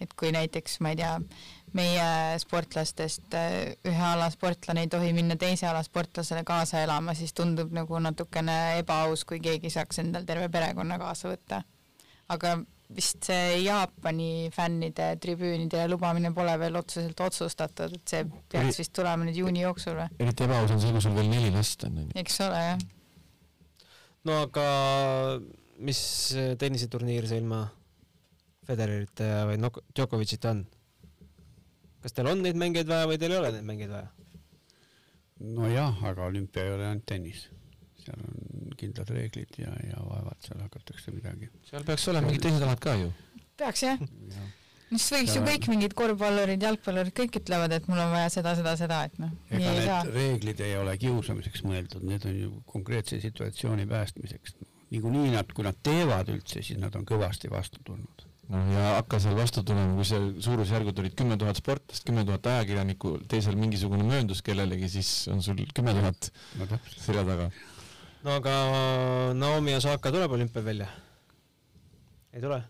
Et 0.00 0.12
kui 0.18 0.32
näiteks, 0.34 0.78
ma 0.80 0.94
ei 0.94 1.00
tea, 1.00 1.14
meie 1.76 2.38
sportlastest 2.42 3.36
äh, 3.38 3.76
ühe 3.86 4.02
ala 4.06 4.26
sportlane 4.32 4.84
ei 4.86 4.90
tohi 4.90 5.12
minna 5.14 5.36
teise 5.38 5.68
ala 5.70 5.82
sportlasele 5.86 6.42
kaasa 6.46 6.82
elama, 6.82 7.14
siis 7.14 7.34
tundub 7.36 7.70
nagu 7.74 8.00
natukene 8.02 8.80
ebaaus, 8.80 9.24
kui 9.28 9.38
keegi 9.44 9.70
saaks 9.70 10.02
endal 10.02 10.26
terve 10.26 10.48
perekonna 10.52 10.98
kaasa 10.98 11.30
võtta. 11.30 11.62
aga 12.30 12.58
vist 12.94 13.26
see 13.26 13.60
Jaapani 13.64 14.50
fännide 14.54 15.12
tribüünide 15.22 15.84
lubamine 15.90 16.32
pole 16.34 16.56
veel 16.58 16.78
otseselt 16.80 17.20
otsustatud, 17.22 17.94
et 18.00 18.14
see 18.14 18.24
peaks 18.50 18.80
vist 18.82 18.94
tulema 18.96 19.26
nüüd 19.26 19.38
juuni 19.38 19.62
jooksul 19.62 19.98
või? 19.98 20.08
eriti 20.18 20.46
ebaaus 20.46 20.74
on 20.74 20.82
see, 20.82 20.94
kui 20.94 21.04
sul 21.04 21.14
veel 21.14 21.30
neli 21.30 21.52
last 21.54 21.86
on. 21.86 22.00
eks 22.18 22.40
ole, 22.46 22.62
jah. 22.72 22.86
no 24.26 24.40
aga 24.48 24.66
mis 25.86 26.00
tenniseturniir 26.60 27.30
see 27.30 27.44
ilma 27.44 27.68
Federerita 28.70 29.26
ja 29.26 29.40
või 29.48 29.58
no 29.58 29.72
Djokovicita 29.90 30.54
on? 30.54 30.64
kas 32.00 32.16
teil 32.16 32.30
on 32.30 32.42
neid 32.44 32.58
mängijaid 32.60 32.88
vaja 32.88 33.08
või 33.10 33.18
teil 33.20 33.34
ei 33.34 33.40
ole 33.40 33.52
neid 33.56 33.66
mängijaid 33.66 33.94
vaja? 33.96 34.10
nojah, 35.56 36.04
aga 36.10 36.28
olümpia 36.28 36.64
ei 36.66 36.74
ole 36.74 36.86
ainult 36.86 37.06
tennis, 37.08 37.46
seal 38.02 38.22
on 38.28 38.72
kindlad 38.80 39.10
reeglid 39.16 39.60
ja, 39.60 39.72
ja 39.88 40.00
vaevalt 40.04 40.48
seal 40.48 40.62
hakatakse 40.64 41.14
midagi. 41.16 41.50
seal 41.68 41.84
peaks 41.88 42.08
olema 42.12 42.28
mingid 42.28 42.46
teised 42.46 42.64
alad 42.66 42.82
ka 42.84 42.96
ju. 43.00 43.12
peaks 43.60 43.84
jah 43.86 44.00
ja. 44.00 44.46
no 44.90 45.00
siis 45.00 45.10
võiks 45.16 45.36
ju 45.36 45.44
kõik 45.48 45.68
mingid 45.72 45.96
korvpallurid, 45.98 46.68
jalgpallurid, 46.68 47.16
kõik 47.16 47.40
ütlevad, 47.42 47.76
et 47.76 47.88
mul 47.90 48.02
on 48.04 48.14
vaja 48.14 48.32
seda, 48.36 48.54
seda, 48.58 48.76
seda, 48.80 49.02
et 49.08 49.20
noh. 49.22 49.36
ega 49.50 49.76
need 49.76 49.88
saa. 49.88 50.00
reeglid 50.08 50.64
ei 50.66 50.76
ole 50.80 50.96
kiusamiseks 51.00 51.64
mõeldud, 51.68 52.04
need 52.06 52.26
on 52.28 52.40
ju 52.44 52.56
konkreetse 52.68 53.20
situatsiooni 53.24 53.88
päästmiseks. 53.90 54.58
niikuinii 54.90 55.36
nad, 55.36 55.52
kui 55.56 55.64
nad 55.68 55.78
teevad 55.84 56.32
üldse, 56.32 56.64
siis 56.64 56.80
nad 56.80 56.96
on 56.96 57.08
kõvasti 57.08 57.52
vastu 57.52 57.84
tulnud 57.86 58.29
noh, 58.50 58.70
ja 58.74 58.86
hakka 58.98 59.20
seal 59.22 59.36
vastu 59.38 59.64
tulema, 59.66 59.94
kui 59.98 60.06
seal 60.08 60.30
suurusjärgud 60.44 61.02
olid 61.02 61.16
kümme 61.18 61.38
tuhat 61.40 61.60
sportlast, 61.60 62.04
kümme 62.06 62.24
tuhat 62.28 62.46
ajakirjanikku, 62.52 63.16
teisel 63.30 63.58
mingisugune 63.60 64.06
mööndus 64.06 64.42
kellelegi, 64.46 64.90
siis 64.96 65.12
on 65.32 65.42
sul 65.44 65.62
kümme 65.76 65.94
tuhat 65.96 66.32
selja 66.96 67.24
taga. 67.28 67.50
no 68.26 68.36
aga 68.40 68.58
Naomi 69.38 69.78
Osaka 69.78 70.12
tuleb 70.14 70.36
olümpial 70.38 70.66
välja? 70.66 70.90
ei 72.34 72.42
tule? 72.42 72.62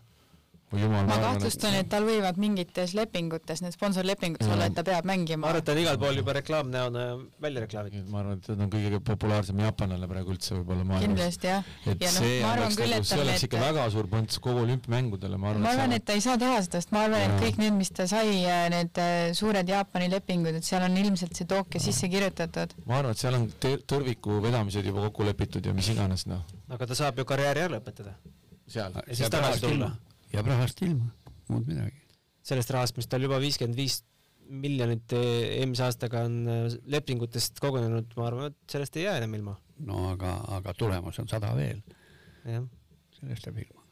Jumal, 0.71 1.03
ma 1.03 1.17
kahtlustan, 1.19 1.73
et 1.81 1.89
tal 1.91 2.05
võivad 2.07 2.37
mingites 2.39 2.93
lepingutes, 2.95 3.59
need 3.59 3.73
sponsorlepingutes 3.75 4.47
olla, 4.47 4.69
et 4.69 4.75
ta 4.77 4.85
peab 4.87 5.07
mängima. 5.09 5.41
ma 5.43 5.49
arvan, 5.49 5.59
et 5.59 5.65
ta 5.67 5.73
on 5.73 5.79
igal 5.81 5.97
pool 5.99 6.19
juba 6.21 6.35
reklaamnäona 6.37 7.01
välja 7.43 7.63
reklaamitud. 7.65 8.05
ma 8.07 8.21
arvan, 8.21 8.37
et 8.39 8.45
ta 8.47 8.55
on 8.55 8.69
kõige 8.71 9.01
populaarsem 9.09 9.59
jaapanlane 9.65 10.07
praegu 10.07 10.31
üldse 10.31 10.55
võib-olla 10.55 10.85
maailmas. 10.87 11.07
kindlasti 11.09 11.49
jah. 11.49 11.65
et 11.83 12.05
ja 12.05 12.11
no, 12.13 12.21
see 12.21 12.37
oleks 12.51 12.77
küll, 12.79 12.93
nagu, 12.95 13.07
see 13.09 13.23
oleks 13.25 13.43
ikka 13.49 13.63
väga 13.65 13.87
suur 13.97 14.07
põnts 14.13 14.39
kogu 14.45 14.61
olümpiamängudele, 14.63 15.39
ma 15.41 15.49
arvan. 15.51 15.65
ma 15.65 15.73
arvan, 15.75 15.95
et 15.97 16.05
ta 16.07 16.15
ei 16.15 16.23
saa 16.23 16.37
teha 16.39 16.61
seda, 16.63 16.79
sest 16.79 16.95
ma 16.95 17.01
arvan, 17.09 17.25
et 17.25 17.43
kõik 17.43 17.59
need, 17.59 17.75
mis 17.81 17.91
ta 17.97 18.05
sai, 18.07 18.29
äh, 18.45 18.61
need 18.71 19.01
äh, 19.03 19.17
suured 19.35 19.73
Jaapani 19.73 20.07
lepingud, 20.13 20.55
et 20.61 20.67
seal 20.67 20.85
on 20.87 20.95
ilmselt 21.01 21.35
see 21.35 21.49
Tokyo 21.51 21.81
sisse 21.83 22.07
kirjutatud. 22.13 22.77
ma 22.85 23.01
arvan, 23.01 23.11
et 23.11 23.25
seal 23.25 23.35
on 23.35 23.49
tõrviku 23.59 24.39
vedamised 24.47 24.87
juba 24.87 25.03
kokku 25.09 25.27
lepitud 25.27 25.67
ja 25.67 25.75
mis 25.75 25.91
iganes, 25.91 26.23
noh. 26.31 26.47
aga 26.71 26.87
ta 26.87 26.99
saab 27.03 27.19
ju 27.19 27.27
karjääri 27.27 27.67
ära 27.67 27.75
lõpetada. 27.75 28.15
seal. 28.71 28.95
ja 28.95 29.19
siis 29.19 29.35
tagasi 29.35 29.67
tulla 29.67 29.91
jääb 30.33 30.47
rahast 30.51 30.81
ilma, 30.85 31.09
muud 31.49 31.67
midagi. 31.69 31.99
sellest 32.45 32.71
rahast, 32.73 32.97
mis 32.97 33.09
tal 33.11 33.23
juba 33.25 33.39
viiskümmend 33.41 33.77
viis 33.77 34.01
miljonit 34.51 35.13
eelmise 35.15 35.85
aastaga 35.85 36.25
on 36.27 36.39
äh, 36.51 36.63
lepingutest 36.91 37.61
kogunenud, 37.63 38.11
ma 38.17 38.27
arvan, 38.27 38.51
et 38.51 38.73
sellest 38.75 38.97
ei 38.99 39.05
jää 39.05 39.19
enam 39.21 39.37
ilma. 39.37 39.55
no 39.87 40.07
aga, 40.11 40.33
aga 40.57 40.73
tulemas 40.77 41.19
on 41.23 41.29
sada 41.31 41.53
veel. 41.55 41.79
sellest 43.19 43.47
jääb 43.47 43.61
ilma. 43.63 43.85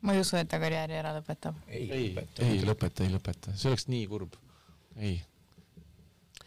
ma 0.00 0.16
ei 0.16 0.24
usu, 0.24 0.38
et 0.40 0.50
ta 0.50 0.60
karjääri 0.62 0.98
ära 0.98 1.14
lõpetab. 1.18 1.60
ei, 1.68 1.86
ei, 1.90 2.08
ei 2.48 2.62
lõpeta, 2.66 3.06
ei 3.06 3.14
lõpeta, 3.14 3.54
see 3.54 3.70
oleks 3.70 3.86
nii 3.92 4.06
kurb. 4.10 4.38
ei, 4.96 5.20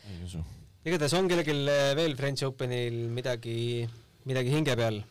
ei 0.09 0.19
usu. 0.25 0.43
igatahes 0.83 1.15
on 1.19 1.31
kellelgi 1.31 1.55
veel 1.99 2.17
French 2.19 2.47
Openil 2.49 3.05
midagi, 3.15 3.87
midagi 4.27 4.57
hinge 4.57 4.75
peal 4.79 5.03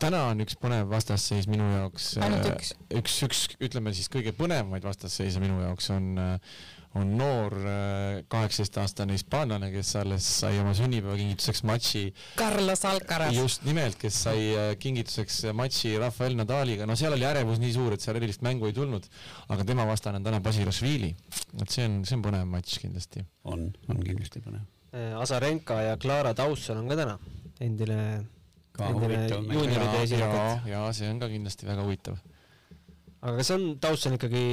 täna 0.00 0.28
on 0.30 0.44
üks 0.44 0.56
põnev 0.60 0.88
vastasseis 0.90 1.48
minu 1.50 1.66
jaoks. 1.72 2.14
ainult 2.22 2.48
üks? 2.52 2.72
Äh, 2.76 2.96
üks, 3.00 3.18
üks, 3.26 3.42
ütleme 3.62 3.92
siis 3.96 4.08
kõige 4.12 4.34
põnevamaid 4.36 4.84
vastasseise 4.86 5.42
minu 5.42 5.60
jaoks 5.62 5.90
on, 5.94 6.08
äh, 6.20 6.58
on 6.98 7.14
noor 7.18 7.56
äh, 7.58 8.20
kaheksateistaastane 8.32 9.16
hispaanlane, 9.16 9.70
kes 9.74 9.94
alles 10.00 10.28
sai 10.40 10.58
oma 10.62 10.74
sünnipäevakingituseks 10.78 11.64
matši. 11.68 12.04
Carlos 12.38 12.84
Alcaraz. 12.88 13.34
just 13.36 13.66
nimelt, 13.68 13.98
kes 14.00 14.20
sai 14.28 14.76
kingituseks 14.80 15.42
matši 15.56 15.96
Rafael 16.02 16.38
Nadaliga, 16.38 16.88
no 16.88 16.96
seal 16.98 17.16
oli 17.16 17.26
ärevus 17.28 17.62
nii 17.62 17.74
suur, 17.76 17.96
et 17.96 18.04
seal 18.04 18.20
erilist 18.20 18.44
mängu 18.46 18.70
ei 18.70 18.76
tulnud, 18.76 19.08
aga 19.54 19.66
tema 19.66 19.88
vastane 19.90 20.22
on 20.22 20.28
täna 20.28 20.42
Basilashvili. 20.44 21.14
et 21.60 21.68
see 21.68 21.88
on, 21.88 22.02
see 22.06 22.18
on 22.18 22.24
põnev 22.28 22.46
matš 22.50 22.78
kindlasti. 22.84 23.26
on, 23.50 23.68
on 23.90 24.06
kindlasti 24.06 24.44
põnev. 24.44 24.70
Azarenka 25.18 25.80
ja 25.82 25.96
Clara 25.98 26.30
Tauson 26.38 26.78
on 26.78 26.86
ka 26.86 26.94
täna 26.94 27.18
endine 27.64 27.98
ka 28.74 28.90
huvitav 28.90 29.42
juunioride 29.44 30.02
esinejad. 30.02 30.68
ja 30.68 30.84
see 30.92 31.10
on 31.10 31.20
ka 31.22 31.28
kindlasti 31.30 31.66
väga 31.66 31.84
huvitav. 31.86 32.18
aga 33.22 33.36
kas 33.38 33.50
on 33.54 33.66
Dawson 33.82 34.16
ikkagi 34.18 34.44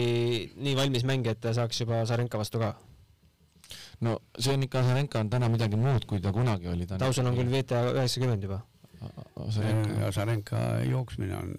nii 0.55 0.75
valmis 0.77 1.05
mängija, 1.07 1.35
et 1.35 1.41
ta 1.43 1.53
saaks 1.57 1.81
juba 1.81 2.03
Zarenka 2.05 2.41
vastu 2.41 2.61
ka? 2.61 2.75
no 4.05 4.19
see 4.37 4.53
on 4.53 4.67
ikka, 4.67 4.83
Zarenka 4.89 5.23
on 5.23 5.31
täna 5.33 5.49
midagi 5.49 5.79
muud, 5.79 6.05
kui 6.09 6.21
ta 6.21 6.33
kunagi 6.35 6.69
oli. 6.69 6.85
Dawson 6.91 7.31
on 7.31 7.39
küll 7.39 7.49
VTA 7.53 7.81
üheksakümmend 7.95 8.45
juba. 8.45 8.61
ja 10.01 10.11
Zarenka 10.11 10.61
jooksmine 10.89 11.35
on 11.37 11.55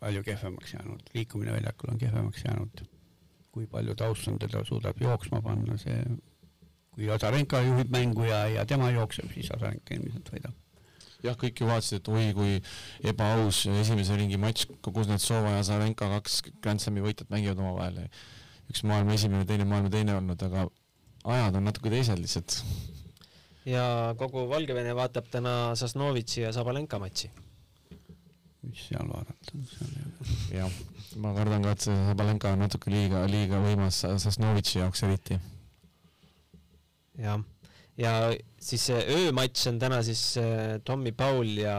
palju 0.00 0.22
kehvemaks 0.22 0.76
jäänud, 0.76 1.08
liikumine 1.14 1.56
väljakul 1.56 1.94
on 1.94 1.98
kehvemaks 1.98 2.44
jäänud. 2.44 2.84
kui 3.56 3.66
palju 3.66 3.94
Dawson 3.98 4.38
teda 4.38 4.60
suudab 4.68 5.00
jooksma 5.00 5.40
panna, 5.40 5.78
see, 5.80 5.96
kui 6.92 7.08
Azarenka 7.10 7.62
juhib 7.64 7.88
mängu 7.88 8.28
ja, 8.28 8.44
ja 8.52 8.66
tema 8.66 8.90
jookseb, 8.92 9.32
siis 9.32 9.48
Azarenka 9.56 9.96
ilmselt 9.96 10.28
võidab 10.28 10.65
jah, 11.26 11.36
kõik 11.38 11.60
ju 11.60 11.68
vaatasid, 11.68 12.00
et 12.00 12.10
oi 12.12 12.32
kui 12.36 12.56
ebaaus 13.12 13.64
esimese 13.82 14.16
ringi 14.18 14.38
matš, 14.40 14.66
Kuznetsova 14.86 15.56
ja 15.56 15.62
Zarenka, 15.66 16.08
kaks 16.16 16.42
Grand 16.64 16.82
Slami 16.82 17.04
võitjat 17.04 17.30
mängivad 17.32 17.62
omavahel. 17.62 18.06
üks 18.70 18.82
maailma 18.82 19.14
esimene, 19.14 19.46
teine 19.46 19.66
maailma 19.68 19.90
teine 19.92 20.16
olnud, 20.18 20.42
aga 20.42 20.66
ajad 21.36 21.58
on 21.58 21.66
natuke 21.68 21.90
teised 21.92 22.18
lihtsalt. 22.22 22.60
ja 23.66 24.14
kogu 24.18 24.46
Valgevene 24.50 24.94
vaatab 24.94 25.30
täna 25.30 25.74
Sosnovitši 25.78 26.46
ja 26.46 26.52
Sabalenka 26.52 26.98
matši. 27.02 27.30
mis 28.66 28.86
seal 28.88 29.10
vaadata 29.10 29.54
on, 29.54 29.66
seal 29.70 29.90
ei 29.96 30.06
ole. 30.06 30.38
jah, 30.60 30.78
ma 31.22 31.34
kardan 31.34 31.66
ka, 31.66 31.74
et 31.76 31.88
see 31.88 31.98
Sabalenka 32.10 32.54
on 32.54 32.64
natuke 32.66 32.90
liiga, 32.90 33.26
liiga 33.30 33.60
võimas 33.62 34.02
Sosnovitši 34.24 34.80
jaoks 34.82 35.06
eriti. 35.06 35.40
jah 37.18 37.42
ja 38.00 38.12
siis 38.60 38.88
see 38.90 39.02
öömatš 39.16 39.68
on 39.72 39.80
täna 39.80 40.02
siis 40.06 40.22
äh, 40.40 40.78
Tommy 40.84 41.12
Paul 41.16 41.52
ja 41.60 41.76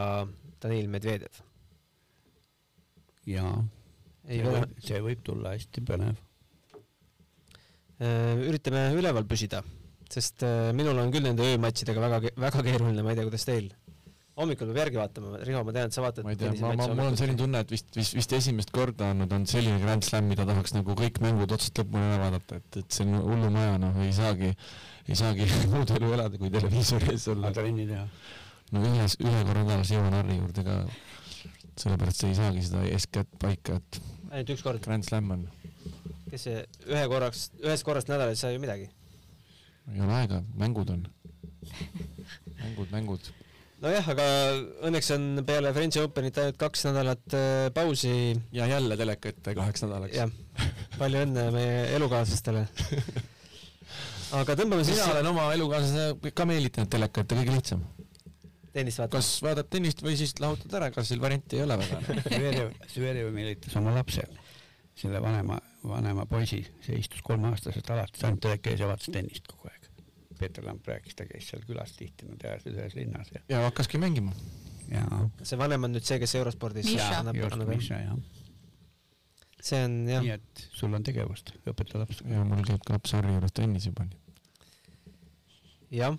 Danil 0.62 0.88
Medvedev. 0.90 1.42
jaa, 3.28 3.58
see, 4.26 4.42
võib, 4.46 4.78
see 4.82 5.02
võib 5.04 5.24
tulla 5.26 5.54
hästi 5.54 5.84
põnev. 5.86 6.24
üritame 7.98 8.88
üleval 8.98 9.26
püsida, 9.28 9.62
sest 10.10 10.42
äh, 10.46 10.70
minul 10.74 10.98
on 11.02 11.12
küll 11.14 11.26
nende 11.26 11.46
öömatšidega 11.46 12.06
väga, 12.06 12.34
väga 12.38 12.64
keeruline, 12.66 13.04
ma 13.04 13.14
ei 13.14 13.20
tea, 13.20 13.28
kuidas 13.28 13.46
teil. 13.48 13.70
Hommikul 14.38 14.70
peab 14.70 14.78
järgi 14.84 14.98
vaatama, 15.00 15.38
Riho, 15.46 15.60
ma 15.66 15.74
tean, 15.74 15.90
et 15.90 15.96
sa 15.96 16.02
vaatad 16.04 16.26
ma 16.26 16.32
ei 16.32 16.38
tea, 16.38 16.52
ma, 16.62 16.70
ma, 16.78 16.86
mul 16.94 17.10
on 17.10 17.16
selline 17.18 17.38
tunne, 17.40 17.62
et 17.64 17.72
vist, 17.74 17.88
vist, 17.96 18.14
vist 18.16 18.34
esimest 18.38 18.70
korda 18.74 19.10
olnud 19.12 19.32
on 19.34 19.46
selline 19.50 19.80
Grand 19.82 20.06
Slam, 20.06 20.28
mida 20.30 20.46
tahaks 20.48 20.74
nagu 20.76 20.94
kõik 20.98 21.18
mängud 21.24 21.54
otsast 21.56 21.80
lõpuni 21.82 22.06
ära 22.06 22.20
vaadata, 22.26 22.60
et, 22.60 22.80
et 22.82 22.98
see 22.98 23.06
on 23.06 23.16
hullumaja, 23.24 23.78
noh, 23.82 23.98
ei 24.04 24.12
saagi, 24.14 24.52
ei 25.08 25.18
saagi 25.18 25.48
muud 25.72 25.94
elu 25.96 26.12
elada, 26.18 26.40
kui 26.40 26.52
televiisori 26.54 27.10
ees 27.14 27.26
olla. 27.34 27.50
trenni 27.56 27.88
teha. 27.90 28.04
no 28.76 28.84
ühes, 28.92 29.18
ühe 29.24 29.42
korra 29.48 29.64
nädalas 29.64 29.92
jõuan 29.94 30.18
Harri 30.20 30.38
juurde 30.38 30.66
ka, 30.68 30.78
sellepärast 31.78 32.28
ei 32.28 32.38
saagi 32.38 32.64
seda 32.68 32.84
eeskätt 32.92 33.34
paika, 33.42 33.80
et 33.82 34.00
ainult 34.30 34.54
üks 34.54 34.64
kord? 34.66 34.82
Grand 34.84 35.06
Slam 35.08 35.34
on. 35.34 35.48
kes 36.30 36.46
see 36.46 36.62
ühe 36.86 37.04
korraks, 37.10 37.48
ühest 37.64 37.86
korrast 37.88 38.12
nädalas 38.12 38.38
ei 38.38 38.44
saa 38.44 38.54
ju 38.54 38.62
midagi? 38.62 38.90
ei 39.88 40.04
ole 40.04 40.14
aega, 40.20 40.44
mängud 40.60 40.94
on 40.94 41.06
mängud, 42.58 42.90
mängud 42.92 43.30
nojah, 43.84 44.08
aga 44.14 44.26
õnneks 44.88 45.10
on 45.14 45.26
peale 45.46 45.72
French 45.76 46.00
Openit 46.02 46.38
ainult 46.40 46.58
kaks 46.60 46.84
nädalat 46.88 47.36
äh, 47.36 47.68
pausi. 47.74 48.34
ja 48.52 48.66
jälle 48.70 48.96
teleka 48.98 49.32
ette 49.32 49.54
kaheks 49.54 49.84
nädalaks. 49.84 50.16
jah, 50.16 50.32
palju 50.98 51.22
õnne 51.26 51.44
meie 51.54 51.84
elukaaslastele. 51.98 52.64
aga 54.40 54.58
tõmbame 54.58 54.86
siis. 54.86 54.98
mina 54.98 55.14
olen 55.14 55.30
oma 55.32 55.48
elukaaslase 55.54 56.34
ka 56.34 56.48
meelitanud 56.48 56.90
teleka 56.92 57.24
ette, 57.24 57.38
kõige 57.38 57.54
lihtsam. 57.54 57.86
tennist 58.74 59.02
vaatad? 59.02 59.18
kas 59.20 59.32
vaatad 59.46 59.70
tennist 59.70 60.02
või 60.04 60.18
siis 60.20 60.34
lahutad 60.42 60.78
ära, 60.80 60.90
kas 60.94 61.12
seal 61.12 61.22
varianti 61.22 61.60
ei 61.60 61.66
ole 61.66 61.78
väga 61.84 62.02
Zverev, 62.34 62.76
Zverev 62.94 63.32
meelitas 63.34 63.78
oma 63.78 63.94
lapse, 63.94 64.26
selle 64.98 65.22
vanema, 65.22 65.60
vanema 65.86 66.26
poisi, 66.26 66.64
see 66.86 66.98
istus 66.98 67.22
kolmeaastaselt 67.26 67.94
alates 67.94 68.26
ainult 68.26 68.42
teleka 68.48 68.74
ees 68.74 68.82
ja 68.82 68.90
vaatas 68.90 69.14
tennist 69.14 69.46
kogu 69.46 69.70
aeg 69.70 69.77
Peeter 70.38 70.64
Lamp 70.66 70.86
rääkis, 70.88 71.16
ta 71.18 71.26
käis 71.28 71.48
seal 71.50 71.62
külas 71.66 71.94
tihti, 71.98 72.28
nad 72.30 72.44
elasid 72.44 72.76
ühes 72.76 72.96
linnas 72.98 73.32
ja. 73.34 73.42
ja 73.48 73.62
hakkaski 73.66 74.00
mängima. 74.02 74.34
see 75.42 75.58
vanem 75.60 75.84
on 75.88 75.96
nüüd 75.96 76.06
see, 76.06 76.20
kes 76.22 76.34
eurospordis 76.40 76.88
see 79.60 79.82
on 79.84 79.98
jah. 80.08 80.22
nii 80.22 80.34
et 80.36 80.64
sul 80.72 80.94
on 80.94 81.04
tegevust, 81.04 81.52
õpeta 81.68 82.00
laps. 82.02 82.22
ja 82.24 82.44
mul 82.46 82.64
käib 82.66 82.82
ka 82.86 82.96
laps 82.96 83.14
Harri 83.16 83.34
juures 83.34 83.54
trennis 83.54 83.88
juba. 83.88 84.06
jah, 85.94 86.16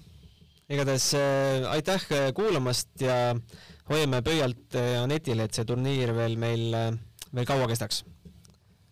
igatahes 0.69 1.11
äh, 1.17 1.67
aitäh 1.71 2.07
äh, 2.15 2.29
kuulamast 2.35 2.91
ja 3.03 3.19
hoiame 3.89 4.21
pöialt 4.25 4.77
äh, 4.77 4.97
Anetile, 5.03 5.47
et 5.47 5.57
see 5.57 5.67
turniir 5.67 6.13
veel 6.17 6.37
meil 6.41 6.67
äh,, 6.77 6.91
veel 7.33 7.47
kaua 7.49 7.69
kestaks 7.71 8.03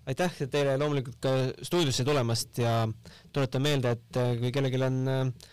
aitäh 0.08 0.40
teile 0.52 0.78
loomulikult 0.80 1.20
ka 1.24 1.34
stuudiosse 1.68 2.06
tulemast 2.08 2.62
ja 2.62 2.88
tuletan 3.36 3.64
meelde, 3.66 3.94
et 3.98 4.20
äh, 4.22 4.34
kui 4.40 4.54
kellelgi 4.56 4.82
on 4.88 5.00
äh, 5.12 5.52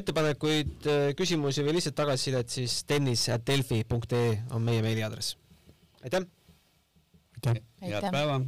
ettepanekuid, 0.00 0.88
äh, 0.90 1.08
küsimusi 1.18 1.64
või 1.66 1.78
lihtsalt 1.78 1.98
tagasisidet, 2.02 2.52
siis 2.52 2.82
tennis.delfi.ee 2.88 4.40
on 4.52 4.66
meie 4.68 4.84
meiliaadress. 4.84 5.36
aitäh! 6.04 6.28
aitäh! 7.38 7.62
head 7.82 8.10
päeva! 8.12 8.40